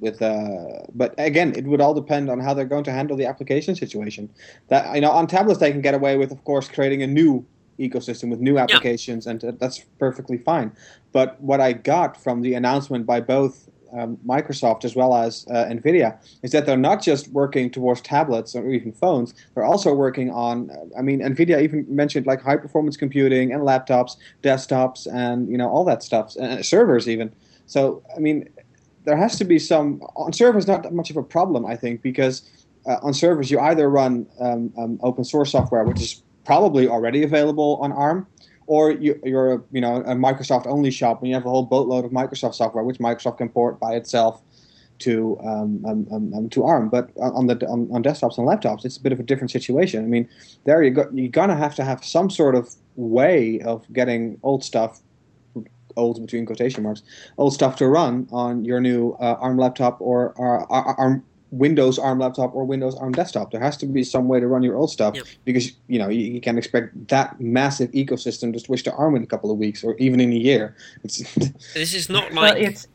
with 0.02 0.20
uh, 0.20 0.82
but 0.94 1.14
again 1.16 1.54
it 1.54 1.64
would 1.64 1.80
all 1.80 1.94
depend 1.94 2.28
on 2.28 2.40
how 2.40 2.52
they're 2.52 2.66
going 2.66 2.84
to 2.84 2.92
handle 2.92 3.16
the 3.16 3.24
application 3.24 3.74
situation. 3.74 4.28
That 4.68 4.94
you 4.94 5.00
know 5.00 5.12
on 5.12 5.26
tablets 5.26 5.60
they 5.60 5.70
can 5.70 5.80
get 5.80 5.94
away 5.94 6.18
with 6.18 6.32
of 6.32 6.44
course 6.44 6.68
creating 6.68 7.02
a 7.02 7.06
new 7.06 7.46
ecosystem 7.78 8.28
with 8.28 8.40
new 8.40 8.58
applications 8.58 9.24
yeah. 9.24 9.32
and 9.32 9.58
that's 9.58 9.78
perfectly 9.98 10.36
fine. 10.36 10.72
But 11.12 11.40
what 11.40 11.60
i 11.60 11.72
got 11.72 12.22
from 12.22 12.42
the 12.42 12.54
announcement 12.54 13.06
by 13.06 13.20
both 13.20 13.68
um, 13.92 14.16
microsoft 14.26 14.86
as 14.86 14.96
well 14.96 15.14
as 15.14 15.46
uh, 15.50 15.66
nvidia 15.66 16.18
is 16.42 16.50
that 16.52 16.64
they're 16.64 16.78
not 16.78 17.02
just 17.02 17.28
working 17.28 17.70
towards 17.70 18.00
tablets 18.00 18.54
or 18.54 18.66
even 18.70 18.90
phones 18.90 19.34
they're 19.52 19.64
also 19.64 19.92
working 19.92 20.30
on 20.30 20.70
uh, 20.70 20.98
i 20.98 21.02
mean 21.02 21.20
nvidia 21.20 21.60
even 21.60 21.84
mentioned 21.94 22.24
like 22.24 22.40
high 22.40 22.56
performance 22.56 22.96
computing 22.96 23.52
and 23.52 23.62
laptops 23.62 24.16
desktops 24.42 25.06
and 25.12 25.46
you 25.50 25.58
know 25.58 25.68
all 25.68 25.84
that 25.84 26.02
stuff 26.02 26.34
and 26.36 26.64
servers 26.64 27.06
even. 27.06 27.30
So 27.66 28.02
i 28.16 28.18
mean 28.18 28.48
there 29.04 29.16
has 29.16 29.36
to 29.38 29.44
be 29.44 29.58
some 29.58 30.00
on 30.16 30.32
servers 30.32 30.66
not 30.66 30.92
much 30.92 31.10
of 31.10 31.16
a 31.16 31.22
problem 31.22 31.64
i 31.66 31.76
think 31.76 32.02
because 32.02 32.42
uh, 32.86 32.96
on 33.02 33.14
servers 33.14 33.50
you 33.50 33.58
either 33.60 33.88
run 33.88 34.26
um, 34.40 34.72
um, 34.78 34.98
open 35.02 35.24
source 35.24 35.52
software 35.52 35.84
which 35.84 36.00
is 36.00 36.22
probably 36.44 36.88
already 36.88 37.22
available 37.22 37.78
on 37.80 37.92
arm 37.92 38.26
or 38.66 38.92
you, 38.92 39.20
are 39.36 39.54
a, 39.54 39.62
you 39.70 39.80
know 39.80 39.96
a 39.96 40.14
microsoft 40.14 40.66
only 40.66 40.90
shop 40.90 41.20
and 41.20 41.28
you 41.28 41.34
have 41.34 41.46
a 41.46 41.48
whole 41.48 41.64
boatload 41.64 42.04
of 42.04 42.10
microsoft 42.10 42.54
software 42.54 42.84
which 42.84 42.98
microsoft 42.98 43.38
can 43.38 43.48
port 43.48 43.78
by 43.78 43.94
itself 43.94 44.42
to 45.02 45.38
um, 45.40 45.84
um, 45.84 46.06
um, 46.12 46.34
um 46.34 46.48
to 46.50 46.64
ARM, 46.64 46.88
but 46.88 47.10
on 47.16 47.46
the 47.46 47.54
on, 47.66 47.88
on, 47.92 48.02
desktops 48.02 48.38
and 48.38 48.46
laptops, 48.46 48.84
it's 48.84 48.96
a 48.96 49.02
bit 49.02 49.12
of 49.12 49.18
a 49.18 49.22
different 49.22 49.50
situation. 49.50 50.04
I 50.04 50.06
mean, 50.06 50.28
there 50.64 50.82
you 50.82 50.90
go, 50.90 51.08
you're 51.12 51.28
gonna 51.28 51.56
have 51.56 51.74
to 51.76 51.84
have 51.84 52.04
some 52.04 52.30
sort 52.30 52.54
of 52.54 52.72
way 52.96 53.60
of 53.60 53.84
getting 53.92 54.38
old 54.42 54.62
stuff 54.62 55.00
old 55.96 56.20
between 56.20 56.46
quotation 56.46 56.82
marks, 56.82 57.02
old 57.38 57.54
stuff 57.54 57.76
to 57.76 57.88
run 57.88 58.28
on 58.32 58.64
your 58.64 58.80
new 58.80 59.12
uh, 59.20 59.36
ARM 59.40 59.58
laptop 59.58 60.00
or 60.00 60.34
uh, 60.38 60.66
ARM 60.98 61.24
Windows 61.52 61.98
ARM 61.98 62.18
laptop 62.18 62.54
or 62.54 62.64
Windows 62.64 62.96
ARM 62.96 63.12
desktop. 63.12 63.50
There 63.50 63.60
has 63.60 63.76
to 63.76 63.86
be 63.86 64.02
some 64.02 64.26
way 64.26 64.40
to 64.40 64.48
run 64.48 64.62
your 64.62 64.74
old 64.74 64.90
stuff 64.90 65.14
yep. 65.14 65.26
because 65.44 65.72
you 65.86 65.98
know 65.98 66.08
you, 66.08 66.20
you 66.20 66.40
can 66.40 66.56
expect 66.56 67.08
that 67.08 67.38
massive 67.40 67.90
ecosystem 67.92 68.54
to 68.54 68.58
switch 68.58 68.82
to 68.84 68.92
ARM 68.94 69.14
in 69.16 69.22
a 69.22 69.26
couple 69.26 69.50
of 69.50 69.58
weeks 69.58 69.84
or 69.84 69.94
even 69.98 70.18
in 70.18 70.32
a 70.32 70.36
year. 70.36 70.74
It's 71.04 71.18
this 71.74 71.92
is 71.92 72.08
not 72.08 72.32
like 72.32 72.54
well, 72.54 72.64
it's 72.64 72.88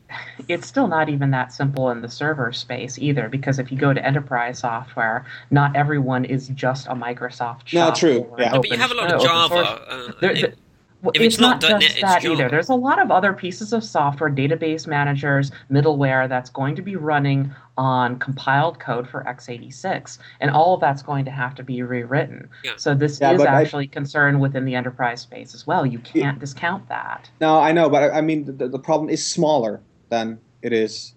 it's 0.48 0.66
still 0.66 0.88
not 0.88 1.08
even 1.08 1.30
that 1.30 1.52
simple 1.52 1.90
in 1.90 2.02
the 2.02 2.08
server 2.08 2.52
space 2.52 2.98
either 2.98 3.28
because 3.28 3.60
if 3.60 3.70
you 3.70 3.78
go 3.78 3.94
to 3.94 4.04
enterprise 4.04 4.58
software, 4.58 5.24
not 5.52 5.76
everyone 5.76 6.24
is 6.24 6.48
just 6.48 6.88
a 6.88 6.94
Microsoft 6.94 7.68
shop. 7.68 7.72
No, 7.72 7.94
true. 7.94 8.34
Yeah, 8.38 8.56
but 8.56 8.68
you 8.68 8.76
have 8.76 8.90
a 8.90 8.94
lot 8.94 9.12
of 9.12 9.22
Java. 9.22 9.56
Uh, 9.56 10.12
there, 10.20 10.32
it, 10.32 10.58
well, 11.02 11.12
it's, 11.14 11.24
it's, 11.24 11.38
not, 11.38 11.62
not 11.62 11.80
just 11.80 12.00
that 12.00 12.24
either. 12.24 12.48
There's 12.48 12.70
a 12.70 12.74
lot 12.74 13.00
of 13.00 13.10
other 13.10 13.32
pieces 13.32 13.72
of 13.72 13.84
software, 13.84 14.30
database 14.30 14.86
managers, 14.86 15.52
middleware 15.70 16.28
that's 16.28 16.50
going 16.50 16.74
to 16.74 16.82
be 16.82 16.96
running 16.96 17.54
on 17.76 18.18
compiled 18.18 18.80
code 18.80 19.08
for 19.08 19.22
x86, 19.22 20.18
and 20.40 20.50
all 20.50 20.74
of 20.74 20.80
that's 20.80 21.02
going 21.02 21.24
to 21.24 21.30
have 21.30 21.54
to 21.54 21.62
be 21.62 21.82
rewritten. 21.82 22.48
Yeah. 22.64 22.72
So 22.76 22.94
this 22.94 23.20
yeah, 23.20 23.32
is 23.32 23.42
actually 23.42 23.84
I, 23.84 23.88
concerned 23.88 24.40
within 24.40 24.64
the 24.64 24.74
enterprise 24.74 25.20
space 25.20 25.54
as 25.54 25.66
well. 25.66 25.86
You 25.86 26.00
can't 26.00 26.38
it, 26.38 26.40
discount 26.40 26.88
that. 26.88 27.30
No, 27.40 27.60
I 27.60 27.70
know, 27.70 27.88
but 27.88 28.12
I 28.12 28.20
mean 28.20 28.44
the, 28.44 28.68
the 28.68 28.78
problem 28.78 29.08
is 29.08 29.24
smaller 29.24 29.80
than 30.08 30.40
it 30.62 30.72
is 30.72 31.14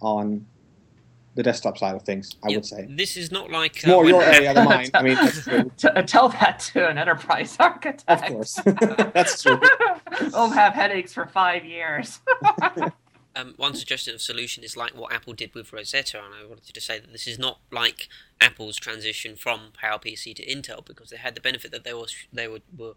on 0.00 0.44
the 1.36 1.42
desktop 1.42 1.78
side 1.78 1.94
of 1.94 2.02
things. 2.02 2.34
I 2.42 2.48
yeah, 2.48 2.56
would 2.56 2.66
say 2.66 2.86
this 2.88 3.16
is 3.16 3.30
not 3.30 3.50
like 3.50 3.86
uh, 3.86 3.90
more 3.90 4.06
your 4.06 4.22
area 4.22 4.52
than 4.52 4.64
mine. 4.76 4.90
I 4.94 5.02
mean, 5.02 5.16
tell 6.06 6.30
that 6.30 6.58
to 6.72 6.88
an 6.88 6.98
enterprise 6.98 7.56
architect. 7.60 8.04
Of 8.08 8.22
course, 8.22 8.58
that's 9.14 9.42
true. 9.42 9.60
we'll 10.32 10.50
have 10.50 10.72
headaches 10.72 11.12
for 11.12 11.26
five 11.26 11.64
years. 11.64 12.20
um, 13.36 13.54
one 13.58 13.74
suggestion 13.74 14.14
of 14.14 14.22
solution 14.22 14.64
is 14.64 14.76
like 14.76 14.96
what 14.96 15.12
Apple 15.12 15.34
did 15.34 15.54
with 15.54 15.72
Rosetta, 15.72 16.18
and 16.18 16.34
I 16.34 16.46
wanted 16.46 16.74
to 16.74 16.80
say 16.80 16.98
that 16.98 17.12
this 17.12 17.28
is 17.28 17.38
not 17.38 17.60
like 17.70 18.08
Apple's 18.40 18.76
transition 18.76 19.36
from 19.36 19.72
PowerPC 19.80 20.34
to 20.36 20.46
Intel 20.46 20.84
because 20.84 21.10
they 21.10 21.18
had 21.18 21.34
the 21.34 21.40
benefit 21.42 21.70
that 21.70 21.84
they 21.84 21.92
was 21.92 22.14
they 22.32 22.48
were, 22.48 22.60
were 22.76 22.94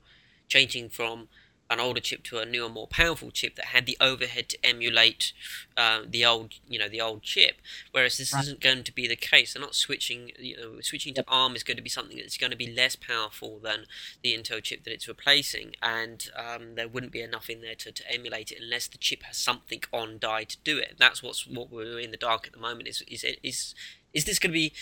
changing 0.47 0.89
from 0.89 1.27
an 1.69 1.79
older 1.79 1.99
chip 1.99 2.23
to 2.23 2.39
a 2.39 2.45
newer, 2.45 2.69
more 2.69 2.87
powerful 2.87 3.29
chip 3.31 3.55
that 3.55 3.65
had 3.65 3.85
the 3.85 3.97
overhead 4.01 4.49
to 4.49 4.65
emulate 4.65 5.33
uh, 5.77 6.01
the 6.07 6.25
old, 6.25 6.55
you 6.67 6.79
know, 6.79 6.89
the 6.89 7.01
old 7.01 7.21
chip. 7.21 7.55
Whereas 7.91 8.17
this 8.17 8.33
right. 8.33 8.43
isn't 8.43 8.59
going 8.59 8.83
to 8.83 8.93
be 8.93 9.07
the 9.07 9.15
case. 9.15 9.53
They're 9.53 9.61
not 9.61 9.75
switching. 9.75 10.31
You 10.39 10.57
know, 10.57 10.81
switching 10.81 11.13
to 11.15 11.23
ARM 11.27 11.55
is 11.55 11.63
going 11.63 11.77
to 11.77 11.83
be 11.83 11.89
something 11.89 12.17
that's 12.17 12.37
going 12.37 12.51
to 12.51 12.57
be 12.57 12.73
less 12.73 12.95
powerful 12.95 13.59
than 13.59 13.85
the 14.23 14.35
Intel 14.35 14.61
chip 14.63 14.83
that 14.83 14.93
it's 14.93 15.07
replacing, 15.07 15.75
and 15.81 16.29
um, 16.35 16.75
there 16.75 16.87
wouldn't 16.87 17.11
be 17.11 17.21
enough 17.21 17.49
in 17.49 17.61
there 17.61 17.75
to, 17.75 17.91
to 17.91 18.11
emulate 18.11 18.51
it 18.51 18.59
unless 18.61 18.87
the 18.87 18.97
chip 18.97 19.23
has 19.23 19.37
something 19.37 19.81
on 19.93 20.17
die 20.17 20.45
to 20.45 20.57
do 20.63 20.77
it. 20.77 20.95
That's 20.97 21.21
what's 21.21 21.45
what 21.45 21.71
we're 21.71 21.99
in 21.99 22.11
the 22.11 22.17
dark 22.17 22.47
at 22.47 22.53
the 22.53 22.59
moment. 22.59 22.87
Is 22.87 23.03
is 23.07 23.23
is 23.43 23.75
is 24.13 24.25
this 24.25 24.39
going 24.39 24.51
to 24.51 24.53
be 24.53 24.73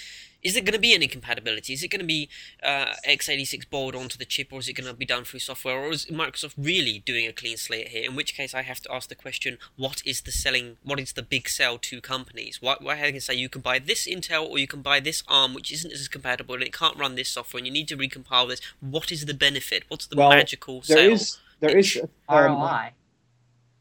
is 0.43 0.53
there 0.53 0.63
going 0.63 0.73
to 0.73 0.79
be 0.79 0.93
any 0.93 1.07
compatibility? 1.07 1.73
Is 1.73 1.83
it 1.83 1.89
going 1.89 1.99
to 1.99 2.05
be 2.05 2.29
uh, 2.63 2.93
x86 3.07 3.69
board 3.69 3.95
onto 3.95 4.17
the 4.17 4.25
chip, 4.25 4.53
or 4.53 4.59
is 4.59 4.67
it 4.67 4.73
going 4.73 4.87
to 4.87 4.93
be 4.93 5.05
done 5.05 5.23
through 5.23 5.39
software, 5.39 5.77
or 5.77 5.89
is 5.89 6.05
Microsoft 6.05 6.53
really 6.57 6.99
doing 6.99 7.27
a 7.27 7.33
clean 7.33 7.57
slate 7.57 7.89
here? 7.89 8.09
In 8.09 8.15
which 8.15 8.35
case, 8.35 8.53
I 8.53 8.61
have 8.61 8.79
to 8.81 8.93
ask 8.93 9.09
the 9.09 9.15
question: 9.15 9.57
What 9.75 10.01
is 10.05 10.21
the 10.21 10.31
selling? 10.31 10.77
What 10.83 10.99
is 10.99 11.13
the 11.13 11.23
big 11.23 11.49
sell 11.49 11.77
to 11.79 12.01
companies? 12.01 12.61
Why, 12.61 12.75
why 12.79 13.01
I 13.03 13.11
can 13.11 13.21
say 13.21 13.33
you 13.35 13.49
can 13.49 13.61
buy 13.61 13.79
this 13.79 14.07
Intel 14.07 14.49
or 14.49 14.59
you 14.59 14.67
can 14.67 14.81
buy 14.81 14.99
this 14.99 15.23
ARM, 15.27 15.53
which 15.53 15.71
isn't 15.71 15.91
as 15.91 16.07
compatible 16.07 16.55
and 16.55 16.63
it 16.63 16.73
can't 16.73 16.97
run 16.97 17.15
this 17.15 17.29
software, 17.29 17.59
and 17.59 17.67
you 17.67 17.73
need 17.73 17.87
to 17.89 17.97
recompile 17.97 18.47
this. 18.47 18.61
What 18.79 19.11
is 19.11 19.25
the 19.25 19.33
benefit? 19.33 19.83
What's 19.87 20.07
the 20.07 20.15
well, 20.15 20.29
magical 20.29 20.81
there 20.87 20.97
sale? 20.97 21.13
Is, 21.13 21.39
there 21.59 21.77
is 21.77 21.99
um, 22.29 22.37
ROI. 22.37 22.91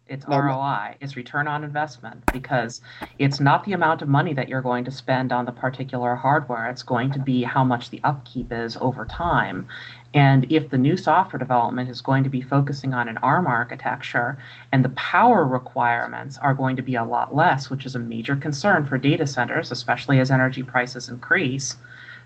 It's 0.09 0.29
no, 0.29 0.38
ROI. 0.38 0.95
It's 1.01 1.16
return 1.16 1.49
on 1.49 1.64
investment 1.64 2.23
because 2.33 2.81
it's 3.19 3.40
not 3.40 3.64
the 3.64 3.73
amount 3.73 4.03
of 4.03 4.09
money 4.09 4.35
that 4.35 4.49
you're 4.49 4.62
going 4.62 4.85
to 4.85 4.90
spend 4.92 5.33
on 5.33 5.47
the 5.47 5.51
particular 5.51 6.14
hardware. 6.14 6.71
It's 6.71 6.85
going 6.85 7.11
to 7.11 7.19
be 7.19 7.42
how 7.42 7.64
much 7.64 7.90
the 7.90 8.01
upkeep 8.05 8.53
is 8.53 8.77
over 8.77 9.05
time. 9.05 9.66
And 10.14 10.47
if 10.51 10.71
the 10.71 10.79
new 10.79 10.97
software 10.97 11.40
development 11.40 11.90
is 11.90 12.01
going 12.01 12.23
to 12.23 12.31
be 12.31 12.40
focusing 12.40 12.95
on 12.95 13.09
an 13.09 13.19
ARM 13.19 13.49
architecture 13.49 14.38
and 14.71 14.85
the 14.85 14.90
power 14.90 15.45
requirements 15.45 16.38
are 16.38 16.55
going 16.55 16.77
to 16.77 16.83
be 16.83 16.95
a 16.95 17.05
lot 17.05 17.35
less, 17.35 17.69
which 17.69 17.85
is 17.85 17.97
a 17.97 17.99
major 17.99 18.37
concern 18.37 18.87
for 18.87 18.99
data 18.99 19.27
centers, 19.27 19.73
especially 19.73 20.21
as 20.21 20.31
energy 20.31 20.62
prices 20.62 21.09
increase, 21.09 21.79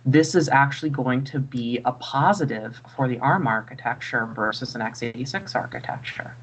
this 0.04 0.34
is 0.34 0.50
actually 0.50 0.90
going 0.90 1.24
to 1.24 1.38
be 1.38 1.80
a 1.86 1.92
positive 1.92 2.82
for 2.94 3.08
the 3.08 3.18
ARM 3.20 3.46
architecture 3.46 4.26
versus 4.26 4.74
an 4.74 4.82
x86 4.82 5.54
architecture 5.54 6.36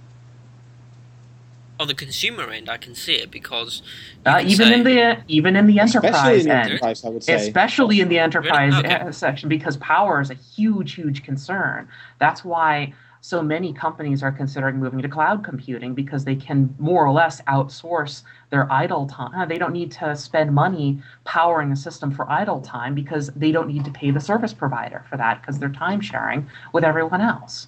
on 1.79 1.87
the 1.87 1.93
consumer 1.93 2.49
end, 2.49 2.69
I 2.69 2.77
can 2.77 2.95
see 2.95 3.15
it 3.15 3.31
because 3.31 3.81
uh, 4.25 4.41
even 4.43 4.67
say, 4.67 4.73
in 4.73 4.83
the 4.83 5.17
even 5.27 5.55
in 5.55 5.67
the 5.67 5.79
enterprise 5.79 6.45
in 6.45 6.51
end, 6.51 6.71
enterprise, 6.71 7.05
I 7.05 7.09
would 7.09 7.23
say. 7.23 7.35
especially 7.35 7.99
in 7.99 8.09
the 8.09 8.19
enterprise 8.19 8.73
really? 8.73 8.95
okay. 8.95 9.11
section, 9.11 9.49
because 9.49 9.77
power 9.77 10.21
is 10.21 10.29
a 10.29 10.35
huge, 10.35 10.93
huge 10.93 11.23
concern. 11.23 11.87
That's 12.19 12.43
why 12.43 12.93
so 13.21 13.41
many 13.41 13.73
companies 13.73 14.23
are 14.23 14.31
considering 14.31 14.77
moving 14.77 15.01
to 15.01 15.09
cloud 15.09 15.43
computing 15.43 15.93
because 15.93 16.23
they 16.23 16.35
can 16.35 16.73
more 16.79 17.05
or 17.05 17.11
less 17.11 17.41
outsource 17.41 18.23
their 18.51 18.71
idle 18.71 19.05
time. 19.07 19.33
Uh, 19.35 19.45
they 19.45 19.57
don't 19.57 19.73
need 19.73 19.91
to 19.91 20.15
spend 20.15 20.53
money 20.53 21.01
powering 21.25 21.71
a 21.71 21.75
system 21.75 22.11
for 22.11 22.29
idle 22.29 22.61
time 22.61 22.95
because 22.95 23.27
they 23.35 23.51
don't 23.51 23.67
need 23.67 23.83
to 23.83 23.91
pay 23.91 24.11
the 24.11 24.19
service 24.19 24.53
provider 24.53 25.03
for 25.09 25.17
that 25.17 25.41
because 25.41 25.59
they're 25.59 25.69
time 25.69 25.99
sharing 25.99 26.47
with 26.73 26.83
everyone 26.83 27.21
else. 27.21 27.67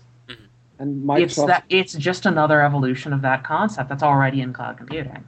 And 0.80 1.04
Microsoft, 1.04 1.22
it's 1.22 1.36
that 1.36 1.64
it's 1.70 1.94
just 1.94 2.26
another 2.26 2.62
evolution 2.62 3.12
of 3.12 3.22
that 3.22 3.44
concept 3.44 3.90
that's 3.90 4.04
already 4.04 4.42
in 4.42 4.54
cloud 4.54 4.78
computing. 4.78 5.24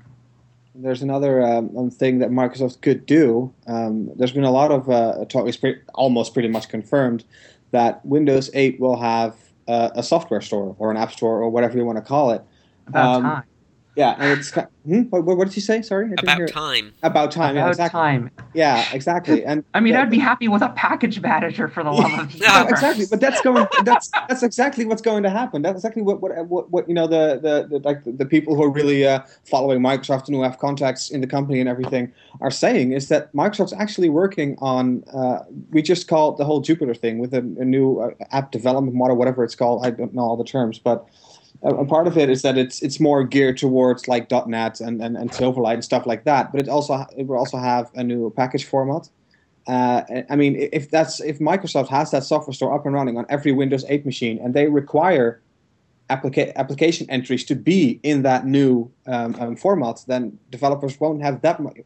There's 0.73 1.01
another 1.01 1.43
um, 1.43 1.77
um, 1.77 1.91
thing 1.91 2.19
that 2.19 2.29
Microsoft 2.29 2.81
could 2.81 3.05
do. 3.05 3.53
Um, 3.67 4.09
there's 4.15 4.31
been 4.31 4.45
a 4.45 4.51
lot 4.51 4.71
of 4.71 4.89
uh, 4.89 5.25
talk, 5.25 5.47
it's 5.47 5.57
pretty, 5.57 5.81
almost 5.93 6.33
pretty 6.33 6.47
much 6.47 6.69
confirmed 6.69 7.25
that 7.71 8.03
Windows 8.05 8.49
8 8.53 8.79
will 8.79 8.97
have 8.97 9.35
uh, 9.67 9.89
a 9.93 10.01
software 10.01 10.39
store 10.39 10.73
or 10.79 10.89
an 10.89 10.95
app 10.95 11.11
store 11.11 11.41
or 11.41 11.49
whatever 11.49 11.77
you 11.77 11.83
want 11.83 11.97
to 11.97 12.01
call 12.01 12.31
it. 12.31 12.41
About 12.87 13.15
um, 13.15 13.23
time. 13.23 13.43
Yeah, 13.95 14.15
and 14.17 14.39
it's 14.39 14.51
hmm? 14.51 15.01
what, 15.10 15.25
what 15.25 15.47
did 15.47 15.56
you 15.56 15.62
say? 15.62 15.82
Sorry, 15.82 16.06
I 16.06 16.10
didn't 16.10 16.23
About 16.23 16.38
hear 16.38 16.47
time. 16.47 16.93
About 17.04 17.30
time. 17.30 17.56
yeah, 17.56 17.62
About 17.62 17.71
exactly. 17.71 17.99
time. 17.99 18.32
Yeah, 18.54 18.86
exactly. 18.93 19.43
And 19.43 19.65
I 19.73 19.82
mean, 19.82 19.93
yeah, 19.93 20.04
I'd 20.04 20.10
be 20.10 20.17
happy 20.17 20.47
with 20.47 20.62
a 20.62 20.69
package 20.69 21.19
manager 21.19 21.67
for 21.67 21.84
the 21.84 21.91
love 21.91 22.12
of 22.19 22.36
No, 22.39 22.63
No, 22.63 22.67
exactly. 22.69 23.06
But 23.10 23.19
that's 23.19 23.41
going. 23.41 23.67
That's 23.84 24.10
that's 24.30 24.43
exactly 24.43 24.86
what's 24.86 25.01
going 25.01 25.23
to 25.23 25.30
happen. 25.30 25.62
That's 25.62 25.75
exactly 25.75 26.04
what 26.04 26.21
what 26.21 26.32
what, 26.47 26.71
what 26.71 26.88
you 26.88 26.93
know 26.93 27.06
the, 27.06 27.39
the, 27.41 27.67
the 27.69 27.80
like 27.84 28.01
the 28.06 28.25
people 28.25 28.56
who 28.56 28.63
are 28.63 28.71
really 28.71 29.06
uh, 29.06 29.23
following 29.43 29.82
Microsoft 29.82 30.27
and 30.27 30.36
who 30.36 30.43
have 30.43 30.58
contacts 30.58 31.10
in 31.12 31.19
the 31.19 31.27
company 31.27 31.60
and 31.60 31.67
everything 31.67 32.13
are 32.39 32.51
saying 32.51 32.93
is 32.93 33.10
that 33.10 33.34
Microsoft's 33.34 33.73
actually 33.73 34.10
working 34.10 34.58
on. 34.60 35.04
Uh, 35.13 35.39
we 35.71 35.82
just 35.82 36.08
call 36.08 36.32
it 36.32 36.38
the 36.38 36.45
whole 36.45 36.62
Jupiter 36.62 36.93
thing 36.93 37.19
with 37.19 37.34
a, 37.34 37.39
a 37.39 37.65
new 37.65 37.99
uh, 37.99 38.12
app 38.32 38.51
development 38.51 38.95
model, 38.95 39.17
whatever 39.17 39.43
it's 39.43 39.56
called. 39.56 39.86
I 39.86 39.89
don't 39.89 40.13
know 40.13 40.21
all 40.21 40.38
the 40.38 40.45
terms, 40.45 40.80
but. 40.80 41.06
A 41.63 41.86
part 41.86 42.08
of 42.08 42.17
it 42.17 42.30
is 42.30 42.41
that 42.41 42.58
it's 42.58 42.82
it's 42.82 43.00
more 43.00 43.24
geared 43.24 43.58
towards 43.58 44.08
like 44.08 44.32
.NET 44.32 44.82
and, 44.82 45.00
and, 45.00 45.15
and 45.15 45.30
Silverlight 45.32 45.76
and 45.76 45.84
stuff 45.84 46.08
like 46.08 46.24
that. 46.24 46.52
But 46.52 46.62
it 46.62 46.69
also 46.69 47.06
it 47.15 47.28
will 47.28 47.38
also 47.38 47.58
have 47.58 47.91
a 47.93 48.04
new 48.04 48.32
package 48.32 48.65
format. 48.65 49.10
Uh, 49.67 50.02
I 50.30 50.36
mean, 50.36 50.56
if 50.74 50.89
that's 50.89 51.19
if 51.21 51.38
Microsoft 51.39 51.89
has 51.89 52.10
that 52.12 52.24
software 52.24 52.54
store 52.54 52.74
up 52.74 52.86
and 52.86 52.95
running 52.95 53.17
on 53.17 53.26
every 53.30 53.52
Windows 53.52 53.86
8 53.88 54.06
machine, 54.06 54.39
and 54.39 54.56
they 54.56 54.67
require 54.67 55.39
applica- 56.10 56.54
application 56.56 57.10
entries 57.10 57.45
to 57.45 57.56
be 57.56 58.00
in 58.02 58.24
that 58.24 58.45
new 58.45 58.91
um, 59.06 59.36
um, 59.39 59.56
format, 59.56 60.04
then 60.08 60.39
developers 60.50 61.00
won't 61.00 61.21
have 61.21 61.41
that 61.41 61.60
much. 61.60 61.78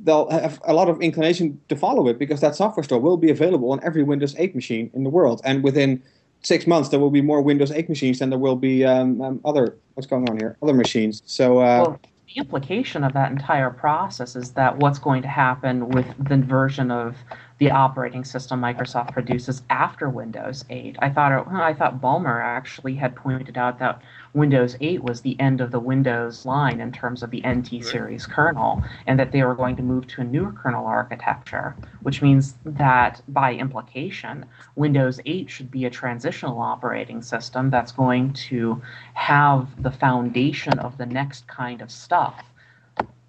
They'll 0.00 0.30
have 0.30 0.60
a 0.64 0.72
lot 0.72 0.88
of 0.88 1.00
inclination 1.02 1.60
to 1.68 1.74
follow 1.74 2.06
it 2.06 2.20
because 2.20 2.40
that 2.40 2.54
software 2.54 2.84
store 2.84 3.00
will 3.00 3.16
be 3.16 3.30
available 3.30 3.72
on 3.72 3.80
every 3.82 4.04
Windows 4.04 4.36
8 4.38 4.54
machine 4.54 4.90
in 4.94 5.02
the 5.02 5.10
world, 5.10 5.40
and 5.44 5.64
within 5.64 6.02
six 6.42 6.66
months 6.66 6.88
there 6.88 7.00
will 7.00 7.10
be 7.10 7.22
more 7.22 7.42
Windows 7.42 7.70
8 7.70 7.88
machines 7.88 8.18
than 8.18 8.30
there 8.30 8.38
will 8.38 8.56
be 8.56 8.84
um, 8.84 9.20
um, 9.20 9.40
other 9.44 9.76
what's 9.94 10.06
going 10.06 10.28
on 10.28 10.38
here 10.38 10.56
other 10.62 10.74
machines. 10.74 11.22
So 11.26 11.58
uh, 11.58 11.82
Well, 11.84 12.00
the 12.34 12.40
implication 12.40 13.04
of 13.04 13.14
that 13.14 13.30
entire 13.30 13.70
process 13.70 14.36
is 14.36 14.52
that 14.52 14.76
what's 14.78 14.98
going 14.98 15.22
to 15.22 15.28
happen 15.28 15.88
with 15.88 16.06
the 16.18 16.36
version 16.36 16.90
of 16.90 17.16
the 17.58 17.70
operating 17.70 18.22
system 18.22 18.60
Microsoft 18.60 19.12
produces 19.12 19.62
after 19.70 20.08
Windows 20.10 20.64
8. 20.68 20.96
I 21.00 21.08
thought 21.08 21.32
it, 21.32 21.48
I 21.50 21.72
thought 21.72 22.00
Ballmer 22.00 22.42
actually 22.42 22.94
had 22.94 23.16
pointed 23.16 23.56
out 23.56 23.78
that 23.78 24.02
Windows 24.38 24.76
8 24.80 25.02
was 25.02 25.20
the 25.20 25.38
end 25.40 25.60
of 25.60 25.72
the 25.72 25.80
Windows 25.80 26.46
line 26.46 26.80
in 26.80 26.92
terms 26.92 27.24
of 27.24 27.30
the 27.30 27.42
NT 27.44 27.84
series 27.84 28.24
kernel, 28.24 28.84
and 29.06 29.18
that 29.18 29.32
they 29.32 29.42
were 29.42 29.56
going 29.56 29.74
to 29.74 29.82
move 29.82 30.06
to 30.06 30.20
a 30.20 30.24
newer 30.24 30.52
kernel 30.52 30.86
architecture, 30.86 31.74
which 32.02 32.22
means 32.22 32.54
that 32.64 33.20
by 33.26 33.52
implication, 33.52 34.46
Windows 34.76 35.18
8 35.26 35.50
should 35.50 35.72
be 35.72 35.86
a 35.86 35.90
transitional 35.90 36.60
operating 36.60 37.20
system 37.20 37.68
that's 37.68 37.90
going 37.90 38.32
to 38.34 38.80
have 39.14 39.82
the 39.82 39.90
foundation 39.90 40.78
of 40.78 40.96
the 40.98 41.06
next 41.06 41.48
kind 41.48 41.82
of 41.82 41.90
stuff 41.90 42.44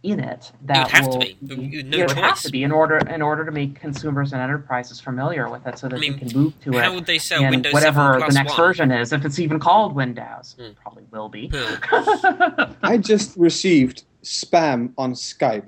in 0.02 0.20
it 0.22 0.52
that 0.64 0.84
would 0.86 0.92
have 0.94 1.04
to 1.06 1.10
will 1.10 1.20
be. 1.20 1.84
No 1.84 1.98
it 1.98 2.08
would 2.08 2.18
have 2.18 2.40
to 2.42 2.50
be 2.52 2.64
in 2.64 2.72
order 2.72 2.98
in 3.00 3.22
order 3.22 3.44
to 3.44 3.52
make 3.52 3.76
consumers 3.80 4.32
and 4.32 4.42
enterprises 4.42 5.02
familiar 5.02 5.50
with 5.50 5.68
it 5.68 5.78
so 5.78 5.90
that 5.90 5.98
I 5.98 6.00
mean, 6.00 6.14
they 6.14 6.20
can 6.20 6.38
move 6.42 6.60
to 6.62 6.72
How 6.72 6.78
it 6.78 6.84
How 6.86 6.94
would 6.96 7.06
they 7.06 7.18
sell 7.18 7.42
Windows 7.50 7.74
whatever 7.74 8.14
7 8.14 8.28
the 8.30 8.34
next 8.34 8.52
1? 8.52 8.58
version 8.58 8.92
is 8.92 9.12
if 9.12 9.26
it's 9.26 9.40
even 9.40 9.60
called 9.60 9.94
windows 9.94 10.56
Hmm. 10.58 10.72
probably 10.82 11.04
will 11.12 11.28
be 11.28 11.52
Hmm. 11.54 12.72
I 12.82 12.98
just 12.98 13.36
received 13.38 14.04
spam 14.24 14.94
on 14.98 15.14
Skype. 15.14 15.68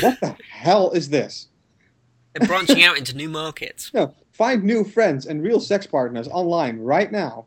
What 0.00 0.18
the 0.20 0.36
hell 0.50 0.90
is 0.90 1.08
this? 1.08 1.48
They're 2.34 2.46
branching 2.48 2.82
out 2.84 2.98
into 2.98 3.16
new 3.16 3.28
markets. 3.28 3.90
No, 3.94 4.12
find 4.32 4.62
new 4.64 4.84
friends 4.84 5.26
and 5.26 5.42
real 5.42 5.60
sex 5.60 5.86
partners 5.86 6.28
online 6.28 6.78
right 6.80 7.10
now. 7.10 7.46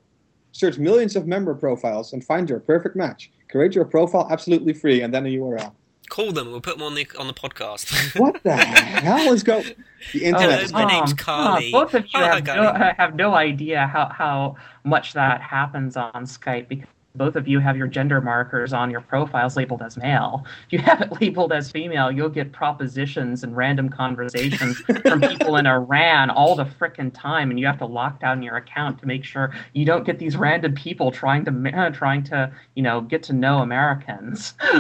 Search 0.52 0.78
millions 0.78 1.16
of 1.16 1.28
member 1.28 1.54
profiles 1.54 2.14
and 2.14 2.24
find 2.24 2.50
your 2.50 2.60
perfect 2.60 2.96
match. 2.96 3.32
Create 3.52 3.76
your 3.76 3.86
profile 3.86 4.28
absolutely 4.32 4.74
free 4.74 5.02
and 5.02 5.14
then 5.14 5.26
a 5.26 5.30
URL. 5.30 5.74
Call 6.10 6.32
them. 6.32 6.52
We'll 6.52 6.62
put 6.62 6.78
them 6.78 6.86
on 6.86 6.96
the 6.96 7.08
on 7.18 7.28
the 7.28 7.34
podcast. 7.34 8.16
What 8.20 8.42
the 8.44 8.56
hell 8.56 9.32
is 9.32 9.44
going? 9.44 9.66
The 10.14 10.26
internet. 10.26 10.64
is 10.64 10.74
my 10.74 10.82
Tom, 10.84 10.92
name's 10.92 11.14
Tom, 11.14 11.18
Carly. 11.18 11.72
both 11.72 11.94
of 11.94 12.04
you 12.06 12.20
Hi, 12.20 12.36
have 12.36 12.46
no, 12.46 12.94
have 12.98 13.16
no 13.16 13.34
idea 13.36 13.86
how, 13.88 14.08
how 14.10 14.56
much 14.84 15.14
that 15.14 15.42
happens 15.42 15.96
on 15.98 16.12
Skype 16.26 16.68
because 16.68 16.88
both 17.20 17.36
of 17.36 17.48
you 17.48 17.60
have 17.60 17.78
your 17.78 17.86
gender 17.86 18.22
markers 18.22 18.74
on 18.74 18.90
your 18.90 19.02
profiles 19.02 19.58
labeled 19.58 19.82
as 19.84 19.98
male. 19.98 20.46
If 20.68 20.74
you 20.74 20.80
have 20.80 21.02
it 21.02 21.12
labeled 21.22 21.52
as 21.52 21.70
female, 21.70 22.12
you'll 22.12 22.30
get 22.30 22.52
propositions 22.54 23.44
and 23.44 23.56
random 23.56 23.90
conversations 23.90 24.78
from 25.04 25.22
people 25.22 25.58
in 25.58 25.68
Iran 25.68 26.30
all 26.32 26.56
the 26.56 26.66
frickin' 26.66 27.14
time, 27.14 27.52
and 27.52 27.60
you 27.60 27.68
have 27.68 27.78
to 27.80 27.86
lock 27.86 28.22
down 28.22 28.42
your 28.42 28.56
account 28.56 29.00
to 29.00 29.06
make 29.06 29.26
sure 29.26 29.54
you 29.74 29.86
don't 29.86 30.06
get 30.06 30.18
these 30.18 30.38
random 30.38 30.74
people 30.74 31.12
trying 31.12 31.44
to 31.46 31.52
ma- 31.52 31.70
uh, 31.70 31.90
trying 31.92 32.24
to 32.24 32.52
you 32.76 32.82
know 32.82 33.02
get 33.02 33.22
to 33.24 33.34
know 33.34 33.60
Americans 33.60 34.54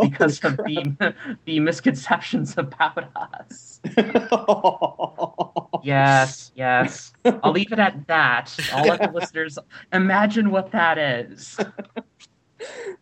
because 0.00 0.44
of 0.44 0.56
the 0.58 1.14
the 1.46 1.60
misconceptions 1.60 2.54
about 2.58 3.08
us. 3.16 3.80
Yes, 5.86 6.50
yes. 6.56 7.12
I'll 7.42 7.52
leave 7.52 7.72
it 7.72 7.78
at 7.78 8.06
that. 8.08 8.54
I'll 8.72 8.86
let 8.86 9.00
the 9.00 9.10
listeners 9.14 9.58
imagine 9.92 10.50
what 10.50 10.72
that 10.72 10.98
is. 10.98 11.56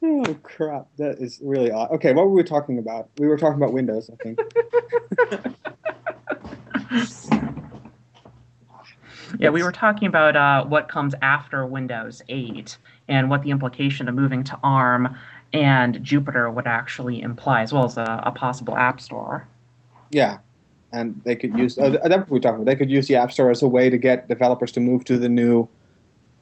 oh 0.03 0.37
crap! 0.43 0.89
That 0.99 1.19
is 1.19 1.41
really 1.43 1.71
odd. 1.71 1.91
Okay, 1.93 2.13
what 2.13 2.27
were 2.27 2.33
we 2.33 2.43
talking 2.43 2.79
about? 2.79 3.09
We 3.19 3.27
were 3.27 3.39
talking 3.39 3.57
about 3.57 3.73
Windows, 3.73 4.11
I 4.13 4.17
think. 4.23 4.39
Yeah, 9.41 9.51
we 9.51 9.65
were 9.65 9.73
talking 9.73 10.07
about 10.07 10.37
uh, 10.37 10.65
what 10.65 10.89
comes 10.89 11.13
after 11.21 11.67
Windows 11.67 12.23
8 12.29 12.77
and 13.09 13.29
what 13.29 13.43
the 13.43 13.51
implication 13.51 14.09
of 14.09 14.15
moving 14.15 14.45
to 14.45 14.57
ARM 14.63 15.17
and 15.53 16.01
Jupiter 16.05 16.49
would 16.51 16.69
actually 16.69 17.21
imply, 17.21 17.63
as 17.63 17.73
well 17.73 17.85
as 17.85 17.97
a, 17.97 18.23
a 18.25 18.31
possible 18.31 18.77
app 18.77 19.01
store. 19.01 19.49
Yeah, 20.11 20.39
and 20.95 21.21
they 21.25 21.37
could 21.37 21.57
use. 21.59 21.77
Uh, 21.79 21.91
that's 21.91 22.07
what 22.07 22.31
we 22.31 22.41
talking 22.41 22.57
about. 22.63 22.67
They 22.67 22.77
could 22.77 22.91
use 22.91 23.09
the 23.09 23.17
App 23.17 23.33
Store 23.33 23.51
as 23.51 23.63
a 23.63 23.69
way 23.69 23.91
to 23.91 23.99
get 23.99 24.29
developers 24.29 24.73
to 24.73 24.81
move 24.81 25.05
to 25.05 25.19
the 25.19 25.29
new, 25.29 25.69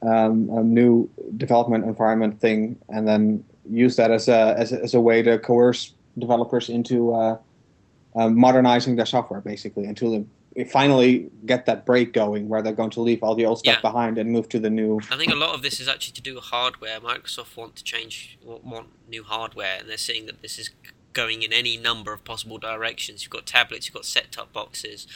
um, 0.01 0.73
new 0.73 1.09
development 1.37 1.85
environment 1.85 2.39
thing, 2.39 2.77
and 2.89 3.07
then 3.07 3.43
use 3.69 3.95
that 3.95 4.11
as 4.11 4.27
a 4.27 4.55
as 4.57 4.71
a, 4.71 4.81
as 4.81 4.93
a 4.93 5.01
way 5.01 5.21
to 5.21 5.39
coerce 5.39 5.93
developers 6.19 6.69
into 6.69 7.13
uh, 7.13 7.37
um, 8.15 8.37
modernizing 8.37 8.95
their 8.95 9.05
software, 9.07 9.41
basically, 9.41 9.85
until 9.85 10.11
they 10.55 10.65
finally 10.65 11.31
get 11.47 11.65
that 11.65 11.83
break 11.83 12.13
going, 12.13 12.47
where 12.47 12.61
they're 12.61 12.73
going 12.73 12.91
to 12.91 13.01
leave 13.01 13.23
all 13.23 13.33
the 13.33 13.45
old 13.45 13.57
stuff 13.59 13.77
Yeah. 13.77 13.81
behind 13.81 14.19
and 14.19 14.29
move 14.31 14.47
to 14.49 14.59
the 14.59 14.69
new. 14.69 14.99
I 15.09 15.17
think 15.17 15.31
a 15.31 15.35
lot 15.35 15.55
of 15.55 15.63
this 15.63 15.79
is 15.79 15.87
actually 15.87 16.13
to 16.13 16.21
do 16.21 16.35
with 16.35 16.43
hardware. 16.43 16.99
Microsoft 16.99 17.57
want 17.57 17.75
to 17.77 17.83
change, 17.83 18.37
want 18.43 18.87
new 19.09 19.23
hardware, 19.23 19.77
and 19.79 19.89
they're 19.89 19.97
seeing 19.97 20.27
that 20.27 20.43
this 20.43 20.59
is 20.59 20.69
going 21.13 21.43
in 21.43 21.53
any 21.53 21.77
number 21.77 22.11
of 22.11 22.23
possible 22.25 22.57
directions. 22.57 23.23
You've 23.23 23.31
got 23.31 23.45
tablets, 23.45 23.87
you've 23.87 23.93
got 23.93 24.05
set-top 24.05 24.51
boxes, 24.51 25.07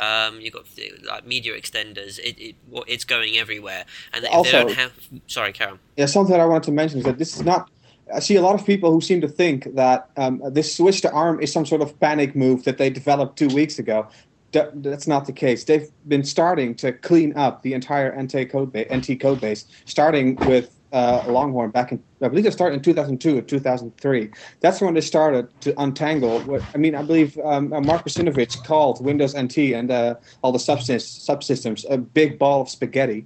um, 0.00 0.40
you've 0.40 0.54
got 0.54 0.64
like 1.06 1.26
media 1.26 1.52
extenders. 1.58 2.18
It, 2.18 2.38
it 2.40 2.56
it's 2.88 3.04
going 3.04 3.36
everywhere, 3.36 3.84
and 4.12 4.24
Also- 4.26 4.50
they 4.50 4.58
don't 4.64 4.74
have. 4.74 4.92
Sorry, 5.26 5.52
Karen. 5.52 5.78
Yeah, 5.96 6.06
something 6.06 6.34
I 6.34 6.44
wanted 6.46 6.64
to 6.64 6.72
mention 6.72 6.98
is 6.98 7.04
that 7.04 7.18
this 7.18 7.36
is 7.36 7.42
not. 7.42 7.70
I 8.12 8.18
see 8.20 8.36
a 8.36 8.42
lot 8.42 8.54
of 8.58 8.66
people 8.66 8.90
who 8.92 9.00
seem 9.00 9.20
to 9.22 9.28
think 9.28 9.74
that 9.74 10.10
um, 10.16 10.42
this 10.50 10.74
switch 10.76 11.00
to 11.02 11.10
ARM 11.12 11.40
is 11.40 11.52
some 11.52 11.64
sort 11.64 11.80
of 11.80 11.98
panic 12.00 12.34
move 12.36 12.64
that 12.64 12.76
they 12.76 12.90
developed 12.90 13.38
two 13.38 13.48
weeks 13.48 13.78
ago. 13.78 14.06
That, 14.50 14.82
that's 14.82 15.06
not 15.06 15.24
the 15.24 15.32
case. 15.32 15.64
They've 15.64 15.88
been 16.08 16.24
starting 16.24 16.74
to 16.74 16.92
clean 16.92 17.34
up 17.38 17.62
the 17.62 17.72
entire 17.72 18.14
NT 18.20 18.50
code, 18.50 18.70
ba- 18.70 18.84
NT 18.94 19.18
code 19.18 19.40
base, 19.40 19.64
starting 19.86 20.34
with 20.44 20.78
uh, 20.92 21.24
Longhorn 21.26 21.70
back 21.70 21.92
in, 21.92 22.02
I 22.20 22.28
believe 22.28 22.44
they 22.44 22.50
started 22.50 22.76
in 22.76 22.82
2002 22.82 23.38
or 23.38 23.42
2003. 23.42 24.30
That's 24.60 24.80
when 24.80 24.94
they 24.94 25.00
started 25.00 25.48
to 25.62 25.80
untangle. 25.80 26.40
What 26.40 26.62
I 26.74 26.78
mean, 26.78 26.94
I 26.94 27.02
believe 27.02 27.38
um, 27.44 27.72
uh, 27.72 27.80
Mark 27.80 28.04
Russinovich 28.04 28.64
called 28.64 29.04
Windows 29.04 29.36
NT 29.36 29.58
and 29.58 29.90
uh, 29.90 30.14
all 30.42 30.52
the 30.52 30.58
subsys- 30.58 31.26
subsystems 31.26 31.84
a 31.90 31.98
big 31.98 32.38
ball 32.38 32.60
of 32.62 32.68
spaghetti 32.68 33.24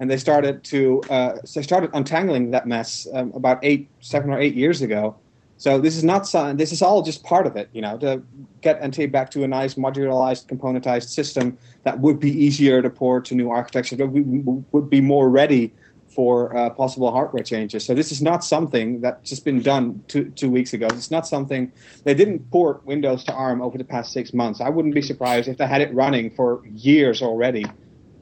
and 0.00 0.10
they 0.10 0.16
started 0.16 0.62
to 0.64 1.00
uh, 1.10 1.38
they 1.54 1.62
started 1.62 1.90
untangling 1.92 2.50
that 2.52 2.66
mess 2.66 3.06
um, 3.14 3.32
about 3.34 3.58
eight, 3.62 3.88
seven 4.00 4.30
or 4.30 4.38
eight 4.38 4.54
years 4.54 4.82
ago. 4.82 5.16
So 5.58 5.80
this 5.80 5.96
is 5.96 6.04
not 6.04 6.24
some, 6.24 6.56
this 6.56 6.70
is 6.70 6.82
all 6.82 7.02
just 7.02 7.24
part 7.24 7.44
of 7.44 7.56
it, 7.56 7.68
you 7.72 7.82
know, 7.82 7.98
to 7.98 8.22
get 8.60 8.84
NT 8.86 9.10
back 9.10 9.28
to 9.32 9.42
a 9.42 9.48
nice 9.48 9.74
modularized, 9.74 10.46
componentized 10.46 11.08
system 11.08 11.58
that 11.82 11.98
would 11.98 12.20
be 12.20 12.30
easier 12.30 12.80
to 12.80 12.88
port 12.88 13.24
to 13.26 13.34
new 13.34 13.50
architecture, 13.50 13.96
that 13.96 14.06
would 14.06 14.88
be 14.88 15.00
more 15.00 15.28
ready 15.28 15.72
for 16.18 16.56
uh, 16.56 16.68
possible 16.70 17.12
hardware 17.12 17.44
changes. 17.44 17.84
So 17.84 17.94
this 17.94 18.10
is 18.10 18.20
not 18.20 18.42
something 18.42 19.00
that's 19.02 19.30
just 19.30 19.44
been 19.44 19.62
done 19.62 20.02
two, 20.08 20.30
two 20.30 20.50
weeks 20.50 20.72
ago. 20.72 20.88
It's 20.90 21.12
not 21.12 21.28
something 21.28 21.70
they 22.02 22.12
didn't 22.12 22.50
port 22.50 22.84
Windows 22.84 23.22
to 23.26 23.32
ARM 23.32 23.62
over 23.62 23.78
the 23.78 23.84
past 23.84 24.10
six 24.12 24.34
months. 24.34 24.60
I 24.60 24.68
wouldn't 24.68 24.96
be 24.96 25.00
surprised 25.00 25.46
if 25.46 25.58
they 25.58 25.68
had 25.68 25.80
it 25.80 25.94
running 25.94 26.30
for 26.30 26.66
years 26.66 27.22
already 27.22 27.66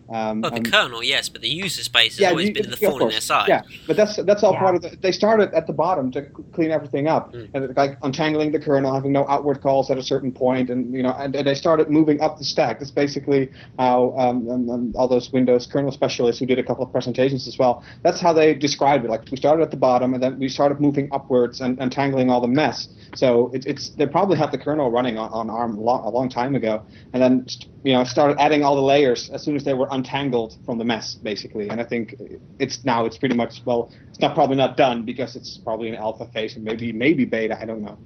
Um, 0.09 0.41
Well, 0.41 0.51
the 0.53 0.57
and- 0.59 0.73
kernel, 0.73 1.03
yes, 1.03 1.29
but 1.29 1.41
the 1.43 1.49
user 1.49 1.83
space 1.83 2.19
has 2.19 2.31
always 2.31 2.49
you- 2.49 2.55
been 2.55 2.71
the 2.71 2.79
yeah, 2.81 2.89
thorn 2.91 3.03
in 3.03 3.09
their 3.09 3.15
course. 3.17 3.25
side. 3.25 3.49
Yeah, 3.49 3.63
but 3.87 3.97
that's 3.97 4.17
that's 4.17 4.43
all 4.45 4.53
Yeah. 4.53 4.61
part 4.61 4.75
of 4.77 4.83
the. 4.83 4.97
They 5.01 5.11
started 5.13 5.53
at 5.53 5.67
the 5.67 5.73
bottom 5.73 6.11
to 6.13 6.23
clean 6.53 6.71
everything 6.71 7.09
up, 7.09 7.33
Mm. 7.33 7.49
and 7.55 7.77
like 7.77 7.99
untangling 8.03 8.53
the 8.53 8.59
kernel, 8.61 8.95
having 8.95 9.13
no 9.13 9.27
outward 9.29 9.61
calls 9.63 9.91
at 9.91 9.99
a 9.99 10.03
certain 10.03 10.31
point, 10.33 10.71
and 10.71 10.95
you 10.95 11.03
know, 11.03 11.15
and, 11.19 11.35
and 11.35 11.47
they 11.47 11.55
started 11.55 11.91
moving 11.91 12.21
up 12.21 12.39
the 12.39 12.45
stack. 12.45 12.79
That's 12.79 12.91
basically 12.91 13.51
how 13.79 14.15
um, 14.17 14.49
um, 14.49 14.71
um, 14.71 14.93
all 14.97 15.09
those 15.09 15.33
Windows 15.33 15.67
kernel 15.67 15.91
specialists 15.91 16.39
who 16.41 16.47
did 16.47 16.59
a 16.59 16.63
couple 16.63 16.85
of 16.85 16.93
presentations 16.93 17.49
as 17.49 17.59
well. 17.59 17.83
That's 18.03 18.21
how 18.21 18.33
they 18.33 18.55
described 18.55 19.05
it. 19.05 19.11
Like 19.11 19.23
we 19.31 19.37
started 19.37 19.63
at 19.63 19.71
the 19.73 19.77
bottom, 19.77 20.15
and 20.15 20.23
then 20.23 20.39
we 20.39 20.49
started 20.49 20.81
moving 20.81 21.09
upwards 21.13 21.61
and 21.61 21.79
untangling 21.81 22.31
all 22.31 22.41
the 22.41 22.47
mess. 22.49 22.89
So 23.17 23.51
it, 23.53 23.67
it's 23.67 23.89
they 23.91 24.07
probably 24.07 24.37
had 24.37 24.53
the 24.53 24.59
kernel 24.59 24.91
running 24.91 25.19
on, 25.19 25.31
on 25.33 25.51
ARM 25.51 25.77
a 25.79 25.81
long, 25.81 26.05
a 26.05 26.11
long 26.11 26.29
time 26.29 26.55
ago, 26.55 26.83
and 27.13 27.23
then 27.23 27.47
you 27.83 27.93
know 27.93 28.05
started 28.05 28.37
adding 28.41 28.63
all 28.65 28.77
the 28.77 28.83
layers 28.83 29.31
as 29.31 29.43
soon 29.43 29.57
as 29.57 29.65
they 29.65 29.75
were 29.75 29.93
untangled 29.97 30.53
from 30.65 30.79
the 30.79 30.85
mess, 30.85 31.15
basically. 31.15 31.69
And 31.71 31.81
I 31.81 31.85
think 31.85 32.15
it's 32.59 32.85
now 32.85 33.07
it's 33.07 33.19
pretty 33.19 33.35
much 33.35 33.63
well, 33.65 33.91
it's 34.09 34.21
not 34.21 34.35
probably 34.35 34.57
not 34.57 34.77
done 34.77 35.05
because 35.05 35.37
it's 35.37 35.59
probably 35.59 35.89
an 35.89 35.97
alpha 35.97 36.27
phase 36.33 36.57
and 36.57 36.65
maybe 36.65 36.93
maybe 36.93 37.25
beta, 37.25 37.59
I 37.61 37.65
don't 37.65 37.83
know. 37.83 37.99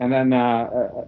And 0.00 0.12
then 0.12 0.32
uh, 0.32 0.64
uh, 0.78 1.04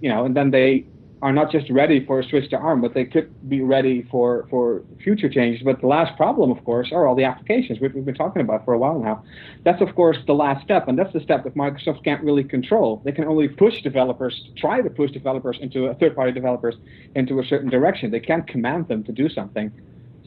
you 0.00 0.08
know, 0.10 0.24
and 0.26 0.36
then 0.36 0.50
they 0.50 0.86
are 1.22 1.32
not 1.32 1.50
just 1.50 1.70
ready 1.70 2.04
for 2.04 2.20
a 2.20 2.24
switch 2.24 2.50
to 2.50 2.56
ARM, 2.56 2.82
but 2.82 2.92
they 2.92 3.04
could 3.04 3.48
be 3.48 3.62
ready 3.62 4.06
for, 4.10 4.46
for 4.50 4.82
future 5.02 5.30
changes. 5.30 5.62
But 5.64 5.80
the 5.80 5.86
last 5.86 6.14
problem, 6.16 6.50
of 6.50 6.62
course, 6.64 6.90
are 6.92 7.06
all 7.06 7.14
the 7.14 7.24
applications, 7.24 7.80
which 7.80 7.94
we've 7.94 8.04
been 8.04 8.14
talking 8.14 8.42
about 8.42 8.66
for 8.66 8.74
a 8.74 8.78
while 8.78 8.98
now. 8.98 9.24
That's, 9.64 9.80
of 9.80 9.94
course, 9.94 10.18
the 10.26 10.34
last 10.34 10.62
step, 10.62 10.88
and 10.88 10.98
that's 10.98 11.12
the 11.14 11.20
step 11.20 11.44
that 11.44 11.54
Microsoft 11.54 12.04
can't 12.04 12.22
really 12.22 12.44
control. 12.44 13.00
They 13.04 13.12
can 13.12 13.24
only 13.24 13.48
push 13.48 13.80
developers, 13.80 14.50
try 14.58 14.82
to 14.82 14.90
push 14.90 15.10
developers 15.10 15.58
into 15.60 15.92
third-party 15.94 16.32
developers 16.32 16.76
into 17.14 17.40
a 17.40 17.44
certain 17.46 17.70
direction. 17.70 18.10
They 18.10 18.20
can't 18.20 18.46
command 18.46 18.88
them 18.88 19.02
to 19.04 19.12
do 19.12 19.30
something. 19.30 19.72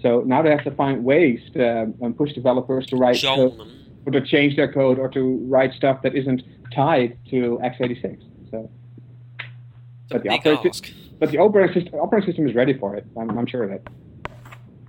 So 0.01 0.23
now 0.25 0.41
they 0.41 0.49
have 0.49 0.63
to 0.63 0.71
find 0.71 1.03
ways 1.03 1.39
to 1.53 1.93
um, 2.01 2.13
push 2.15 2.33
developers 2.33 2.87
to 2.87 2.95
write 2.95 3.21
code, 3.21 3.59
or 4.05 4.11
to 4.11 4.21
change 4.25 4.55
their 4.55 4.71
code 4.71 4.97
or 4.97 5.09
to 5.09 5.37
write 5.47 5.73
stuff 5.73 6.01
that 6.01 6.15
isn't 6.15 6.41
tied 6.73 7.17
to 7.29 7.59
x86. 7.63 8.23
So. 8.49 8.71
It's 10.09 10.15
a 10.15 10.15
But 10.15 10.23
the 10.23 10.29
operating- 10.29 10.71
ask. 10.71 10.91
But 11.19 11.31
the 11.31 11.37
operating 11.37 11.73
system, 11.81 11.99
operating 11.99 12.27
system 12.29 12.47
is 12.47 12.55
ready 12.55 12.73
for 12.73 12.95
it. 12.95 13.05
I'm, 13.17 13.37
I'm 13.37 13.45
sure 13.45 13.63
of 13.63 13.71
it. 13.71 13.87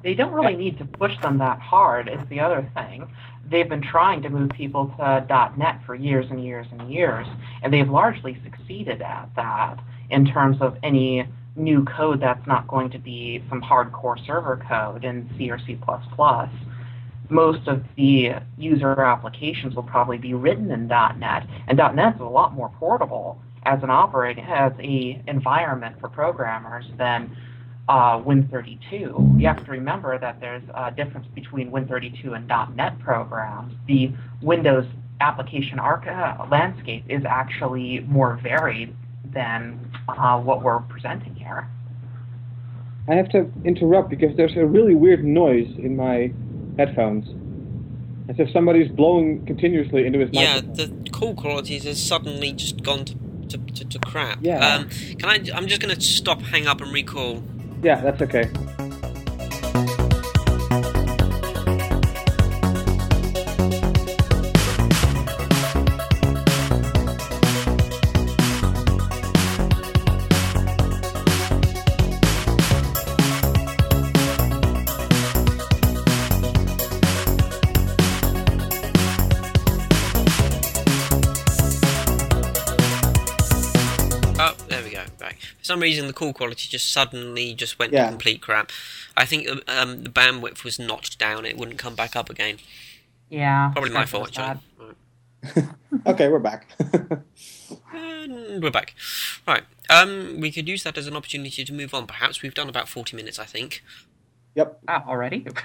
They 0.02 0.14
don't 0.14 0.32
really 0.32 0.56
need 0.56 0.78
to 0.78 0.84
push 0.84 1.18
them 1.20 1.38
that 1.38 1.58
hard, 1.58 2.08
is 2.08 2.20
the 2.30 2.40
other 2.40 2.66
thing. 2.74 3.06
They've 3.50 3.68
been 3.68 3.82
trying 3.82 4.22
to 4.22 4.30
move 4.30 4.50
people 4.50 4.94
to 4.96 5.52
.NET 5.58 5.80
for 5.84 5.94
years 5.94 6.26
and 6.30 6.42
years 6.42 6.66
and 6.70 6.90
years, 6.90 7.26
and 7.62 7.72
they've 7.72 7.88
largely 7.88 8.38
succeeded 8.44 9.02
at 9.02 9.28
that 9.36 9.78
in 10.08 10.24
terms 10.24 10.58
of 10.62 10.78
any 10.82 11.26
new 11.56 11.84
code 11.84 12.20
that's 12.20 12.46
not 12.46 12.66
going 12.68 12.90
to 12.90 12.98
be 12.98 13.42
some 13.50 13.60
hardcore 13.60 14.24
server 14.24 14.62
code 14.68 15.04
in 15.04 15.28
C 15.36 15.50
or 15.50 15.58
C++. 15.58 15.78
Most 17.28 17.68
of 17.68 17.84
the 17.96 18.36
user 18.56 19.02
applications 19.02 19.74
will 19.74 19.82
probably 19.82 20.16
be 20.16 20.32
written 20.32 20.70
in 20.70 20.86
.NET, 20.86 21.46
and 21.66 21.76
.NET 21.76 22.14
is 22.14 22.20
a 22.20 22.24
lot 22.24 22.54
more 22.54 22.70
portable 22.78 23.38
as 23.70 23.84
an 23.84 23.90
operating 23.90 24.44
as 24.44 24.72
a 24.80 25.22
environment 25.28 25.94
for 26.00 26.08
programmers 26.08 26.84
than 26.98 27.30
uh, 27.88 28.18
Win32. 28.18 29.40
You 29.40 29.46
have 29.46 29.64
to 29.64 29.70
remember 29.70 30.18
that 30.18 30.40
there's 30.40 30.64
a 30.74 30.90
difference 30.90 31.28
between 31.36 31.70
Win32 31.70 32.34
and 32.36 32.76
.NET 32.76 32.98
programs. 32.98 33.72
The 33.86 34.10
Windows 34.42 34.86
application 35.20 35.78
arc- 35.78 36.08
uh, 36.08 36.46
landscape 36.50 37.04
is 37.08 37.22
actually 37.24 38.00
more 38.08 38.40
varied 38.42 38.94
than 39.32 39.92
uh, 40.08 40.40
what 40.40 40.62
we're 40.64 40.80
presenting 40.80 41.36
here. 41.36 41.68
I 43.08 43.14
have 43.14 43.28
to 43.30 43.50
interrupt 43.64 44.10
because 44.10 44.36
there's 44.36 44.56
a 44.56 44.66
really 44.66 44.96
weird 44.96 45.24
noise 45.24 45.68
in 45.78 45.96
my 45.96 46.32
headphones. 46.76 47.26
As 48.28 48.36
if 48.38 48.50
somebody's 48.52 48.90
blowing 48.90 49.44
continuously 49.46 50.06
into 50.06 50.18
his 50.20 50.30
Yeah, 50.32 50.60
microphone. 50.60 51.02
the 51.04 51.10
call 51.10 51.34
quality 51.34 51.78
has 51.78 52.00
suddenly 52.02 52.52
just 52.52 52.82
gone 52.82 53.04
to, 53.06 53.16
to, 53.50 53.58
to, 53.58 53.84
to 53.84 53.98
crap. 54.00 54.38
Yeah. 54.40 54.66
Um, 54.66 54.88
can 54.88 55.26
I? 55.26 55.34
I'm 55.54 55.66
just 55.66 55.80
going 55.80 55.94
to 55.94 56.00
stop, 56.00 56.40
hang 56.40 56.66
up, 56.66 56.80
and 56.80 56.92
recall. 56.92 57.42
Yeah, 57.82 58.00
that's 58.00 58.22
okay. 58.22 58.50
For 85.58 85.64
some 85.64 85.80
reason, 85.80 86.06
the 86.06 86.12
call 86.12 86.32
quality 86.32 86.68
just 86.68 86.92
suddenly 86.92 87.54
just 87.54 87.78
went 87.78 87.92
Yeah. 87.92 88.04
to 88.06 88.10
complete 88.10 88.40
crap. 88.42 88.70
I 89.16 89.24
think 89.24 89.48
um, 89.68 90.02
the 90.04 90.10
bandwidth 90.10 90.64
was 90.64 90.78
notched 90.78 91.18
down. 91.18 91.44
It 91.44 91.56
wouldn't 91.56 91.78
come 91.78 91.94
back 91.94 92.14
up 92.16 92.30
again. 92.30 92.58
Yeah. 93.28 93.70
Probably 93.72 93.90
my 93.90 94.06
fault, 94.06 94.28
actually. 94.38 94.60
Right. 94.78 95.66
Okay, 96.06 96.28
we're 96.28 96.38
back. 96.38 96.68
And 97.92 98.62
we're 98.62 98.70
back. 98.70 98.94
Right. 99.46 99.64
Um, 99.88 100.38
we 100.40 100.52
could 100.52 100.68
use 100.68 100.82
that 100.84 100.96
as 100.98 101.06
an 101.06 101.16
opportunity 101.16 101.64
to 101.64 101.72
move 101.72 101.92
on. 101.94 102.06
Perhaps 102.06 102.42
we've 102.42 102.54
done 102.54 102.68
about 102.68 102.88
forty 102.88 103.16
minutes. 103.16 103.38
I 103.38 103.44
think. 103.44 103.82
yep. 104.54 104.78
Ah, 104.86 105.04
already? 105.08 105.46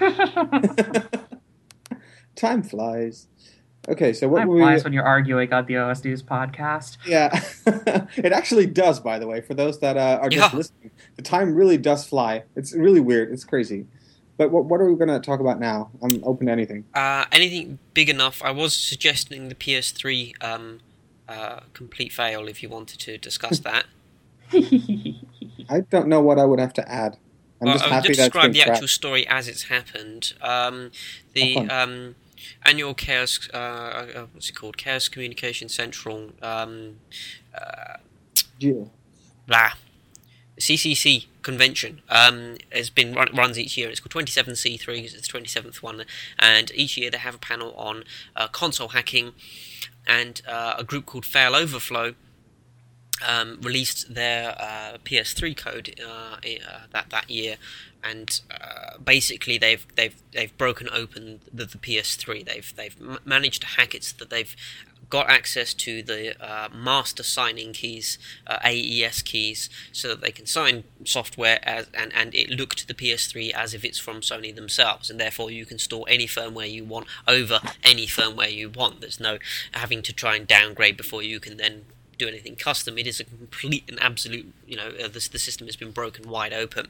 Time 2.36 2.62
flies. 2.62 3.28
Okay, 3.88 4.12
so 4.12 4.26
what 4.28 4.40
Time 4.40 4.48
were 4.48 4.56
we? 4.56 4.60
flies 4.62 4.82
when 4.84 4.92
you're 4.92 5.04
arguing 5.04 5.52
on 5.52 5.66
the 5.66 5.76
OS 5.76 6.02
News 6.04 6.22
podcast. 6.22 6.96
Yeah, 7.06 7.30
it 8.16 8.32
actually 8.32 8.66
does. 8.66 8.98
By 8.98 9.18
the 9.18 9.26
way, 9.28 9.40
for 9.40 9.54
those 9.54 9.78
that 9.80 9.96
uh, 9.96 10.18
are 10.20 10.28
just 10.28 10.52
Yeah. 10.52 10.56
listening, 10.58 10.90
the 11.14 11.22
time 11.22 11.54
really 11.54 11.78
does 11.78 12.04
fly. 12.06 12.42
It's 12.56 12.74
really 12.74 13.00
weird. 13.00 13.30
It's 13.32 13.44
crazy. 13.44 13.86
But 14.38 14.50
what, 14.50 14.64
what 14.66 14.80
are 14.80 14.90
we 14.90 14.96
going 14.96 15.08
to 15.08 15.20
talk 15.24 15.40
about 15.40 15.60
now? 15.60 15.90
I'm 16.02 16.22
open 16.24 16.46
to 16.46 16.52
anything. 16.52 16.84
Uh, 16.94 17.24
anything 17.32 17.78
big 17.94 18.08
enough? 18.10 18.42
I 18.44 18.50
was 18.50 18.74
suggesting 18.76 19.48
the 19.48 19.54
PS3 19.54 20.34
um, 20.44 20.80
uh, 21.28 21.60
complete 21.72 22.12
fail. 22.12 22.48
If 22.48 22.62
you 22.62 22.68
wanted 22.68 22.98
to 23.00 23.16
discuss 23.18 23.60
that. 23.60 23.86
I 24.52 25.80
don't 25.90 26.08
know 26.08 26.20
what 26.20 26.38
I 26.38 26.44
would 26.44 26.58
have 26.60 26.72
to 26.74 26.90
add. 26.90 27.16
I'm 27.60 27.66
well, 27.66 27.74
just 27.74 27.84
I'll 27.84 27.90
happy 27.92 28.08
just 28.08 28.18
that 28.18 28.26
it's 28.26 28.34
describe 28.34 28.42
been 28.46 28.52
the 28.52 28.58
scrapped. 28.60 28.76
actual 28.76 28.88
story 28.88 29.26
as 29.26 29.48
it's 29.48 29.62
happened. 29.64 30.34
Um, 30.42 30.90
the 31.32 31.54
Have 31.54 31.88
um, 31.88 32.14
annual 32.64 32.94
Chaos, 32.94 33.48
uh, 33.52 33.56
uh, 33.56 34.26
what's 34.32 34.50
it 34.50 34.54
called? 34.54 34.76
Chaos 34.76 35.08
Communication 35.08 35.68
Central. 35.68 36.32
Um, 36.42 36.96
uh, 37.54 37.98
Geo. 38.58 38.90
blah. 39.46 39.72
CCC 40.58 41.26
convention 41.42 42.00
um, 42.08 42.56
has 42.72 42.88
been 42.88 43.12
run, 43.12 43.28
runs 43.34 43.58
each 43.58 43.76
year. 43.76 43.90
It's 43.90 44.00
called 44.00 44.26
27C3. 44.26 45.04
It's 45.04 45.12
the 45.12 45.20
27th 45.20 45.82
one, 45.82 46.04
and 46.38 46.72
each 46.74 46.96
year 46.96 47.10
they 47.10 47.18
have 47.18 47.34
a 47.34 47.38
panel 47.38 47.74
on 47.74 48.04
uh, 48.34 48.48
console 48.48 48.88
hacking, 48.88 49.32
and 50.06 50.40
uh, 50.48 50.74
a 50.78 50.84
group 50.84 51.04
called 51.04 51.26
Fail 51.26 51.54
Overflow 51.54 52.14
um, 53.26 53.58
released 53.62 54.14
their 54.14 54.56
uh, 54.58 54.98
PS3 55.04 55.56
code 55.56 56.00
uh, 56.04 56.36
uh, 56.36 56.80
that 56.92 57.10
that 57.10 57.30
year, 57.30 57.56
and 58.08 58.40
uh, 58.50 58.98
basically 59.02 59.58
they've 59.58 59.86
they've 59.96 60.16
they've 60.32 60.56
broken 60.58 60.88
open 60.92 61.40
the, 61.52 61.64
the 61.64 61.78
PS3. 61.78 62.44
They've 62.44 62.74
they've 62.76 62.96
managed 63.24 63.62
to 63.62 63.68
hack 63.68 63.94
it 63.94 64.04
so 64.04 64.16
that 64.18 64.30
they've 64.30 64.54
got 65.08 65.28
access 65.30 65.72
to 65.72 66.02
the 66.02 66.34
uh, 66.44 66.68
master 66.74 67.22
signing 67.22 67.72
keys, 67.72 68.18
uh, 68.46 68.58
AES 68.64 69.22
keys, 69.22 69.70
so 69.92 70.08
that 70.08 70.20
they 70.20 70.32
can 70.32 70.46
sign 70.46 70.84
software 71.04 71.60
as 71.62 71.86
and, 71.94 72.12
and 72.14 72.34
it 72.34 72.50
look 72.50 72.74
to 72.74 72.86
the 72.86 72.94
PS3 72.94 73.52
as 73.52 73.74
if 73.74 73.84
it's 73.84 73.98
from 73.98 74.20
Sony 74.20 74.54
themselves, 74.54 75.10
and 75.10 75.20
therefore 75.20 75.50
you 75.50 75.64
can 75.64 75.78
store 75.78 76.04
any 76.08 76.26
firmware 76.26 76.70
you 76.70 76.84
want 76.84 77.06
over 77.28 77.60
any 77.84 78.06
firmware 78.06 78.52
you 78.52 78.68
want. 78.68 79.00
There's 79.00 79.20
no 79.20 79.38
having 79.72 80.02
to 80.02 80.12
try 80.12 80.36
and 80.36 80.46
downgrade 80.46 80.96
before 80.96 81.22
you 81.22 81.40
can 81.40 81.56
then 81.56 81.84
do 82.18 82.26
anything 82.26 82.56
custom. 82.56 82.98
It 82.98 83.06
is 83.06 83.20
a 83.20 83.24
complete 83.24 83.84
and 83.88 84.00
absolute, 84.00 84.52
you 84.66 84.76
know, 84.76 84.90
uh, 85.02 85.08
the 85.08 85.20
system 85.20 85.66
has 85.66 85.76
been 85.76 85.90
broken 85.90 86.28
wide 86.28 86.52
open. 86.52 86.88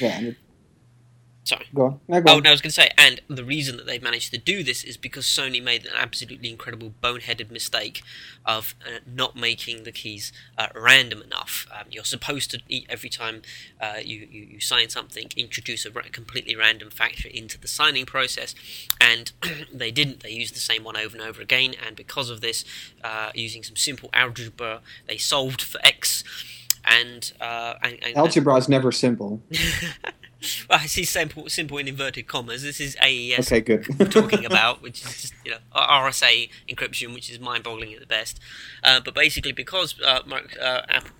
Yeah. 0.00 0.18
and 0.18 0.36
Sorry. 1.44 1.66
Go 1.74 1.86
on. 1.86 2.00
No, 2.08 2.20
go 2.20 2.32
Oh, 2.32 2.36
on. 2.36 2.42
no, 2.42 2.50
I 2.50 2.52
was 2.52 2.60
going 2.60 2.68
to 2.68 2.74
say, 2.74 2.90
and 2.98 3.22
the 3.26 3.42
reason 3.42 3.78
that 3.78 3.86
they've 3.86 4.02
managed 4.02 4.32
to 4.32 4.38
do 4.38 4.62
this 4.62 4.84
is 4.84 4.98
because 4.98 5.24
Sony 5.24 5.62
made 5.62 5.86
an 5.86 5.92
absolutely 5.96 6.50
incredible 6.50 6.92
boneheaded 7.02 7.50
mistake 7.50 8.02
of 8.44 8.74
uh, 8.86 8.98
not 9.06 9.34
making 9.34 9.84
the 9.84 9.92
keys 9.92 10.30
uh, 10.58 10.66
random 10.74 11.22
enough. 11.22 11.66
Um, 11.72 11.86
you're 11.90 12.04
supposed 12.04 12.50
to, 12.50 12.60
every 12.90 13.08
time 13.08 13.40
uh, 13.80 13.94
you, 14.04 14.28
you, 14.30 14.42
you 14.42 14.60
sign 14.60 14.90
something, 14.90 15.30
introduce 15.38 15.86
a 15.86 15.90
ra- 15.90 16.02
completely 16.12 16.54
random 16.54 16.90
factor 16.90 17.28
into 17.30 17.58
the 17.58 17.68
signing 17.68 18.04
process, 18.04 18.54
and 19.00 19.32
they 19.72 19.90
didn't. 19.90 20.20
They 20.20 20.32
used 20.32 20.54
the 20.54 20.60
same 20.60 20.84
one 20.84 20.98
over 20.98 21.16
and 21.16 21.26
over 21.26 21.40
again, 21.40 21.74
and 21.82 21.96
because 21.96 22.28
of 22.28 22.42
this, 22.42 22.62
uh, 23.02 23.30
using 23.34 23.62
some 23.62 23.76
simple 23.76 24.10
algebra, 24.12 24.82
they 25.06 25.16
solved 25.16 25.62
for 25.62 25.80
X. 25.82 26.24
And, 26.90 27.32
uh, 27.40 27.74
and, 27.82 27.98
and 28.02 28.16
Algebra 28.16 28.56
is 28.56 28.68
never 28.68 28.90
simple. 28.92 29.42
well, 30.70 30.78
I 30.80 30.86
see 30.86 31.04
simple, 31.04 31.48
simple 31.48 31.78
in 31.78 31.88
inverted 31.88 32.26
commas. 32.26 32.62
This 32.62 32.80
is 32.80 32.96
AES 33.02 33.52
Okay, 33.52 33.60
good. 33.60 33.98
we're 33.98 34.06
talking 34.22 34.44
about, 34.44 34.82
which 34.82 35.04
is 35.04 35.22
just 35.22 35.34
you 35.44 35.50
know 35.50 35.58
RSA 35.74 36.48
encryption, 36.68 37.12
which 37.14 37.30
is 37.30 37.40
mind-boggling 37.40 37.92
at 37.94 38.00
the 38.00 38.06
best. 38.06 38.40
Uh, 38.82 39.00
but 39.04 39.14
basically, 39.14 39.52
because 39.52 40.00
uh, 40.00 40.20
Mic- 40.26 40.56
uh, 40.60 40.82
Apple, 40.88 41.10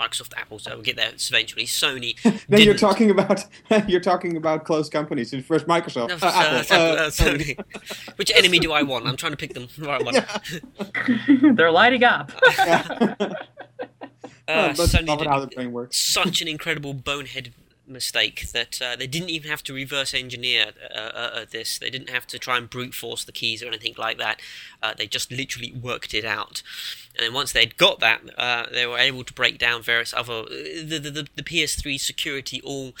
Microsoft, 0.00 0.32
Apple, 0.36 0.58
so 0.58 0.72
we'll 0.74 0.82
get 0.82 0.96
there 0.96 1.12
eventually. 1.14 1.64
Sony. 1.64 2.20
then 2.48 2.60
you're 2.62 2.74
talking 2.74 3.10
about 3.10 3.44
you're 3.86 4.00
talking 4.00 4.36
about 4.36 4.64
close 4.64 4.88
companies. 4.88 5.32
First 5.44 5.66
Microsoft, 5.66 6.08
No, 6.08 6.14
uh, 6.16 6.32
Apple, 6.32 6.64
so- 6.64 6.74
uh, 6.76 6.94
uh, 6.94 7.10
Sony. 7.10 8.16
Which 8.16 8.32
enemy 8.34 8.58
do 8.58 8.72
I 8.72 8.82
want? 8.82 9.06
I'm 9.06 9.16
trying 9.16 9.32
to 9.32 9.38
pick 9.38 9.54
them. 9.54 9.68
the 9.78 9.86
right 9.86 10.04
one. 10.04 11.54
They're 11.56 11.70
lighting 11.70 12.04
up. 12.04 12.32
Yeah. 12.58 13.14
Uh, 14.48 14.74
Let's 14.76 14.94
love 15.02 15.22
it 15.22 15.26
how 15.26 15.40
the 15.40 15.48
brain 15.48 15.72
works. 15.72 15.96
such 15.98 16.40
an 16.40 16.48
incredible 16.48 16.94
bonehead 16.94 17.52
mistake 17.88 18.48
that 18.52 18.80
uh, 18.82 18.96
they 18.96 19.06
didn't 19.06 19.30
even 19.30 19.50
have 19.50 19.62
to 19.64 19.72
reverse 19.72 20.12
engineer 20.14 20.72
uh, 20.94 20.98
uh, 20.98 21.30
uh, 21.34 21.46
this. 21.50 21.78
They 21.78 21.90
didn't 21.90 22.10
have 22.10 22.26
to 22.28 22.38
try 22.38 22.56
and 22.56 22.68
brute 22.68 22.94
force 22.94 23.24
the 23.24 23.32
keys 23.32 23.62
or 23.62 23.66
anything 23.68 23.94
like 23.96 24.18
that. 24.18 24.40
Uh, 24.82 24.94
they 24.96 25.06
just 25.06 25.30
literally 25.30 25.72
worked 25.72 26.14
it 26.14 26.24
out. 26.24 26.62
And 27.16 27.24
then 27.24 27.32
once 27.32 27.52
they'd 27.52 27.76
got 27.76 28.00
that, 28.00 28.22
uh, 28.36 28.66
they 28.72 28.86
were 28.86 28.98
able 28.98 29.24
to 29.24 29.32
break 29.32 29.58
down 29.58 29.82
various 29.82 30.12
other 30.14 30.44
the 30.44 30.98
the, 31.02 31.10
the, 31.10 31.28
the 31.36 31.42
PS3 31.42 31.98
security 32.00 32.60
all. 32.62 32.92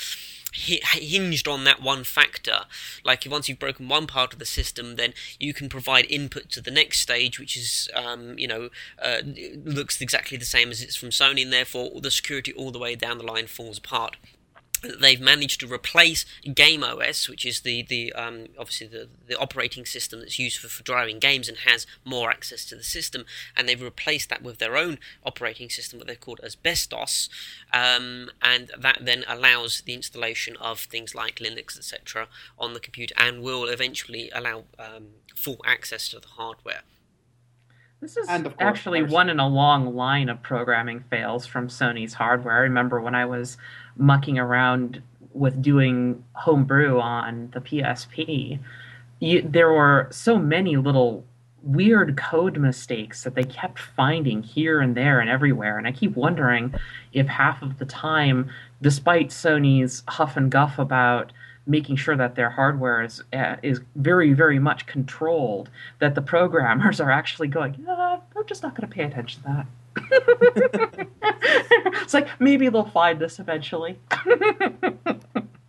Hi- 0.56 0.98
Hinged 0.98 1.46
on 1.46 1.64
that 1.64 1.82
one 1.82 2.04
factor, 2.04 2.60
like 3.04 3.26
once 3.28 3.48
you've 3.48 3.58
broken 3.58 3.88
one 3.88 4.06
part 4.06 4.32
of 4.32 4.38
the 4.38 4.46
system, 4.46 4.96
then 4.96 5.14
you 5.38 5.52
can 5.54 5.68
provide 5.68 6.06
input 6.10 6.50
to 6.50 6.60
the 6.60 6.70
next 6.70 7.00
stage, 7.00 7.38
which 7.38 7.56
is, 7.56 7.88
um, 7.94 8.38
you 8.38 8.48
know, 8.48 8.70
uh, 9.00 9.18
looks 9.64 10.00
exactly 10.00 10.36
the 10.36 10.44
same 10.44 10.70
as 10.70 10.82
it's 10.82 10.96
from 10.96 11.10
Sony, 11.10 11.42
and 11.42 11.52
therefore 11.52 12.00
the 12.00 12.10
security 12.10 12.52
all 12.54 12.70
the 12.70 12.78
way 12.78 12.94
down 12.94 13.18
the 13.18 13.24
line 13.24 13.46
falls 13.46 13.78
apart 13.78 14.16
they've 14.78 15.20
managed 15.20 15.60
to 15.60 15.72
replace 15.72 16.24
Game 16.54 16.82
OS, 16.82 17.28
which 17.28 17.44
is 17.44 17.60
the 17.60 17.82
the 17.82 18.12
um, 18.12 18.46
obviously 18.58 18.86
the, 18.86 19.08
the 19.26 19.38
operating 19.38 19.84
system 19.84 20.20
that's 20.20 20.38
used 20.38 20.58
for, 20.58 20.68
for 20.68 20.82
driving 20.82 21.18
games 21.18 21.48
and 21.48 21.58
has 21.58 21.86
more 22.04 22.30
access 22.30 22.64
to 22.66 22.76
the 22.76 22.82
system, 22.82 23.24
and 23.56 23.68
they've 23.68 23.82
replaced 23.82 24.28
that 24.30 24.42
with 24.42 24.58
their 24.58 24.76
own 24.76 24.98
operating 25.24 25.70
system, 25.70 25.98
what 25.98 26.08
they've 26.08 26.20
called 26.20 26.40
Asbestos, 26.42 27.28
um, 27.72 28.30
and 28.42 28.70
that 28.78 28.98
then 29.00 29.24
allows 29.28 29.82
the 29.82 29.94
installation 29.94 30.56
of 30.56 30.80
things 30.80 31.14
like 31.14 31.36
Linux, 31.36 31.76
etc., 31.76 32.28
on 32.58 32.74
the 32.74 32.80
computer, 32.80 33.14
and 33.18 33.42
will 33.42 33.68
eventually 33.68 34.30
allow 34.34 34.64
um, 34.78 35.08
full 35.34 35.60
access 35.64 36.08
to 36.08 36.20
the 36.20 36.28
hardware. 36.28 36.82
This 38.00 38.16
is 38.16 38.28
And 38.28 38.44
course, 38.44 38.56
actually 38.58 39.02
one 39.02 39.30
in 39.30 39.40
a 39.40 39.48
long 39.48 39.94
line 39.96 40.28
of 40.28 40.42
programming 40.42 41.00
fails 41.08 41.46
from 41.46 41.68
Sony's 41.68 42.14
hardware. 42.14 42.56
I 42.56 42.60
remember 42.60 43.00
when 43.00 43.14
I 43.14 43.24
was 43.24 43.56
mucking 43.96 44.38
around 44.38 45.02
with 45.32 45.60
doing 45.60 46.24
homebrew 46.32 46.98
on 46.98 47.50
the 47.52 47.60
PSP, 47.60 48.58
you, 49.20 49.42
there 49.42 49.72
were 49.72 50.08
so 50.10 50.38
many 50.38 50.76
little 50.76 51.24
weird 51.62 52.16
code 52.16 52.58
mistakes 52.58 53.24
that 53.24 53.34
they 53.34 53.42
kept 53.42 53.78
finding 53.78 54.42
here 54.42 54.80
and 54.80 54.96
there 54.96 55.20
and 55.20 55.28
everywhere. 55.28 55.78
And 55.78 55.86
I 55.86 55.92
keep 55.92 56.14
wondering 56.14 56.74
if 57.12 57.26
half 57.26 57.60
of 57.62 57.78
the 57.78 57.84
time, 57.84 58.50
despite 58.80 59.28
Sony's 59.28 60.02
huff 60.06 60.36
and 60.36 60.50
guff 60.50 60.78
about 60.78 61.32
making 61.66 61.96
sure 61.96 62.16
that 62.16 62.36
their 62.36 62.50
hardware 62.50 63.02
is 63.02 63.22
uh, 63.32 63.56
is 63.62 63.80
very 63.96 64.32
very 64.32 64.58
much 64.58 64.86
controlled 64.86 65.68
that 65.98 66.14
the 66.14 66.22
programmers 66.22 67.00
are 67.04 67.10
actually 67.10 67.48
going 67.48 67.74
uh, 67.88 68.20
i'm 68.36 68.46
just 68.46 68.62
not 68.62 68.74
going 68.76 68.88
to 68.88 68.94
pay 68.94 69.02
attention 69.02 69.42
to 69.42 69.48
that 69.48 69.66
it's 72.02 72.14
like 72.14 72.28
maybe 72.40 72.68
they'll 72.68 72.84
find 72.84 73.18
this 73.18 73.38
eventually 73.38 73.98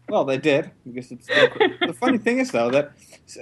Well, 0.10 0.24
they 0.24 0.38
did 0.38 0.72
because 0.86 1.12
it's 1.12 1.28
the 1.28 1.94
funny 2.00 2.18
thing 2.18 2.40
is 2.40 2.52
though 2.52 2.70
that 2.72 2.94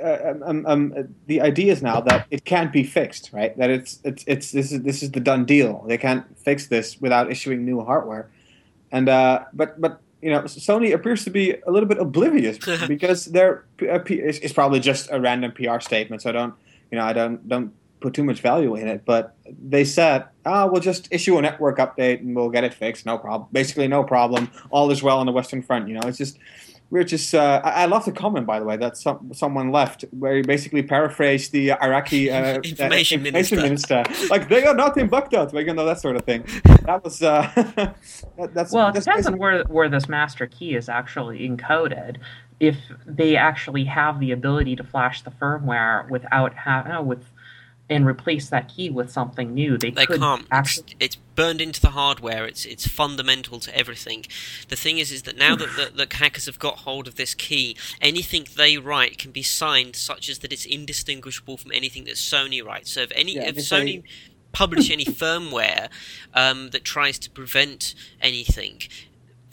uh, 0.04 0.34
um, 0.44 0.66
um, 0.66 0.94
uh, 0.98 1.04
the 1.28 1.42
idea 1.42 1.72
is 1.72 1.84
now 1.84 2.02
that 2.02 2.26
it 2.32 2.44
can't 2.44 2.74
be 2.74 2.84
fixed, 2.84 3.30
right? 3.32 3.56
That 3.58 3.70
it's 3.70 4.00
it's 4.04 4.24
it's 4.26 4.52
this 4.52 4.72
is 4.72 4.82
this 4.82 5.04
is 5.04 5.12
the 5.12 5.20
done 5.20 5.46
deal. 5.46 5.86
They 5.88 6.00
can't 6.00 6.26
fix 6.40 6.66
this 6.68 7.00
without 7.00 7.30
issuing 7.30 7.66
new 7.66 7.82
hardware, 7.82 8.32
and 8.92 9.08
uh, 9.08 9.46
but 9.54 9.80
but 9.80 10.02
you 10.24 10.32
know 10.32 10.42
Sony 10.42 10.92
appears 10.92 11.24
to 11.26 11.30
be 11.30 11.52
a 11.52 11.70
little 11.70 11.88
bit 11.88 12.00
oblivious 12.00 12.58
because 12.88 13.26
their 13.26 13.66
uh, 13.88 14.00
P- 14.00 14.16
it's, 14.16 14.40
it's 14.40 14.54
probably 14.54 14.80
just 14.80 15.08
a 15.12 15.20
random 15.20 15.52
PR 15.52 15.80
statement. 15.80 16.24
So 16.24 16.30
I 16.30 16.34
don't 16.34 16.56
you 16.90 16.98
know 16.98 17.06
I 17.06 17.14
don't 17.14 17.48
don't 17.48 17.74
put 18.00 18.14
too 18.14 18.24
much 18.24 18.42
value 18.42 18.76
in 18.76 18.88
it. 18.88 19.04
But 19.06 19.36
they 19.46 19.84
said, 19.84 20.26
ah, 20.46 20.68
we'll 20.68 20.82
just 20.82 21.08
issue 21.12 21.38
a 21.38 21.42
network 21.42 21.78
update 21.78 22.20
and 22.20 22.36
we'll 22.36 22.50
get 22.50 22.64
it 22.64 22.74
fixed. 22.74 23.06
No 23.06 23.18
problem. 23.18 23.50
Basically, 23.52 23.88
no 23.88 24.04
problem. 24.04 24.50
All 24.70 24.92
is 24.92 25.02
well 25.02 25.20
on 25.20 25.26
the 25.26 25.32
Western 25.32 25.62
Front. 25.62 25.88
You 25.88 25.96
know, 25.96 26.08
it's 26.08 26.18
just 26.18 26.38
we're 26.92 27.04
just. 27.04 27.34
Uh, 27.34 27.62
I, 27.64 27.84
I 27.84 27.86
love 27.86 28.06
the 28.06 28.12
comment, 28.12 28.46
by 28.46 28.60
the 28.60 28.66
way, 28.66 28.78
that 28.78 28.98
some, 28.98 29.32
someone 29.34 29.72
left 29.72 30.06
where 30.12 30.36
he 30.36 30.44
basically 30.44 30.84
paraphrased 30.84 31.52
the 31.52 31.72
Iraqi 31.72 32.30
uh, 32.30 32.56
Information 32.64 33.22
uh, 33.22 33.24
minister. 33.24 33.56
minister. 33.56 34.04
Like 34.30 34.50
they 34.50 34.66
are 34.66 34.76
not 34.76 34.98
in 34.98 35.08
Baghdad, 35.08 35.52
you 35.54 35.74
know 35.74 35.86
that 35.86 36.00
sort 36.00 36.16
of 36.16 36.24
thing. 36.24 36.46
That 36.84 37.04
was. 37.04 37.22
Uh, 37.22 37.50
that, 37.56 38.54
that's 38.54 38.72
well 38.72 38.90
it 38.90 38.94
that's 38.94 39.06
depends 39.06 39.28
on 39.28 39.38
where 39.38 39.64
where 39.64 39.90
this 39.90 40.08
master 40.08 40.46
key 40.46 40.76
is 40.76 40.88
actually 40.88 41.48
encoded 41.50 42.18
if 42.60 42.78
they 43.06 43.36
actually 43.36 43.84
have 43.84 44.20
the 44.20 44.32
ability 44.32 44.76
to 44.76 44.84
flash 44.84 45.22
the 45.24 45.32
firmware 45.32 46.10
without 46.10 46.54
have 46.54 46.88
uh, 46.88 47.02
with 47.02 47.26
and 47.90 48.06
replace 48.06 48.50
that 48.50 48.68
key 48.68 48.90
with 48.90 49.12
something 49.12 49.54
new 49.54 49.78
they, 49.78 49.92
They 49.92 50.06
could 50.06 50.20
can't. 50.20 50.42
It's, 50.42 50.50
actually 50.52 50.96
it's 51.00 51.16
burned 51.16 51.62
into 51.62 51.80
the 51.80 51.92
hardware. 51.92 52.46
It's 52.46 52.66
it's 52.66 52.88
fundamental 52.88 53.60
to 53.60 53.78
everything. 53.78 54.26
The 54.70 54.76
thing 54.76 54.98
is, 54.98 55.12
is 55.12 55.24
that 55.24 55.38
now 55.38 55.56
that 55.56 55.70
the, 55.76 56.06
the 56.06 56.16
hackers 56.16 56.48
have 56.48 56.58
got 56.60 56.80
hold 56.80 57.08
of 57.08 57.16
this 57.16 57.34
key, 57.34 57.78
anything 58.02 58.48
they 58.56 58.78
write 58.78 59.18
can 59.18 59.32
be 59.32 59.44
signed 59.44 59.96
such 59.96 60.30
as 60.30 60.40
that 60.40 60.52
it's 60.52 60.66
indistinguishable 60.66 61.58
from 61.58 61.72
anything 61.74 62.06
that 62.06 62.16
Sony 62.16 62.64
writes. 62.64 62.92
So 62.92 63.02
if 63.02 63.12
any 63.14 63.36
Yeah, 63.36 63.44
if 63.44 63.50
if 63.50 63.56
they- 63.56 63.62
Sony 63.62 64.04
publish 64.52 64.90
any 64.90 65.04
firmware 65.06 65.90
um, 66.34 66.70
that 66.70 66.86
tries 66.86 67.20
to 67.20 67.30
prevent 67.30 67.94
anything. 68.22 68.82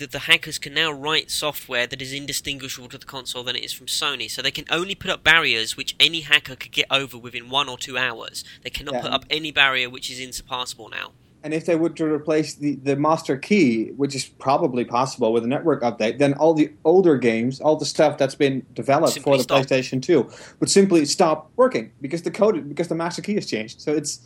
That 0.02 0.10
the 0.10 0.18
hackers 0.18 0.58
can 0.58 0.74
now 0.74 0.90
write 0.90 1.30
software 1.30 1.86
that 1.86 2.02
is 2.02 2.12
indistinguishable 2.12 2.88
to 2.88 2.98
the 2.98 3.06
console 3.06 3.44
than 3.44 3.54
it 3.54 3.64
is 3.64 3.72
from 3.72 3.86
Sony, 3.86 4.28
so 4.28 4.42
they 4.42 4.50
can 4.50 4.64
only 4.68 4.96
put 4.96 5.12
up 5.12 5.22
barriers 5.22 5.76
which 5.76 5.94
any 6.00 6.22
hacker 6.22 6.56
could 6.56 6.72
get 6.72 6.86
over 6.90 7.16
within 7.16 7.48
one 7.50 7.68
or 7.68 7.78
two 7.78 7.96
hours. 7.96 8.42
They 8.64 8.70
cannot 8.70 8.94
Yeah. 8.94 9.00
put 9.02 9.12
up 9.12 9.24
any 9.30 9.52
barrier 9.52 9.88
which 9.88 10.10
is 10.10 10.18
insurpassable 10.18 10.88
now. 10.88 11.12
And 11.44 11.54
if 11.54 11.66
they 11.66 11.76
were 11.76 11.90
to 11.90 12.04
replace 12.04 12.54
the, 12.54 12.74
the 12.82 12.96
master 12.96 13.36
key, 13.36 13.90
which 13.96 14.16
is 14.16 14.24
probably 14.24 14.84
possible 14.84 15.32
with 15.32 15.44
a 15.44 15.46
network 15.46 15.82
update, 15.82 16.18
then 16.18 16.34
all 16.34 16.52
the 16.52 16.72
older 16.84 17.16
games, 17.16 17.60
all 17.60 17.76
the 17.76 17.86
stuff 17.86 18.18
that's 18.18 18.34
been 18.34 18.66
developed 18.74 19.14
Simply 19.14 19.30
for 19.30 19.36
the 19.36 19.44
stop. 19.44 19.62
PlayStation 19.62 20.02
2, 20.02 20.28
would 20.58 20.68
simply 20.68 21.04
stop 21.04 21.48
working 21.54 21.92
because 22.00 22.22
the 22.22 22.30
code 22.32 22.68
because 22.68 22.88
the 22.88 22.96
master 22.96 23.22
key 23.22 23.34
has 23.36 23.46
changed. 23.46 23.80
So 23.80 23.92
it's 23.92 24.18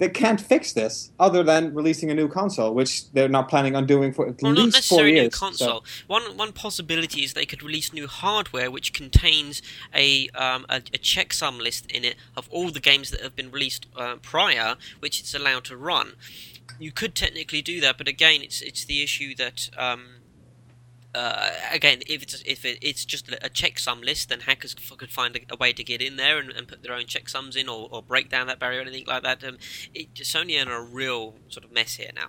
they 0.00 0.08
can't 0.08 0.40
fix 0.40 0.72
this 0.72 1.10
other 1.20 1.42
than 1.44 1.72
releasing 1.74 2.10
a 2.10 2.14
new 2.14 2.26
console, 2.26 2.74
which 2.74 3.08
they're 3.12 3.28
not 3.28 3.48
planning 3.48 3.76
on 3.76 3.86
doing 3.86 4.12
for 4.12 4.26
at 4.28 4.42
Well, 4.42 4.52
not 4.52 4.64
least 4.64 4.88
four 4.88 5.04
necessarily 5.04 5.12
a 5.12 5.14
years. 5.22 5.24
new 5.26 5.30
So- 5.30 5.46
console. 5.46 5.84
One 6.08 6.36
one 6.36 6.52
possibility 6.52 7.22
is 7.22 7.34
they 7.34 7.46
could 7.46 7.62
release 7.62 7.92
new 7.92 8.08
hardware 8.08 8.70
which 8.70 8.92
contains 8.92 9.62
a 9.94 10.28
um, 10.30 10.66
a, 10.68 10.76
a 10.76 10.98
checksum 10.98 11.58
list 11.60 11.90
in 11.92 12.04
it 12.04 12.16
of 12.36 12.48
all 12.50 12.70
the 12.70 12.80
games 12.80 13.10
that 13.12 13.20
have 13.20 13.36
been 13.36 13.50
released 13.52 13.86
uh, 13.96 14.16
prior, 14.16 14.76
which 14.98 15.20
it's 15.20 15.34
allowed 15.34 15.64
to 15.64 15.76
run. 15.76 16.14
You 16.78 16.92
could 16.92 17.14
technically 17.14 17.62
do 17.62 17.80
that, 17.82 17.98
but 17.98 18.08
again, 18.08 18.40
it's 18.42 18.60
it's 18.62 18.84
the 18.84 19.02
issue 19.02 19.34
that. 19.36 19.70
Um, 19.76 20.02
uh, 21.14 21.50
again, 21.72 22.00
if 22.06 22.22
it's 22.22 22.42
if 22.46 22.64
it, 22.64 22.78
it's 22.82 23.04
just 23.04 23.28
a 23.28 23.48
checksum 23.48 24.04
list, 24.04 24.28
then 24.28 24.40
hackers 24.40 24.74
f- 24.78 24.96
could 24.96 25.10
find 25.10 25.36
a, 25.36 25.40
a 25.54 25.56
way 25.56 25.72
to 25.72 25.82
get 25.82 26.00
in 26.00 26.16
there 26.16 26.38
and, 26.38 26.50
and 26.50 26.68
put 26.68 26.82
their 26.82 26.94
own 26.94 27.04
checksums 27.04 27.56
in, 27.56 27.68
or, 27.68 27.88
or 27.90 28.02
break 28.02 28.28
down 28.30 28.46
that 28.46 28.58
barrier 28.58 28.78
or 28.78 28.82
anything 28.82 29.04
like 29.06 29.22
that. 29.22 29.42
Um, 29.44 29.58
it, 29.94 30.14
Sony 30.14 30.58
are 30.58 30.62
in 30.62 30.68
a 30.68 30.80
real 30.80 31.34
sort 31.48 31.64
of 31.64 31.72
mess 31.72 31.94
here 31.96 32.10
now. 32.14 32.28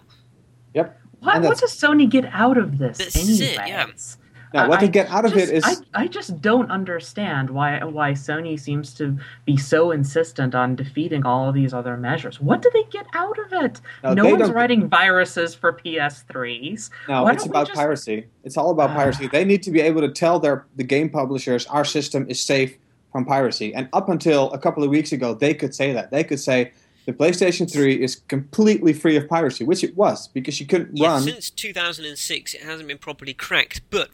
Yep. 0.73 0.99
what, 1.19 1.41
what 1.41 1.57
does 1.59 1.77
sony 1.77 2.09
get 2.09 2.25
out 2.33 2.57
of 2.57 2.77
this, 2.77 2.97
This 2.97 3.15
is 3.15 3.41
it, 3.41 3.59
anyways? 3.59 4.17
yeah. 4.19 4.20
Now, 4.53 4.67
what 4.67 4.79
I- 4.79 4.85
they 4.85 4.91
get 4.91 5.09
out 5.09 5.23
of 5.25 5.33
just- 5.33 5.49
it 5.51 5.55
is 5.55 5.63
I, 5.63 6.03
I 6.03 6.07
just 6.07 6.41
don't 6.41 6.69
understand 6.71 7.49
why 7.49 7.81
why 7.83 8.11
Sony 8.11 8.59
seems 8.59 8.93
to 8.95 9.17
be 9.45 9.55
so 9.57 9.91
insistent 9.91 10.53
on 10.55 10.75
defeating 10.75 11.25
all 11.25 11.47
of 11.49 11.55
these 11.55 11.73
other 11.73 11.95
measures. 11.97 12.41
What 12.41 12.61
do 12.61 12.69
they 12.73 12.83
get 12.91 13.05
out 13.13 13.37
of 13.39 13.53
it? 13.63 13.79
No, 14.03 14.13
no 14.13 14.29
one's 14.29 14.51
writing 14.51 14.89
viruses 14.89 15.55
for 15.55 15.71
PS3s. 15.71 16.89
No, 17.07 17.23
Why 17.23 17.33
it's 17.33 17.45
about 17.45 17.67
just- 17.67 17.77
piracy. 17.79 18.27
It's 18.43 18.57
all 18.57 18.71
about 18.71 18.89
Ah. 18.91 18.95
piracy. 18.95 19.27
They 19.27 19.45
need 19.45 19.63
to 19.63 19.71
be 19.71 19.81
able 19.81 20.01
to 20.01 20.09
tell 20.11 20.39
their 20.39 20.65
the 20.75 20.83
game 20.83 21.09
publishers 21.09 21.65
our 21.67 21.85
system 21.85 22.25
is 22.29 22.41
safe 22.41 22.77
from 23.11 23.25
piracy. 23.25 23.73
And 23.73 23.89
up 23.93 24.09
until 24.09 24.51
a 24.51 24.57
couple 24.57 24.83
of 24.83 24.89
weeks 24.89 25.11
ago, 25.11 25.33
they 25.33 25.53
could 25.53 25.75
say 25.75 25.93
that. 25.93 26.11
They 26.11 26.23
could 26.23 26.39
say 26.39 26.71
the 27.05 27.13
PlayStation 27.13 27.71
3 27.71 28.01
is 28.03 28.17
completely 28.27 28.93
free 28.93 29.15
of 29.17 29.27
piracy, 29.27 29.63
which 29.63 29.83
it 29.83 29.95
was 29.97 30.27
because 30.29 30.59
you 30.59 30.65
couldn't 30.67 30.95
Yeah, 30.97 31.07
run. 31.07 31.23
since 31.23 31.49
2006, 31.49 32.53
it 32.53 32.61
hasn't 32.61 32.87
been 32.87 32.97
properly 32.97 33.33
cracked. 33.33 33.81
But 33.89 34.09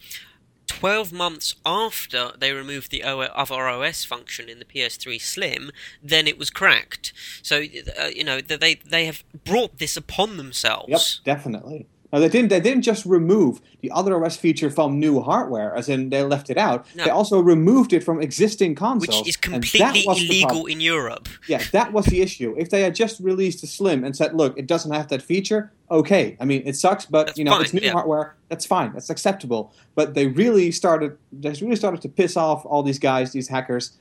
12 0.67 1.13
months 1.13 1.55
after 1.65 2.31
they 2.37 2.51
removed 2.51 2.91
the 2.91 3.03
other 3.03 3.29
OS 3.33 4.03
function 4.03 4.49
in 4.49 4.59
the 4.59 4.65
PS3 4.65 5.19
Slim, 5.19 5.71
then 6.03 6.27
it 6.27 6.37
was 6.37 6.49
cracked. 6.49 7.13
So 7.41 7.57
uh, 7.99 8.07
you 8.07 8.23
know 8.23 8.41
they 8.41 8.75
they 8.75 9.05
have 9.05 9.23
brought 9.45 9.79
this 9.79 9.95
upon 9.97 10.37
themselves. 10.37 11.21
Yep, 11.25 11.35
definitely. 11.37 11.87
Now 12.11 12.19
they 12.19 12.29
didn't. 12.29 12.49
They 12.49 12.61
didn't 12.61 12.83
just 12.83 13.05
remove 13.05 13.59
the 13.81 13.91
other 13.91 14.23
OS 14.23 14.37
feature 14.37 14.69
from 14.69 14.99
new 14.99 15.19
hardware, 15.19 15.75
as 15.75 15.89
in 15.89 16.09
they 16.09 16.23
left 16.23 16.49
it 16.49 16.57
out. 16.57 16.85
No. 16.95 17.03
They 17.03 17.09
also 17.09 17.41
removed 17.41 17.91
it 17.91 18.03
from 18.03 18.21
existing 18.21 18.75
consoles, 18.75 19.19
Which 19.19 19.29
is 19.29 19.37
completely 19.37 20.05
illegal 20.07 20.67
in 20.67 20.79
Europe. 20.79 21.27
Yeah, 21.47 21.61
that 21.73 21.91
was 21.91 22.05
the 22.05 22.21
issue. 22.21 22.55
If 22.57 22.69
they 22.69 22.81
had 22.81 22.95
just 22.95 23.19
released 23.19 23.61
a 23.63 23.67
Slim 23.67 24.05
and 24.05 24.15
said, 24.15 24.33
"Look, 24.33 24.57
it 24.57 24.67
doesn't 24.67 24.91
have 24.91 25.09
that 25.09 25.21
feature," 25.21 25.71
okay. 25.91 26.37
I 26.39 26.45
mean, 26.45 26.63
it 26.65 26.77
sucks, 26.77 27.05
but 27.05 27.27
That's 27.27 27.37
you 27.37 27.43
know, 27.43 27.51
fine, 27.51 27.61
it's 27.61 27.73
new 27.73 27.81
yeah. 27.81 27.91
hardware. 27.91 28.35
That's 28.47 28.65
fine. 28.65 28.93
That's 28.93 29.09
acceptable. 29.09 29.73
But 29.95 30.13
they 30.13 30.27
really 30.27 30.71
started. 30.71 31.17
They 31.33 31.51
really 31.61 31.75
started 31.75 32.01
to 32.03 32.09
piss 32.09 32.37
off 32.37 32.65
all 32.65 32.83
these 32.83 32.99
guys, 32.99 33.33
these 33.33 33.49
hackers, 33.49 33.97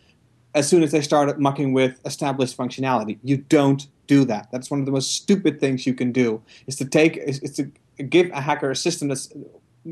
as 0.54 0.68
soon 0.68 0.84
as 0.84 0.92
they 0.92 1.00
started 1.00 1.40
mucking 1.40 1.72
with 1.72 2.00
established 2.04 2.56
functionality. 2.56 3.18
You 3.24 3.38
don't 3.38 3.88
do 4.06 4.24
that. 4.26 4.48
That's 4.52 4.70
one 4.70 4.78
of 4.78 4.86
the 4.86 4.92
most 4.92 5.14
stupid 5.14 5.58
things 5.58 5.86
you 5.86 5.94
can 5.94 6.12
do. 6.12 6.40
Is 6.68 6.76
to 6.76 6.84
take. 6.84 7.16
Is, 7.16 7.40
is 7.40 7.52
to 7.56 7.68
give 8.02 8.30
a 8.30 8.40
hacker 8.40 8.70
a 8.70 8.76
system 8.76 9.08
that's. 9.08 9.32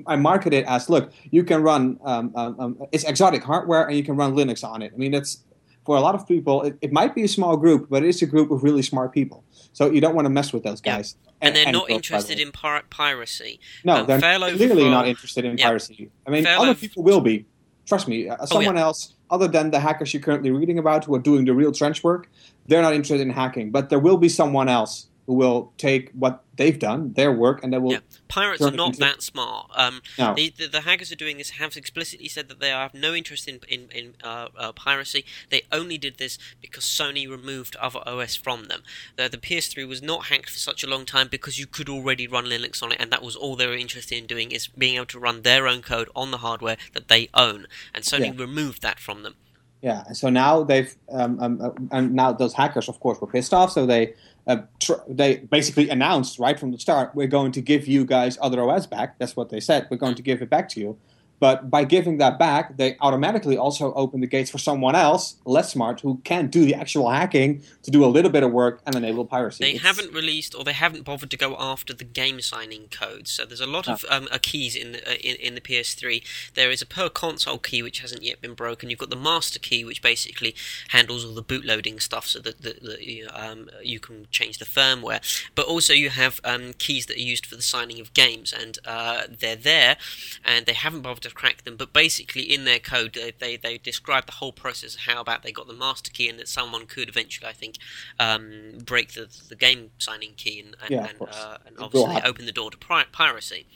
I 0.08 0.16
market 0.16 0.52
it 0.52 0.64
as, 0.66 0.90
look, 0.90 1.12
you 1.30 1.44
can 1.44 1.62
run. 1.62 2.00
Um, 2.04 2.32
um, 2.34 2.56
um, 2.58 2.78
it's 2.90 3.04
exotic 3.04 3.44
hardware, 3.44 3.86
and 3.86 3.96
you 3.96 4.02
can 4.02 4.16
run 4.16 4.34
Linux 4.34 4.64
on 4.68 4.82
it. 4.82 4.90
I 4.92 4.96
mean, 4.96 5.12
that's 5.12 5.44
for 5.84 5.96
a 5.96 6.00
lot 6.00 6.14
of 6.14 6.26
people, 6.26 6.62
it, 6.62 6.76
it 6.80 6.92
might 6.92 7.14
be 7.14 7.22
a 7.24 7.28
small 7.28 7.56
group, 7.56 7.88
but 7.90 8.02
it's 8.02 8.22
a 8.22 8.26
group 8.26 8.50
of 8.50 8.62
really 8.62 8.82
smart 8.82 9.12
people. 9.12 9.44
So 9.72 9.90
you 9.90 10.00
don't 10.00 10.14
want 10.14 10.26
to 10.26 10.30
mess 10.30 10.52
with 10.52 10.64
those 10.64 10.80
Yeah. 10.84 10.96
guys. 10.96 11.16
And, 11.40 11.54
they're 11.54 11.66
not 11.66 11.72
both, 11.72 11.82
by 11.82 11.86
the 11.88 11.94
interested 11.94 12.40
in 12.40 12.52
pir- 12.52 12.82
piracy. 12.88 13.60
No, 13.84 13.96
um, 13.96 14.06
they're 14.06 14.18
clearly 14.18 14.84
for- 14.84 14.90
not 14.90 15.06
interested 15.06 15.44
in 15.44 15.58
Yeah. 15.58 15.66
piracy. 15.66 16.10
I 16.26 16.30
mean, 16.30 16.44
Failover- 16.44 16.58
other 16.70 16.74
people 16.74 17.02
will 17.02 17.20
be. 17.20 17.44
Trust 17.86 18.08
me. 18.08 18.30
Uh, 18.30 18.46
someone 18.46 18.76
yeah. 18.76 18.82
else, 18.82 19.14
other 19.30 19.46
than 19.46 19.70
the 19.70 19.78
hackers 19.78 20.14
you're 20.14 20.22
currently 20.22 20.50
reading 20.50 20.78
about 20.78 21.04
who 21.04 21.14
are 21.14 21.18
doing 21.18 21.44
the 21.44 21.52
real 21.52 21.70
trench 21.70 22.02
work, 22.02 22.30
they're 22.66 22.80
not 22.80 22.94
interested 22.94 23.20
in 23.20 23.28
hacking. 23.30 23.70
But 23.70 23.90
there 23.90 23.98
will 23.98 24.16
be 24.16 24.30
someone 24.30 24.70
else 24.70 25.08
who 25.26 25.34
will 25.34 25.72
take 25.78 26.10
what 26.12 26.42
they've 26.56 26.78
done, 26.78 27.12
their 27.14 27.32
work, 27.32 27.64
and 27.64 27.72
they 27.72 27.78
will. 27.78 27.92
Yeah. 27.92 27.98
Pirates 28.28 28.62
are 28.62 28.70
not 28.70 28.98
that 28.98 29.22
smart. 29.22 29.70
Um, 29.74 30.02
No. 30.18 30.34
the, 30.34 30.52
the, 30.56 30.66
the 30.66 30.80
hackers 30.82 31.10
are 31.10 31.16
doing 31.16 31.38
this 31.38 31.50
have 31.50 31.76
explicitly 31.76 32.28
said 32.28 32.48
that 32.48 32.60
they 32.60 32.68
have 32.68 32.92
no 32.94 33.14
interest 33.14 33.48
in 33.48 33.60
in, 33.68 33.88
in 33.90 34.14
uh, 34.22 34.48
uh, 34.56 34.72
piracy. 34.72 35.24
They 35.50 35.62
only 35.72 35.98
did 35.98 36.18
this 36.18 36.38
because 36.60 36.84
Sony 36.84 37.28
removed 37.28 37.76
other 37.76 38.00
OS 38.06 38.36
from 38.36 38.64
them. 38.64 38.82
The, 39.16 39.28
the 39.28 39.38
PS3 39.38 39.88
was 39.88 40.02
not 40.02 40.26
hacked 40.26 40.50
for 40.50 40.58
such 40.58 40.84
a 40.84 40.86
long 40.86 41.06
time 41.06 41.28
because 41.28 41.58
you 41.58 41.66
could 41.66 41.88
already 41.88 42.26
run 42.26 42.44
Linux 42.44 42.82
on 42.82 42.92
it, 42.92 43.00
and 43.00 43.10
that 43.10 43.22
was 43.22 43.34
all 43.36 43.56
they 43.56 43.66
were 43.66 43.74
interested 43.76 44.18
in 44.18 44.26
doing 44.26 44.50
is 44.50 44.66
being 44.68 44.96
able 44.96 45.06
to 45.06 45.18
run 45.18 45.42
their 45.42 45.66
own 45.66 45.80
code 45.82 46.08
on 46.14 46.30
the 46.30 46.38
hardware 46.38 46.76
that 46.92 47.08
they 47.08 47.28
own. 47.34 47.66
And 47.94 48.04
Sony 48.04 48.26
Yeah. 48.26 48.42
removed 48.42 48.82
that 48.82 48.98
from 49.00 49.22
them. 49.22 49.36
Yeah, 49.82 50.04
so 50.12 50.30
now 50.30 50.62
they've 50.64 50.94
um, 51.10 51.38
um, 51.40 51.60
uh, 51.60 51.70
and 51.90 52.14
now 52.14 52.32
those 52.32 52.54
hackers, 52.54 52.88
of 52.88 53.00
course, 53.00 53.20
were 53.20 53.26
pissed 53.26 53.52
off. 53.52 53.70
So 53.70 53.84
they 53.84 54.14
uh, 54.46 54.58
tr- 54.80 54.94
they 55.08 55.36
basically 55.36 55.88
announced 55.88 56.38
right 56.38 56.58
from 56.58 56.70
the 56.70 56.78
start, 56.78 57.14
we're 57.14 57.26
going 57.26 57.52
to 57.52 57.60
give 57.60 57.86
you 57.86 58.04
guys 58.04 58.38
other 58.40 58.62
OS 58.68 58.86
back. 58.86 59.18
That's 59.18 59.36
what 59.36 59.48
they 59.48 59.60
said. 59.60 59.86
We're 59.90 59.96
going 59.96 60.14
to 60.16 60.22
give 60.22 60.42
it 60.42 60.50
back 60.50 60.68
to 60.70 60.80
you. 60.80 60.98
But 61.40 61.68
by 61.70 61.84
giving 61.84 62.18
that 62.18 62.38
back, 62.38 62.76
they 62.76 62.96
automatically 63.00 63.56
also 63.58 63.92
open 63.94 64.20
the 64.20 64.26
gates 64.26 64.50
for 64.50 64.58
someone 64.58 64.94
else, 64.94 65.36
less 65.44 65.72
smart, 65.72 66.00
who 66.00 66.20
can 66.24 66.46
do 66.48 66.64
the 66.64 66.74
actual 66.74 67.10
hacking 67.10 67.62
to 67.82 67.90
do 67.90 68.04
a 68.04 68.06
little 68.06 68.30
bit 68.30 68.42
of 68.42 68.52
work 68.52 68.80
and 68.86 68.94
enable 68.94 69.24
piracy. 69.26 69.64
They 69.64 69.70
It's- 69.74 69.82
haven't 69.86 70.12
released, 70.14 70.54
or 70.54 70.64
they 70.64 70.72
haven't 70.72 71.02
bothered 71.04 71.30
to 71.30 71.36
go 71.36 71.56
after 71.58 71.92
the 71.92 72.04
game 72.04 72.40
signing 72.40 72.88
codes. 72.88 73.30
So 73.32 73.44
there's 73.44 73.60
a 73.60 73.66
lot 73.66 73.88
of 73.88 74.04
um, 74.08 74.28
uh, 74.30 74.38
keys 74.40 74.74
in 74.76 74.92
the 74.92 75.10
uh, 75.10 75.14
in, 75.14 75.36
in 75.36 75.54
the 75.54 75.60
PS3. 75.60 76.22
There 76.54 76.70
is 76.70 76.80
a 76.80 76.86
per 76.86 77.08
console 77.08 77.58
key 77.58 77.82
which 77.82 77.98
hasn't 78.00 78.22
yet 78.22 78.40
been 78.40 78.54
broken. 78.54 78.88
You've 78.88 78.98
got 79.00 79.10
the 79.10 79.16
master 79.16 79.58
key, 79.58 79.84
which 79.84 80.00
basically 80.02 80.54
handles 80.88 81.24
all 81.24 81.34
the 81.34 81.42
bootloading 81.42 82.00
stuff, 82.00 82.26
so 82.26 82.38
that, 82.40 82.62
that, 82.62 82.82
that 82.82 83.02
you, 83.02 83.28
um, 83.32 83.68
you 83.82 84.00
can 84.00 84.26
change 84.30 84.58
the 84.58 84.64
firmware. 84.64 85.20
But 85.54 85.66
also 85.66 85.92
you 85.92 86.10
have 86.10 86.40
um, 86.44 86.72
keys 86.78 87.06
that 87.06 87.16
are 87.16 87.20
used 87.20 87.44
for 87.46 87.56
the 87.56 87.62
signing 87.62 88.00
of 88.00 88.14
games, 88.14 88.52
and 88.52 88.78
uh, 88.86 89.22
they're 89.28 89.56
there, 89.56 89.96
and 90.44 90.64
they 90.66 90.72
haven't 90.74 91.02
bothered 91.02 91.23
to 91.24 91.34
crack 91.34 91.64
them. 91.64 91.76
But 91.76 91.92
basically, 91.92 92.42
in 92.42 92.64
their 92.64 92.78
code, 92.78 93.14
they, 93.14 93.32
they 93.38 93.56
they 93.56 93.78
describe 93.78 94.26
the 94.26 94.32
whole 94.32 94.52
process 94.52 94.94
of 94.94 95.00
how 95.02 95.20
about 95.20 95.42
they 95.42 95.52
got 95.52 95.66
the 95.66 95.74
master 95.74 96.10
key, 96.10 96.28
and 96.28 96.38
that 96.38 96.48
someone 96.48 96.86
could 96.86 97.08
eventually, 97.08 97.48
I 97.48 97.52
think, 97.52 97.76
um, 98.18 98.78
break 98.84 99.12
the 99.12 99.28
the 99.48 99.56
game 99.56 99.90
signing 99.98 100.34
key 100.36 100.60
and 100.60 100.76
and, 100.80 100.90
Yeah, 100.90 101.06
and, 101.08 101.22
uh, 101.22 101.58
and 101.66 101.76
obviously 101.78 102.22
open 102.22 102.46
the 102.46 102.52
door 102.52 102.70
to 102.70 102.76
pri- 102.78 103.06
piracy. 103.12 103.66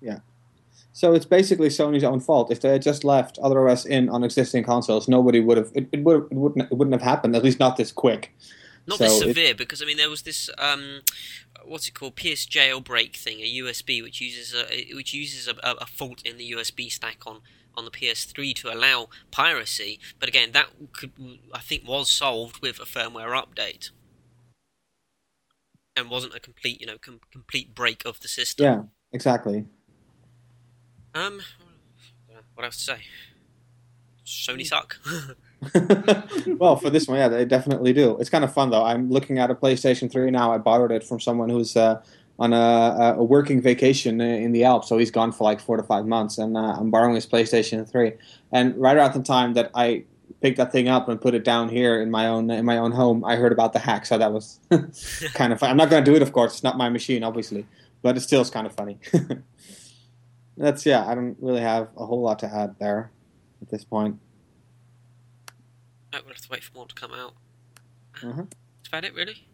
Yeah. 0.00 0.20
So 0.92 1.14
it's 1.14 1.24
basically 1.24 1.68
Sony's 1.68 2.02
own 2.04 2.20
fault. 2.20 2.50
If 2.50 2.60
they 2.60 2.70
had 2.70 2.82
just 2.82 3.04
left 3.04 3.38
other 3.38 3.68
OS 3.68 3.86
in 3.86 4.08
on 4.08 4.24
existing 4.24 4.64
consoles, 4.64 5.08
nobody 5.08 5.38
would 5.40 5.56
have. 5.56 5.70
It, 5.74 5.88
it 5.92 6.02
would. 6.02 6.24
It 6.30 6.34
wouldn't. 6.34 6.70
It 6.72 6.76
wouldn't 6.76 6.94
have 6.94 7.02
happened. 7.02 7.36
At 7.36 7.44
least 7.44 7.60
not 7.60 7.76
this 7.76 7.92
quick. 7.92 8.32
Not 8.86 8.98
So 8.98 9.04
this 9.04 9.22
it- 9.22 9.26
severe, 9.28 9.54
because 9.54 9.82
I 9.82 9.84
mean 9.86 9.98
there 9.98 10.10
was 10.10 10.22
this 10.22 10.50
um, 10.58 11.02
what's 11.64 11.88
it 11.88 11.94
called 11.94 12.16
PS 12.16 12.46
jailbreak 12.46 13.16
thing, 13.16 13.40
a 13.40 13.54
USB 13.62 14.02
which 14.02 14.20
uses 14.20 14.54
a 14.54 14.94
which 14.94 15.14
uses 15.14 15.48
a, 15.48 15.54
a, 15.62 15.74
a 15.82 15.86
fault 15.86 16.22
in 16.22 16.36
the 16.36 16.52
USB 16.52 16.90
stack 16.90 17.26
on 17.26 17.40
on 17.76 17.84
the 17.84 17.90
PS3 17.90 18.54
to 18.56 18.72
allow 18.72 19.08
piracy. 19.30 20.00
But 20.18 20.28
again, 20.28 20.52
that 20.52 20.68
could 20.92 21.12
I 21.52 21.60
think 21.60 21.86
was 21.86 22.10
solved 22.10 22.60
with 22.60 22.78
a 22.80 22.84
firmware 22.84 23.40
update, 23.40 23.90
and 25.96 26.10
wasn't 26.10 26.34
a 26.34 26.40
complete 26.40 26.80
you 26.80 26.86
know 26.86 26.98
com- 26.98 27.20
complete 27.32 27.74
break 27.74 28.04
of 28.04 28.20
the 28.20 28.28
system. 28.28 28.64
Yeah. 28.64 28.82
Exactly. 29.12 29.66
Um, 31.14 31.40
what 32.54 32.64
else 32.64 32.76
to 32.76 32.82
say? 32.82 33.02
Sony 34.24 34.64
suck. 34.64 34.98
well, 36.56 36.76
for 36.76 36.88
this 36.90 37.06
one, 37.06 37.18
yeah, 37.18 37.28
they 37.28 37.44
definitely 37.44 37.92
do. 37.92 38.16
It's 38.18 38.30
kind 38.30 38.44
of 38.44 38.52
fun 38.52 38.70
though. 38.70 38.84
I'm 38.84 39.10
looking 39.10 39.38
at 39.38 39.50
a 39.50 39.54
PlayStation 39.54 40.10
3 40.10 40.30
now. 40.30 40.52
I 40.52 40.58
borrowed 40.58 40.92
it 40.92 41.04
from 41.04 41.20
someone 41.20 41.50
who's 41.50 41.76
uh, 41.76 42.02
on 42.38 42.54
a, 42.54 43.16
a 43.18 43.22
working 43.22 43.60
vacation 43.60 44.20
in 44.20 44.52
the 44.52 44.64
Alps, 44.64 44.88
so 44.88 44.96
he's 44.96 45.10
gone 45.10 45.32
for 45.32 45.44
like 45.44 45.60
four 45.60 45.76
to 45.76 45.82
five 45.82 46.06
months, 46.06 46.38
and 46.38 46.56
uh, 46.56 46.76
I'm 46.78 46.90
borrowing 46.90 47.14
his 47.14 47.26
PlayStation 47.26 47.86
3. 47.88 48.12
And 48.52 48.74
right 48.76 48.96
around 48.96 49.12
the 49.12 49.22
time 49.22 49.52
that 49.54 49.70
I 49.74 50.04
picked 50.40 50.56
that 50.56 50.72
thing 50.72 50.88
up 50.88 51.08
and 51.08 51.20
put 51.20 51.34
it 51.34 51.44
down 51.44 51.68
here 51.68 52.00
in 52.00 52.10
my 52.10 52.26
own 52.26 52.50
in 52.50 52.64
my 52.64 52.78
own 52.78 52.92
home, 52.92 53.24
I 53.24 53.36
heard 53.36 53.52
about 53.52 53.74
the 53.74 53.78
hack. 53.78 54.06
So 54.06 54.16
that 54.16 54.32
was 54.32 54.58
kind 55.34 55.52
of 55.52 55.60
fun. 55.60 55.70
I'm 55.70 55.76
not 55.76 55.90
going 55.90 56.02
to 56.02 56.10
do 56.10 56.16
it, 56.16 56.22
of 56.22 56.32
course. 56.32 56.54
It's 56.54 56.62
not 56.62 56.78
my 56.78 56.88
machine, 56.88 57.22
obviously, 57.22 57.66
but 58.00 58.16
it 58.16 58.20
still 58.20 58.40
is 58.40 58.48
kind 58.48 58.66
of 58.66 58.74
funny. 58.74 58.98
That's 60.56 60.86
yeah. 60.86 61.06
I 61.06 61.14
don't 61.14 61.36
really 61.40 61.60
have 61.60 61.88
a 61.96 62.06
whole 62.06 62.22
lot 62.22 62.38
to 62.40 62.46
add 62.46 62.76
there 62.78 63.10
at 63.60 63.68
this 63.68 63.84
point. 63.84 64.18
We'll 66.12 66.22
have 66.28 66.36
to 66.36 66.48
wait 66.50 66.64
for 66.64 66.74
more 66.74 66.86
to 66.86 66.94
come 66.94 67.12
out. 67.12 67.34
Uh-huh. 68.22 68.42
That's 68.42 68.88
about 68.88 69.04
it, 69.04 69.14
really. 69.14 69.46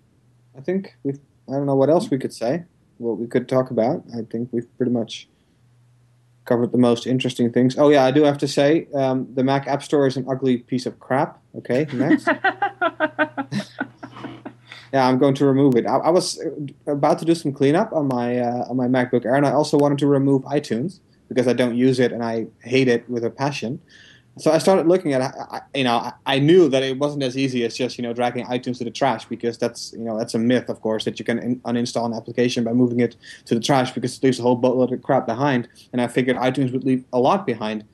I 0.56 0.60
think 0.60 0.96
we've. 1.02 1.18
I 1.48 1.52
don't 1.52 1.66
know 1.66 1.76
what 1.76 1.90
else 1.90 2.10
we 2.10 2.18
could 2.18 2.32
say. 2.32 2.64
What 2.98 3.18
we 3.18 3.26
could 3.26 3.48
talk 3.48 3.70
about. 3.70 4.02
I 4.12 4.22
think 4.22 4.48
we've 4.52 4.66
pretty 4.76 4.90
much 4.90 5.28
covered 6.44 6.72
the 6.72 6.78
most 6.78 7.06
interesting 7.06 7.52
things. 7.52 7.76
Oh 7.78 7.88
yeah, 7.88 8.04
I 8.04 8.10
do 8.10 8.24
have 8.24 8.38
to 8.38 8.48
say 8.48 8.88
um, 8.94 9.28
the 9.34 9.44
Mac 9.44 9.66
App 9.66 9.82
Store 9.82 10.06
is 10.06 10.16
an 10.16 10.26
ugly 10.28 10.58
piece 10.58 10.86
of 10.86 10.98
crap. 10.98 11.38
Okay, 11.56 11.86
next. 11.92 12.26
yeah, 14.92 15.06
I'm 15.06 15.18
going 15.18 15.34
to 15.34 15.46
remove 15.46 15.76
it. 15.76 15.86
I, 15.86 15.96
I 15.98 16.10
was 16.10 16.40
uh, 16.40 16.92
about 16.92 17.18
to 17.18 17.24
do 17.24 17.34
some 17.34 17.52
cleanup 17.52 17.92
on 17.92 18.08
my 18.08 18.38
uh, 18.38 18.64
on 18.68 18.76
my 18.76 18.86
MacBook 18.86 19.24
Air, 19.24 19.34
and 19.34 19.46
I 19.46 19.52
also 19.52 19.76
wanted 19.78 19.98
to 19.98 20.06
remove 20.06 20.42
iTunes 20.42 21.00
because 21.28 21.46
I 21.48 21.52
don't 21.52 21.76
use 21.76 21.98
it 21.98 22.12
and 22.12 22.24
I 22.24 22.46
hate 22.62 22.88
it 22.88 23.08
with 23.10 23.24
a 23.24 23.30
passion. 23.30 23.80
So 24.38 24.52
I 24.52 24.58
started 24.58 24.86
looking 24.86 25.14
at, 25.14 25.22
I, 25.22 25.62
you 25.74 25.84
know, 25.84 26.12
I, 26.26 26.38
knew 26.38 26.68
that 26.68 26.82
it 26.82 26.98
wasn't 26.98 27.22
as 27.22 27.38
easy 27.38 27.64
as 27.64 27.74
just 27.74 27.96
you 27.96 28.02
know 28.02 28.12
dragging 28.12 28.44
iTunes 28.44 28.76
to 28.78 28.84
the 28.84 28.90
trash 28.90 29.24
because 29.24 29.56
that's 29.56 29.94
you 29.94 30.00
know 30.04 30.18
that's 30.18 30.34
a 30.34 30.38
myth, 30.38 30.68
of 30.68 30.82
course, 30.82 31.04
that 31.04 31.18
you 31.18 31.24
can 31.24 31.38
in, 31.38 31.60
uninstall 31.60 32.04
an 32.04 32.12
application 32.12 32.62
by 32.62 32.74
moving 32.74 33.00
it 33.00 33.16
to 33.46 33.54
the 33.54 33.60
trash 33.60 33.92
because 33.92 34.16
it 34.16 34.22
leaves 34.22 34.38
a 34.38 34.42
whole 34.42 34.56
boatload 34.56 34.92
of 34.92 35.02
crap 35.02 35.26
behind. 35.26 35.68
And 35.92 36.02
I 36.02 36.08
figured 36.08 36.36
iTunes 36.36 36.70
would 36.72 36.84
leave 36.84 37.02
a 37.14 37.18
lot 37.18 37.46
behind. 37.46 37.84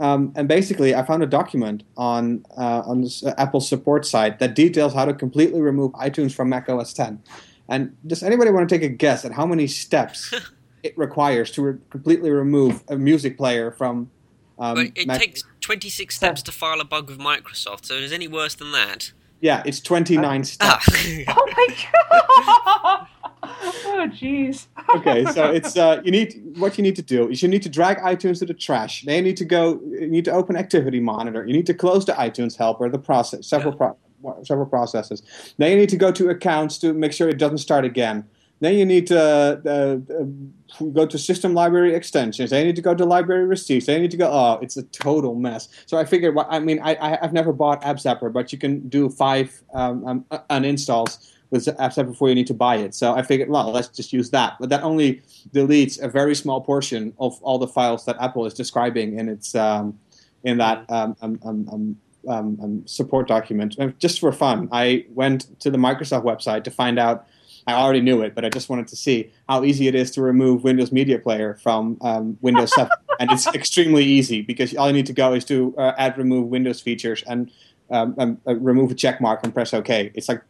Um, 0.00 0.32
and 0.34 0.48
basically, 0.48 0.94
I 0.94 1.04
found 1.04 1.22
a 1.22 1.26
document 1.26 1.84
on 1.96 2.44
uh, 2.58 2.82
on 2.84 3.02
this 3.02 3.24
uh, 3.24 3.32
Apple 3.38 3.60
support 3.60 4.04
site 4.04 4.40
that 4.40 4.56
details 4.56 4.94
how 4.94 5.04
to 5.04 5.14
completely 5.14 5.60
remove 5.60 5.92
iTunes 5.92 6.34
from 6.34 6.48
Mac 6.48 6.68
OS 6.68 6.92
10. 6.92 7.22
And 7.68 7.96
does 8.06 8.22
anybody 8.22 8.50
want 8.50 8.68
to 8.68 8.74
take 8.74 8.84
a 8.84 8.92
guess 8.92 9.24
at 9.24 9.32
how 9.32 9.46
many 9.46 9.68
steps 9.68 10.34
it 10.82 10.98
requires 10.98 11.52
to 11.52 11.62
re- 11.62 11.78
completely 11.90 12.30
remove 12.30 12.82
a 12.88 12.96
music 12.96 13.36
player 13.36 13.70
from? 13.70 14.10
Um, 14.58 14.74
But 14.74 14.86
it 14.94 15.06
Mac- 15.06 15.20
takes 15.20 15.44
26 15.64 16.14
steps 16.14 16.42
to 16.42 16.52
file 16.52 16.78
a 16.78 16.84
bug 16.84 17.08
with 17.08 17.18
Microsoft, 17.18 17.86
so 17.86 17.94
is 17.94 18.12
any 18.12 18.28
worse 18.28 18.54
than 18.54 18.70
that? 18.72 19.12
Yeah, 19.40 19.62
it's 19.64 19.80
29 19.80 20.44
steps. 20.44 20.88
Ah. 20.90 21.24
oh 21.28 21.52
my 21.56 21.66
god! 21.90 23.06
oh 23.42 24.08
jeez. 24.12 24.66
okay, 24.94 25.24
so 25.32 25.50
it's 25.50 25.74
uh, 25.78 26.02
you 26.04 26.10
need 26.10 26.58
what 26.58 26.76
you 26.76 26.82
need 26.82 26.96
to 26.96 27.02
do 27.02 27.30
is 27.30 27.42
you 27.42 27.48
need 27.48 27.62
to 27.62 27.70
drag 27.70 27.96
iTunes 28.00 28.40
to 28.40 28.44
the 28.44 28.52
trash. 28.52 29.04
Then 29.06 29.16
you 29.16 29.22
need 29.22 29.38
to 29.38 29.46
go. 29.46 29.80
You 29.88 30.08
need 30.08 30.26
to 30.26 30.32
open 30.32 30.54
Activity 30.54 31.00
Monitor. 31.00 31.46
You 31.46 31.54
need 31.54 31.66
to 31.66 31.74
close 31.74 32.04
the 32.04 32.12
iTunes 32.12 32.58
helper, 32.58 32.90
the 32.90 32.98
process, 32.98 33.46
several 33.46 33.74
pro- 33.74 33.96
several 34.42 34.66
processes. 34.66 35.22
Then 35.56 35.70
you 35.70 35.78
need 35.78 35.88
to 35.88 35.96
go 35.96 36.12
to 36.12 36.28
accounts 36.28 36.76
to 36.78 36.92
make 36.92 37.14
sure 37.14 37.30
it 37.30 37.38
doesn't 37.38 37.58
start 37.58 37.86
again. 37.86 38.26
Then 38.60 38.74
you 38.74 38.86
need 38.86 39.06
to 39.08 39.20
uh, 39.20 39.68
uh, 39.68 40.86
go 40.92 41.06
to 41.06 41.18
system 41.18 41.54
library 41.54 41.94
extensions. 41.94 42.50
Then 42.50 42.60
you 42.60 42.66
need 42.66 42.76
to 42.76 42.82
go 42.82 42.94
to 42.94 43.04
library 43.04 43.44
receipts. 43.44 43.86
Then 43.86 43.96
you 43.96 44.02
need 44.02 44.10
to 44.12 44.16
go. 44.16 44.30
Oh, 44.30 44.58
it's 44.62 44.76
a 44.76 44.84
total 44.84 45.34
mess. 45.34 45.68
So 45.86 45.98
I 45.98 46.04
figured. 46.04 46.36
I 46.48 46.58
mean, 46.60 46.80
I, 46.82 47.18
I've 47.20 47.32
never 47.32 47.52
bought 47.52 47.82
AppZapper, 47.82 48.32
but 48.32 48.52
you 48.52 48.58
can 48.58 48.88
do 48.88 49.10
five 49.10 49.62
um, 49.74 50.06
um, 50.06 50.24
uninstalls 50.50 51.30
with 51.50 51.66
the 51.66 51.80
app 51.80 51.92
step 51.92 52.06
before 52.06 52.28
you 52.28 52.34
need 52.34 52.46
to 52.48 52.54
buy 52.54 52.76
it. 52.76 52.94
So 52.94 53.14
I 53.14 53.22
figured, 53.22 53.48
well, 53.48 53.70
let's 53.70 53.88
just 53.88 54.12
use 54.12 54.30
that. 54.30 54.56
But 54.58 54.70
that 54.70 54.82
only 54.82 55.22
deletes 55.52 56.02
a 56.02 56.08
very 56.08 56.34
small 56.34 56.60
portion 56.60 57.12
of 57.20 57.40
all 57.42 57.58
the 57.58 57.68
files 57.68 58.04
that 58.06 58.16
Apple 58.20 58.44
is 58.46 58.54
describing 58.54 59.18
in 59.18 59.28
its 59.28 59.54
um, 59.54 59.98
in 60.42 60.58
that 60.58 60.84
um, 60.90 61.16
um, 61.22 61.38
um, 61.44 61.96
um, 62.28 62.82
support 62.86 63.28
document. 63.28 63.76
Just 63.98 64.20
for 64.20 64.32
fun, 64.32 64.68
I 64.72 65.06
went 65.10 65.60
to 65.60 65.70
the 65.70 65.78
Microsoft 65.78 66.24
website 66.24 66.64
to 66.64 66.70
find 66.70 66.98
out. 66.98 67.26
I 67.66 67.74
already 67.74 68.00
knew 68.00 68.22
it, 68.22 68.34
but 68.34 68.44
I 68.44 68.50
just 68.50 68.68
wanted 68.68 68.88
to 68.88 68.96
see 68.96 69.30
how 69.48 69.64
easy 69.64 69.88
it 69.88 69.94
is 69.94 70.10
to 70.12 70.22
remove 70.22 70.64
Windows 70.64 70.92
Media 70.92 71.18
Player 71.18 71.54
from 71.62 71.98
Windows 72.40 72.74
7. 72.74 72.90
and 73.20 73.30
it's 73.32 73.46
extremely 73.48 74.04
easy 74.04 74.42
because 74.42 74.74
all 74.76 74.86
you 74.86 74.92
need 74.92 75.06
to 75.06 75.12
go 75.12 75.32
is 75.34 75.44
to 75.46 75.74
uh, 75.78 75.92
add 75.96 76.18
remove 76.18 76.48
Windows 76.48 76.80
features 76.80 77.22
and 77.26 77.50
um, 77.90 78.14
um, 78.18 78.38
uh, 78.46 78.54
remove 78.56 78.90
a 78.90 78.94
check 78.94 79.20
mark 79.20 79.40
and 79.44 79.52
press 79.52 79.72
OK. 79.74 80.10
It's 80.14 80.28
like 80.28 80.42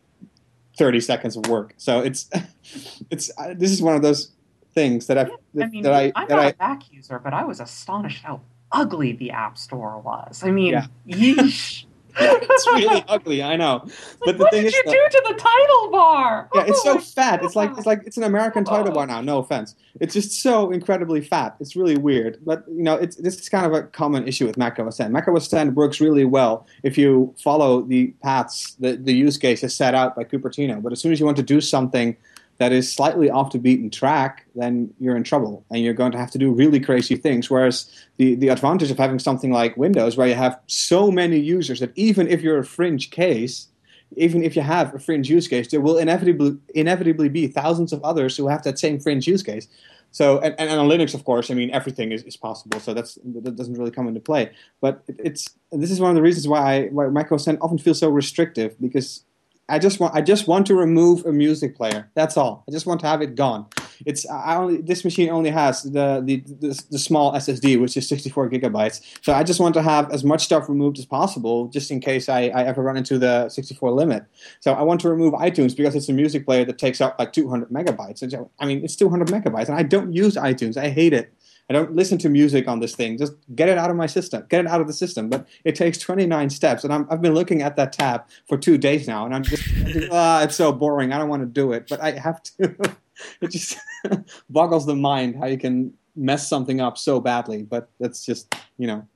30 0.77 1.01
seconds 1.01 1.37
of 1.37 1.47
work. 1.47 1.75
So 1.77 2.01
it's 2.01 2.29
it's 3.11 3.31
uh, 3.39 3.55
this 3.57 3.71
is 3.71 3.83
one 3.83 3.97
of 3.97 4.03
those 4.03 4.31
things 4.73 5.07
that 5.07 5.19
I've 5.19 5.31
I 5.61 5.67
mean, 5.67 5.83
that 5.83 5.95
I, 5.95 6.13
I'm 6.15 6.29
not 6.29 6.39
I, 6.39 6.49
a 6.49 6.55
Mac 6.59 6.93
user, 6.93 7.19
but 7.19 7.33
I 7.33 7.45
was 7.45 7.61
astonished 7.61 8.25
how 8.25 8.41
ugly 8.73 9.13
the 9.13 9.31
App 9.31 9.57
Store 9.57 10.01
was. 10.01 10.43
I 10.43 10.51
mean, 10.51 10.73
yeah. 10.73 10.87
yeesh. 11.09 11.87
it's 12.21 12.67
really 12.67 13.05
ugly. 13.09 13.43
I 13.43 13.57
know. 13.57 13.87
But 14.25 14.39
the 14.39 14.45
what 14.45 14.53
thing 14.53 14.63
did 14.63 14.69
is, 14.69 14.75
you 14.75 14.83
do 14.85 15.07
to 15.11 15.23
the 15.29 15.35
title 15.35 15.91
bar? 15.91 16.49
Yeah, 16.55 16.65
it's 16.67 16.83
so 16.83 16.97
oh 16.97 16.99
fat. 16.99 17.45
It's 17.45 17.57
like 17.57 17.71
it's 17.77 17.87
like 17.87 18.03
it's 18.07 18.17
an 18.17 18.23
American 18.23 18.65
title 18.65 18.93
bar 18.93 19.07
now. 19.07 19.21
No 19.21 19.39
offense. 19.39 19.75
It's 20.01 20.15
just 20.15 20.43
so 20.43 20.71
incredibly 20.71 21.21
fat. 21.21 21.57
It's 21.61 21.77
really 21.77 21.97
weird. 21.97 22.39
But 22.45 22.65
you 22.69 22.83
know, 22.83 22.95
it's 22.95 23.17
this 23.17 23.39
is 23.39 23.49
kind 23.49 23.67
of 23.67 23.73
a 23.73 23.83
common 23.83 24.29
issue 24.29 24.47
with 24.47 24.57
Mac 24.57 24.79
OS 24.79 25.01
X. 25.01 25.11
Mac 25.11 25.27
OS 25.29 25.53
X 25.53 25.71
works 25.71 26.01
really 26.01 26.25
well 26.25 26.67
if 26.83 26.97
you 26.99 27.35
follow 27.39 27.83
the 27.83 28.09
paths, 28.23 28.75
the 28.79 28.97
the 28.97 29.13
use 29.13 29.37
case 29.37 29.65
is 29.65 29.75
set 29.75 29.95
out 29.95 30.15
by 30.15 30.25
Cupertino. 30.25 30.83
But 30.83 30.93
as 30.93 31.01
soon 31.01 31.13
as 31.13 31.21
you 31.21 31.27
want 31.27 31.37
to 31.39 31.43
do 31.43 31.61
something 31.61 32.17
that 32.59 32.73
is 32.73 32.93
slightly 32.93 33.31
off 33.31 33.53
the 33.53 33.59
beaten 33.59 33.91
track, 33.91 34.47
then 34.55 34.93
you're 35.01 35.17
in 35.17 35.25
trouble 35.25 35.65
and 35.71 35.83
you're 35.83 35.95
going 35.95 36.13
to 36.13 36.19
have 36.19 36.31
to 36.31 36.39
do 36.39 36.53
really 36.53 36.81
crazy 36.81 37.17
things. 37.17 37.51
Whereas 37.51 37.91
the, 38.17 38.37
the 38.37 38.49
advantage 38.49 38.91
of 38.91 38.99
having 38.99 39.19
something 39.19 39.51
like 39.51 39.77
Windows, 39.77 40.17
where 40.17 40.29
you 40.29 40.35
have 40.35 40.59
so 40.67 41.11
many 41.11 41.39
users 41.39 41.81
that 41.81 41.93
even 41.97 42.29
if 42.29 42.43
you're 42.43 42.59
a 42.59 42.65
fringe 42.65 43.11
case, 43.11 43.69
even 44.17 44.45
if 44.45 44.55
you 44.55 44.63
have 44.63 44.95
a 44.95 44.99
fringe 44.99 45.29
use 45.29 45.49
case, 45.49 45.71
there 45.71 45.81
will 45.81 45.99
inevitably 45.99 46.57
inevitably 46.75 47.29
be 47.29 47.49
thousands 47.49 47.93
of 47.93 48.03
others 48.05 48.37
who 48.37 48.47
have 48.47 48.63
that 48.63 48.79
same 48.79 49.01
fringe 49.01 49.27
use 49.27 49.43
case. 49.43 49.67
So, 50.13 50.39
and, 50.39 50.55
and 50.61 50.71
on 50.71 50.89
Linux, 50.89 51.13
of 51.13 51.25
course, 51.25 51.51
I 51.51 51.55
mean, 51.55 51.73
everything 51.73 52.13
is, 52.13 52.23
is 52.23 52.37
possible. 52.37 52.79
So 52.79 52.95
that's 52.95 53.19
that 53.25 53.57
doesn't 53.57 53.75
really 53.75 53.91
come 53.91 54.07
into 54.07 54.21
play. 54.21 54.53
But 54.81 55.03
it, 55.09 55.17
it's 55.19 55.51
this 55.73 55.91
is 55.91 56.01
one 56.01 56.11
of 56.11 56.15
the 56.15 56.23
reasons 56.23 56.47
why 56.47 56.87
why 56.93 57.09
X 57.21 57.49
often 57.49 57.79
feels 57.79 57.99
so 57.99 58.09
restrictive 58.09 58.81
because 58.81 59.25
I 59.69 59.79
just 59.79 59.99
want 59.99 60.15
I 60.15 60.21
just 60.21 60.47
want 60.47 60.67
to 60.67 60.75
remove 60.75 61.25
a 61.25 61.33
music 61.33 61.75
player. 61.75 62.11
That's 62.15 62.37
all. 62.37 62.65
I 62.69 62.71
just 62.71 62.87
want 62.87 63.01
to 63.01 63.07
have 63.07 63.23
it 63.23 63.35
gone. 63.35 63.67
It's 64.05 64.29
I 64.29 64.57
only 64.57 64.83
this 64.83 65.05
machine 65.05 65.31
only 65.31 65.51
has 65.51 65.85
the 65.85 66.23
the, 66.23 66.43
the, 66.61 66.85
the 66.91 66.99
small 66.99 67.33
SSD, 67.33 67.81
which 67.81 67.97
is 67.97 68.07
64 68.07 68.51
gigabytes. 68.51 69.01
So 69.23 69.33
I 69.33 69.43
just 69.43 69.61
want 69.61 69.75
to 69.75 69.83
have 69.83 70.13
as 70.13 70.23
much 70.23 70.45
stuff 70.45 70.69
removed 70.69 70.99
as 70.99 71.07
possible, 71.07 71.69
just 71.69 71.91
in 71.91 72.01
case 72.01 72.29
I, 72.29 72.49
I 72.49 72.65
ever 72.65 72.83
run 72.83 72.99
into 72.99 73.19
the 73.19 73.49
64 73.49 73.91
limit. 73.93 74.25
So 74.61 74.75
I 74.75 74.83
want 74.83 75.01
to 75.01 75.09
remove 75.09 75.33
iTunes 75.35 75.75
because 75.75 75.95
it's 75.95 76.11
a 76.11 76.13
music 76.13 76.45
player 76.45 76.67
that 76.67 76.77
takes 76.77 77.01
up 77.01 77.19
like 77.19 77.33
200 77.33 77.71
megabytes. 77.71 78.23
I 78.59 78.67
mean, 78.67 78.85
it's 78.85 78.97
200 78.97 79.29
megabytes, 79.29 79.69
and 79.69 79.79
I 79.79 79.83
don't 79.83 80.13
use 80.13 80.37
iTunes. 80.37 80.77
I 80.77 80.91
hate 80.91 81.15
it. 81.15 81.33
I 81.71 81.73
don't 81.73 81.95
listen 81.95 82.19
to 82.19 82.29
music 82.29 82.69
on 82.69 82.81
this 82.81 82.95
thing. 82.95 83.17
Just 83.17 83.33
get 83.55 83.69
it 83.69 83.79
out 83.79 83.91
of 83.91 83.97
my 83.97 84.07
system. 84.07 84.45
Get 84.49 84.61
it 84.61 84.67
out 84.67 84.83
of 84.83 84.87
the 84.87 84.93
system. 84.93 85.31
But 85.31 85.47
it 85.65 85.75
takes 85.75 85.97
29 85.99 86.51
steps, 86.51 86.85
and 86.85 86.93
i 86.93 86.99
have 87.11 87.23
been 87.23 87.35
looking 87.35 87.63
at 87.63 87.77
that 87.77 87.93
tab 87.93 88.25
for 88.47 88.59
two 88.59 88.77
days 88.77 89.09
now, 89.09 89.25
and 89.25 89.35
I'm 89.35 89.43
just, 89.43 89.65
ah, 90.13 90.43
it's 90.43 90.57
so 90.57 90.73
boring. 90.73 91.13
I 91.13 91.19
don't 91.19 91.29
want 91.29 91.43
to 91.43 91.47
do 91.47 91.73
it, 91.73 91.87
but 91.89 92.03
I 92.03 92.13
have 92.13 92.43
to. 92.43 92.77
it 93.41 93.51
just 93.51 93.79
boggles 94.51 94.85
the 94.85 94.95
mind 94.95 95.37
how 95.37 95.47
you 95.47 95.57
can 95.57 95.95
mess 96.15 96.47
something 96.47 96.81
up 96.81 96.99
so 96.99 97.19
badly. 97.19 97.63
But 97.63 97.89
that's 97.99 98.27
just, 98.27 98.55
you 98.77 98.87
know. 98.87 99.07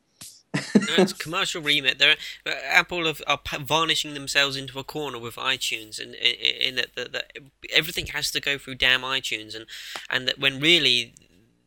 it's 0.54 1.12
commercial 1.12 1.60
remit. 1.60 1.98
They're, 1.98 2.16
uh, 2.46 2.52
Apple 2.70 3.04
have, 3.04 3.20
are 3.26 3.40
varnishing 3.60 4.14
themselves 4.14 4.56
into 4.56 4.78
a 4.78 4.84
corner 4.84 5.18
with 5.18 5.36
iTunes, 5.36 6.00
and 6.00 6.14
in 6.14 6.76
that, 6.76 6.94
that 6.96 7.32
everything 7.74 8.06
has 8.06 8.30
to 8.30 8.40
go 8.40 8.56
through 8.56 8.76
damn 8.76 9.02
iTunes, 9.02 9.54
and 9.54 9.66
and 10.08 10.26
that 10.26 10.38
when 10.38 10.58
really 10.58 11.12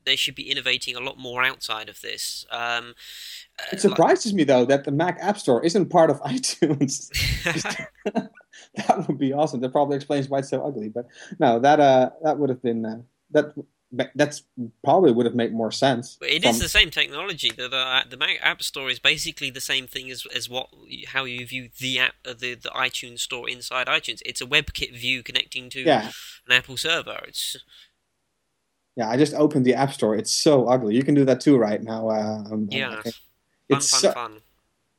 they 0.05 0.15
should 0.15 0.35
be 0.35 0.49
innovating 0.49 0.95
a 0.95 0.99
lot 0.99 1.17
more 1.17 1.43
outside 1.43 1.89
of 1.89 2.01
this. 2.01 2.45
Um, 2.51 2.95
it 3.71 3.79
surprises 3.79 4.31
like, 4.31 4.37
me 4.37 4.43
though 4.43 4.65
that 4.65 4.83
the 4.83 4.91
Mac 4.91 5.17
App 5.21 5.37
Store 5.37 5.63
isn't 5.63 5.89
part 5.89 6.09
of 6.09 6.21
iTunes. 6.23 7.09
that 8.75 9.07
would 9.07 9.17
be 9.17 9.33
awesome. 9.33 9.61
That 9.61 9.71
probably 9.71 9.95
explains 9.95 10.29
why 10.29 10.39
it's 10.39 10.49
so 10.49 10.65
ugly. 10.65 10.89
But 10.89 11.07
no, 11.39 11.59
that 11.59 11.79
uh, 11.79 12.11
that 12.23 12.37
would 12.37 12.49
have 12.49 12.61
been 12.61 12.85
uh, 12.85 13.01
that. 13.31 13.53
That's 14.15 14.43
probably 14.85 15.11
would 15.11 15.25
have 15.25 15.35
made 15.35 15.53
more 15.53 15.69
sense. 15.69 16.17
It 16.21 16.43
from... 16.43 16.51
is 16.51 16.59
the 16.59 16.69
same 16.69 16.91
technology. 16.91 17.49
The, 17.49 17.67
the 17.67 18.03
the 18.09 18.15
Mac 18.15 18.39
App 18.41 18.63
Store 18.63 18.89
is 18.89 18.99
basically 18.99 19.49
the 19.49 19.59
same 19.59 19.85
thing 19.85 20.09
as 20.09 20.25
as 20.33 20.49
what 20.49 20.69
how 21.07 21.25
you 21.25 21.45
view 21.45 21.67
the 21.77 21.99
app 21.99 22.13
uh, 22.25 22.33
the 22.33 22.53
the 22.53 22.69
iTunes 22.69 23.19
Store 23.19 23.49
inside 23.49 23.87
iTunes. 23.87 24.21
It's 24.25 24.39
a 24.39 24.45
WebKit 24.45 24.95
view 24.95 25.23
connecting 25.23 25.69
to 25.71 25.81
yeah. 25.81 26.11
an 26.47 26.53
Apple 26.53 26.77
server. 26.77 27.19
It's 27.27 27.57
yeah, 28.95 29.09
I 29.09 29.17
just 29.17 29.33
opened 29.33 29.65
the 29.65 29.73
App 29.73 29.93
Store. 29.93 30.15
It's 30.15 30.31
so 30.31 30.67
ugly. 30.67 30.95
You 30.95 31.03
can 31.03 31.15
do 31.15 31.25
that 31.25 31.41
too, 31.41 31.57
right 31.57 31.81
now. 31.81 32.09
Uh, 32.09 32.43
um, 32.51 32.67
yeah, 32.69 33.01
fun, 33.01 33.13
it's 33.69 33.89
fun, 33.89 33.99
so, 33.99 34.11
fun. 34.11 34.41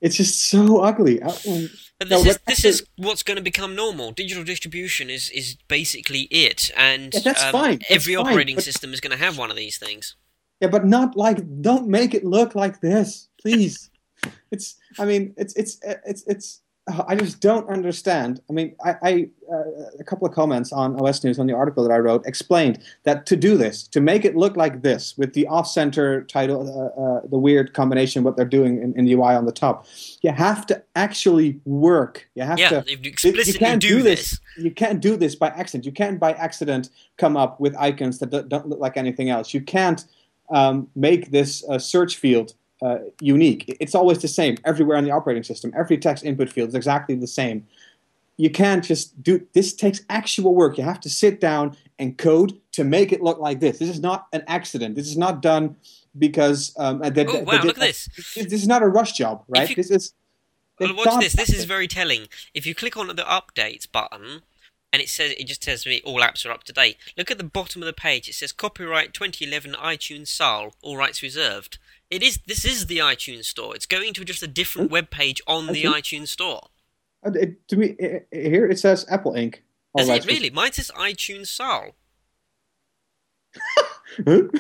It's 0.00 0.16
just 0.16 0.48
so 0.48 0.80
ugly. 0.80 1.22
Um, 1.22 1.68
but 1.98 2.08
this, 2.08 2.24
no, 2.24 2.30
is, 2.30 2.38
this 2.46 2.64
is 2.64 2.86
what's 2.96 3.22
going 3.22 3.36
to 3.36 3.42
become 3.42 3.76
normal. 3.76 4.10
Digital 4.10 4.44
distribution 4.44 5.10
is, 5.10 5.30
is 5.30 5.56
basically 5.68 6.22
it, 6.22 6.70
and 6.76 7.12
yeah, 7.12 7.20
that's 7.22 7.44
um, 7.44 7.52
fine. 7.52 7.78
That's 7.80 7.92
every 7.92 8.16
fine, 8.16 8.26
operating 8.26 8.54
but, 8.56 8.64
system 8.64 8.92
is 8.92 9.00
going 9.00 9.16
to 9.16 9.22
have 9.22 9.38
one 9.38 9.50
of 9.50 9.56
these 9.56 9.78
things. 9.78 10.16
Yeah, 10.60 10.68
but 10.68 10.86
not 10.86 11.16
like. 11.16 11.38
Don't 11.60 11.88
make 11.88 12.14
it 12.14 12.24
look 12.24 12.54
like 12.54 12.80
this, 12.80 13.28
please. 13.40 13.90
it's. 14.50 14.76
I 14.98 15.04
mean, 15.04 15.34
it's 15.36 15.54
it's 15.54 15.78
it's 15.84 16.24
it's 16.26 16.60
uh, 16.60 16.71
I 16.88 17.14
just 17.14 17.40
don't 17.40 17.68
understand. 17.68 18.40
I 18.50 18.52
mean, 18.52 18.74
I, 18.84 18.96
I 19.02 19.28
uh, 19.52 19.62
a 20.00 20.04
couple 20.04 20.26
of 20.26 20.34
comments 20.34 20.72
on 20.72 20.98
OS 21.00 21.22
News 21.22 21.38
on 21.38 21.46
the 21.46 21.54
article 21.54 21.84
that 21.84 21.92
I 21.92 21.98
wrote 21.98 22.26
explained 22.26 22.80
that 23.04 23.24
to 23.26 23.36
do 23.36 23.56
this, 23.56 23.86
to 23.88 24.00
make 24.00 24.24
it 24.24 24.34
look 24.34 24.56
like 24.56 24.82
this, 24.82 25.16
with 25.16 25.32
the 25.32 25.46
off-center 25.46 26.24
title, 26.24 26.62
uh, 26.66 27.00
uh, 27.00 27.20
the 27.28 27.38
weird 27.38 27.72
combination 27.72 28.24
what 28.24 28.36
they're 28.36 28.44
doing 28.44 28.82
in, 28.82 28.98
in, 28.98 29.04
the 29.04 29.14
UI 29.14 29.34
on 29.34 29.46
the 29.46 29.52
top, 29.52 29.86
you 30.22 30.32
have 30.32 30.66
to 30.66 30.82
actually 30.96 31.60
work. 31.64 32.28
You 32.34 32.42
have 32.42 32.58
yeah, 32.58 32.80
to. 32.80 32.84
You 32.90 32.98
explicitly 33.04 33.52
you 33.52 33.58
can't 33.60 33.80
do, 33.80 33.98
do 33.98 34.02
this. 34.02 34.30
this. 34.30 34.40
You 34.56 34.70
can't 34.72 35.00
do 35.00 35.16
this 35.16 35.36
by 35.36 35.48
accident. 35.48 35.86
You 35.86 35.92
can't 35.92 36.18
by 36.18 36.32
accident 36.32 36.90
come 37.16 37.36
up 37.36 37.60
with 37.60 37.76
icons 37.76 38.18
that 38.18 38.48
don't 38.48 38.68
look 38.68 38.80
like 38.80 38.96
anything 38.96 39.30
else. 39.30 39.54
You 39.54 39.60
can't 39.60 40.04
um, 40.50 40.88
make 40.96 41.30
this 41.30 41.64
search 41.78 42.16
field 42.16 42.54
uh, 42.82 42.98
unique. 43.20 43.76
It's 43.80 43.94
always 43.94 44.18
the 44.18 44.28
same 44.28 44.56
everywhere 44.64 44.96
in 44.96 45.04
the 45.04 45.10
operating 45.10 45.44
system. 45.44 45.72
Every 45.76 45.96
text 45.96 46.24
input 46.24 46.50
field 46.50 46.70
is 46.70 46.74
exactly 46.74 47.14
the 47.14 47.26
same. 47.26 47.66
You 48.36 48.50
can't 48.50 48.84
just 48.84 49.22
do 49.22 49.46
this. 49.52 49.72
Takes 49.72 50.02
actual 50.10 50.54
work. 50.54 50.78
You 50.78 50.84
have 50.84 51.00
to 51.00 51.10
sit 51.10 51.40
down 51.40 51.76
and 51.98 52.18
code 52.18 52.58
to 52.72 52.82
make 52.82 53.12
it 53.12 53.22
look 53.22 53.38
like 53.38 53.60
this. 53.60 53.78
This 53.78 53.88
is 53.88 54.00
not 54.00 54.26
an 54.32 54.42
accident. 54.48 54.96
This 54.96 55.06
is 55.06 55.16
not 55.16 55.42
done 55.42 55.76
because 56.18 56.74
um, 56.78 56.98
that, 57.00 57.26
oh, 57.28 57.40
wow, 57.40 57.62
look 57.62 57.76
at 57.76 57.76
this. 57.76 58.08
This 58.34 58.52
is 58.52 58.66
not 58.66 58.82
a 58.82 58.88
rush 58.88 59.12
job, 59.12 59.44
right? 59.48 59.68
You, 59.68 59.76
this 59.76 59.90
is. 59.90 60.14
Well, 60.80 60.96
watch 60.96 61.20
this. 61.20 61.34
This 61.34 61.52
is 61.52 61.64
very 61.64 61.86
telling. 61.86 62.26
If 62.54 62.66
you 62.66 62.74
click 62.74 62.96
on 62.96 63.06
the 63.08 63.14
updates 63.22 63.90
button, 63.90 64.42
and 64.92 65.00
it 65.00 65.08
says 65.08 65.34
it 65.38 65.46
just 65.46 65.62
tells 65.62 65.86
me 65.86 66.02
all 66.04 66.20
apps 66.20 66.44
are 66.44 66.50
up 66.50 66.64
to 66.64 66.72
date. 66.72 66.96
Look 67.16 67.30
at 67.30 67.38
the 67.38 67.44
bottom 67.44 67.82
of 67.82 67.86
the 67.86 67.92
page. 67.92 68.28
It 68.28 68.34
says 68.34 68.52
copyright 68.52 69.14
2011 69.14 69.72
iTunes 69.72 70.28
SAL, 70.28 70.74
all 70.82 70.96
rights 70.96 71.22
reserved. 71.22 71.78
It 72.12 72.22
is. 72.22 72.38
This 72.46 72.66
is 72.66 72.88
the 72.88 72.98
iTunes 72.98 73.46
Store. 73.46 73.74
It's 73.74 73.86
going 73.86 74.12
to 74.12 74.22
just 74.22 74.42
a 74.42 74.46
different 74.46 74.90
web 74.90 75.08
page 75.08 75.40
on 75.46 75.68
the 75.68 75.84
iTunes 75.84 76.28
Store. 76.28 76.68
It, 77.24 77.66
to 77.68 77.76
me, 77.78 77.96
it, 77.98 78.28
here 78.30 78.66
it 78.66 78.78
says 78.78 79.06
Apple 79.08 79.32
Inc. 79.32 79.60
Does 79.96 80.10
it 80.10 80.26
really? 80.26 80.50
Mine 80.50 80.72
says 80.72 80.90
iTunes 80.94 81.46
SAL. 81.46 81.92
don't 84.24 84.52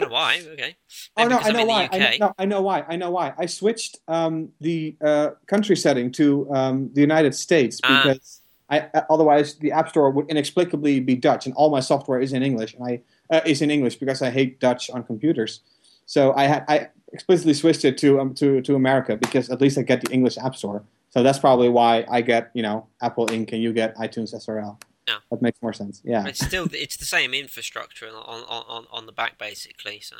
know 0.00 0.08
why. 0.08 0.42
Okay. 0.52 0.76
Maybe 1.16 1.16
oh 1.16 1.28
no, 1.28 1.38
I 1.38 1.50
know 1.50 1.64
why. 1.64 1.88
I 1.90 1.98
know, 1.98 2.10
no, 2.20 2.34
I 2.38 2.44
know 2.44 2.60
why. 2.60 2.84
I 2.86 2.96
know 2.96 3.10
why. 3.10 3.32
I 3.38 3.46
switched 3.46 3.96
um, 4.06 4.50
the 4.60 4.96
uh, 5.02 5.30
country 5.46 5.76
setting 5.76 6.12
to 6.12 6.52
um, 6.54 6.90
the 6.92 7.00
United 7.00 7.34
States 7.34 7.80
ah. 7.84 8.02
because 8.02 8.42
I, 8.68 8.80
uh, 8.80 9.02
otherwise 9.08 9.54
the 9.54 9.72
App 9.72 9.88
Store 9.88 10.10
would 10.10 10.28
inexplicably 10.28 11.00
be 11.00 11.16
Dutch, 11.16 11.46
and 11.46 11.54
all 11.54 11.70
my 11.70 11.80
software 11.80 12.20
is 12.20 12.34
in 12.34 12.42
English, 12.42 12.74
and 12.74 12.84
I 12.84 13.00
uh, 13.34 13.40
is 13.46 13.62
in 13.62 13.70
English 13.70 13.96
because 13.96 14.20
I 14.20 14.28
hate 14.28 14.60
Dutch 14.60 14.90
on 14.90 15.04
computers. 15.04 15.60
So 16.06 16.32
I 16.34 16.44
had 16.44 16.64
I 16.68 16.88
explicitly 17.12 17.54
switched 17.54 17.84
it 17.84 17.98
to 17.98 18.20
um, 18.20 18.34
to 18.34 18.62
to 18.62 18.74
America 18.74 19.16
because 19.16 19.50
at 19.50 19.60
least 19.60 19.76
I 19.76 19.82
get 19.82 20.00
the 20.00 20.10
English 20.12 20.38
App 20.38 20.56
Store. 20.56 20.82
So 21.10 21.22
that's 21.22 21.38
probably 21.38 21.68
why 21.68 22.04
I 22.10 22.20
get 22.20 22.50
you 22.54 22.62
know 22.62 22.86
Apple 23.02 23.26
Inc. 23.26 23.52
and 23.52 23.62
you 23.62 23.72
get 23.72 23.96
iTunes 23.96 24.34
SRL. 24.34 24.80
Yeah. 25.08 25.16
That 25.30 25.42
makes 25.42 25.60
more 25.62 25.72
sense. 25.72 26.02
Yeah. 26.04 26.22
But 26.22 26.30
it's 26.30 26.44
still 26.44 26.68
it's 26.72 26.96
the 26.96 27.04
same 27.04 27.34
infrastructure 27.34 28.08
on 28.08 28.42
on, 28.48 28.86
on 28.90 29.06
the 29.06 29.12
back 29.12 29.38
basically. 29.38 30.00
So 30.00 30.16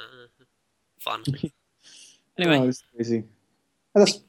fun. 0.99 1.25
anyway, 2.39 2.59
oh, 2.59 2.69
it's 2.69 2.83
crazy. 2.95 3.25
That's 3.95 4.21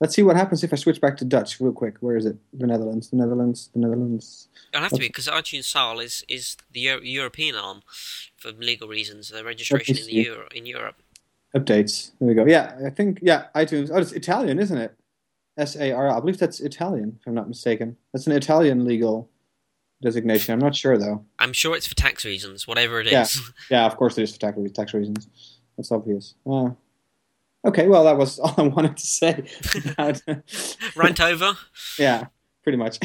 Let's 0.00 0.14
see 0.14 0.22
what 0.22 0.36
happens 0.36 0.62
if 0.62 0.72
I 0.72 0.76
switch 0.76 1.00
back 1.00 1.16
to 1.16 1.24
Dutch 1.24 1.60
real 1.60 1.72
quick. 1.72 1.96
Where 1.98 2.16
is 2.16 2.24
it? 2.24 2.36
The 2.52 2.68
Netherlands, 2.68 3.10
the 3.10 3.16
Netherlands, 3.16 3.70
the 3.72 3.80
Netherlands. 3.80 4.48
It'll 4.72 4.84
have 4.84 4.92
to 4.92 4.98
be 4.98 5.08
because 5.08 5.26
iTunes 5.26 5.64
SAL 5.64 5.98
is, 5.98 6.24
is 6.28 6.56
the 6.72 6.80
Euro- 6.80 7.02
European 7.02 7.56
arm 7.56 7.82
for 8.38 8.52
legal 8.52 8.88
reasons. 8.88 9.28
The 9.28 9.44
registration 9.44 9.96
in 9.98 10.06
the. 10.06 10.12
Euro- 10.12 10.48
in 10.54 10.66
Europe. 10.66 10.96
Updates. 11.54 12.12
There 12.18 12.28
we 12.28 12.34
go. 12.34 12.44
Yeah, 12.46 12.76
I 12.86 12.90
think 12.90 13.18
yeah, 13.22 13.46
iTunes. 13.54 13.90
Oh, 13.92 13.98
it's 13.98 14.12
Italian, 14.12 14.58
isn't 14.58 14.76
it? 14.78 14.94
S 15.56 15.76
A 15.76 15.92
R. 15.92 16.08
I 16.10 16.20
believe 16.20 16.38
that's 16.38 16.60
Italian, 16.60 17.16
if 17.20 17.26
I'm 17.26 17.34
not 17.34 17.48
mistaken. 17.48 17.96
That's 18.12 18.26
an 18.26 18.32
Italian 18.32 18.84
legal 18.84 19.28
designation. 20.02 20.52
I'm 20.52 20.60
not 20.60 20.76
sure 20.76 20.96
though. 20.98 21.24
I'm 21.38 21.52
sure 21.52 21.74
it's 21.74 21.86
for 21.86 21.94
tax 21.94 22.24
reasons, 22.24 22.68
whatever 22.68 23.00
it 23.00 23.06
is. 23.08 23.12
Yeah. 23.36 23.42
Yeah, 23.70 23.86
of 23.86 23.96
course 23.96 24.16
it 24.18 24.22
is 24.22 24.32
for 24.32 24.38
tax, 24.40 24.58
tax 24.72 24.94
reasons. 24.94 25.58
That's 25.76 25.90
obvious. 25.90 26.34
Uh, 26.46 26.70
okay, 27.66 27.88
well 27.88 28.04
that 28.04 28.16
was 28.16 28.38
all 28.38 28.54
I 28.56 28.62
wanted 28.68 28.96
to 28.96 29.06
say. 29.06 29.44
Rant 30.96 31.20
over. 31.20 31.54
yeah, 31.98 32.26
pretty 32.62 32.78
much. 32.78 32.98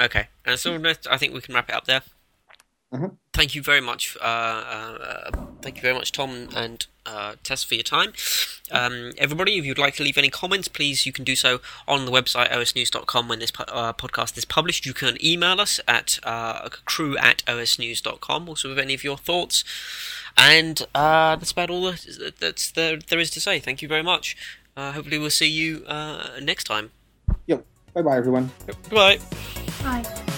Okay, 0.00 0.28
and 0.44 0.58
so 0.58 0.74
I 1.10 1.16
think 1.18 1.34
we 1.34 1.40
can 1.40 1.54
wrap 1.54 1.68
it 1.68 1.74
up 1.74 1.86
there. 1.86 2.02
Uh-huh. 2.92 3.08
Thank 3.32 3.54
you 3.54 3.62
very 3.62 3.80
much. 3.80 4.16
Uh, 4.20 4.24
uh, 4.24 5.30
thank 5.62 5.76
you 5.76 5.82
very 5.82 5.94
much, 5.94 6.10
Thom 6.10 6.48
and 6.56 6.86
uh, 7.06 7.34
Tess, 7.44 7.62
for 7.62 7.74
your 7.74 7.84
time. 7.84 8.12
Um, 8.72 9.12
everybody, 9.16 9.58
if 9.58 9.64
you'd 9.64 9.78
like 9.78 9.94
to 9.96 10.02
leave 10.02 10.18
any 10.18 10.28
comments, 10.28 10.66
please 10.66 11.06
you 11.06 11.12
can 11.12 11.24
do 11.24 11.36
so 11.36 11.60
on 11.86 12.04
the 12.04 12.10
website 12.10 12.50
osnews.com 12.50 13.28
when 13.28 13.38
this 13.38 13.52
po- 13.52 13.64
uh, 13.68 13.92
podcast 13.92 14.36
is 14.36 14.44
published. 14.44 14.86
You 14.86 14.92
can 14.94 15.16
email 15.24 15.60
us 15.60 15.78
at 15.86 16.18
uh, 16.24 16.68
crew 16.84 17.16
at 17.18 17.44
osnews.com 17.46 18.48
also 18.48 18.68
with 18.70 18.78
any 18.78 18.94
of 18.94 19.04
your 19.04 19.16
thoughts. 19.16 19.62
And 20.36 20.82
uh, 20.94 21.36
that's 21.36 21.52
about 21.52 21.70
all 21.70 21.82
that, 21.84 22.34
that's 22.40 22.72
there, 22.72 22.98
there 22.98 23.20
is 23.20 23.30
to 23.30 23.40
say. 23.40 23.60
Thank 23.60 23.82
you 23.82 23.88
very 23.88 24.02
much. 24.02 24.36
Uh, 24.76 24.92
hopefully, 24.92 25.18
we'll 25.18 25.30
see 25.30 25.48
you 25.48 25.84
uh, 25.86 26.28
next 26.42 26.64
time. 26.64 26.90
Yo, 27.46 27.62
bye 27.94 28.02
bye 28.02 28.16
everyone. 28.16 28.50
Goodbye. 28.66 29.18
Bye. 29.82 30.29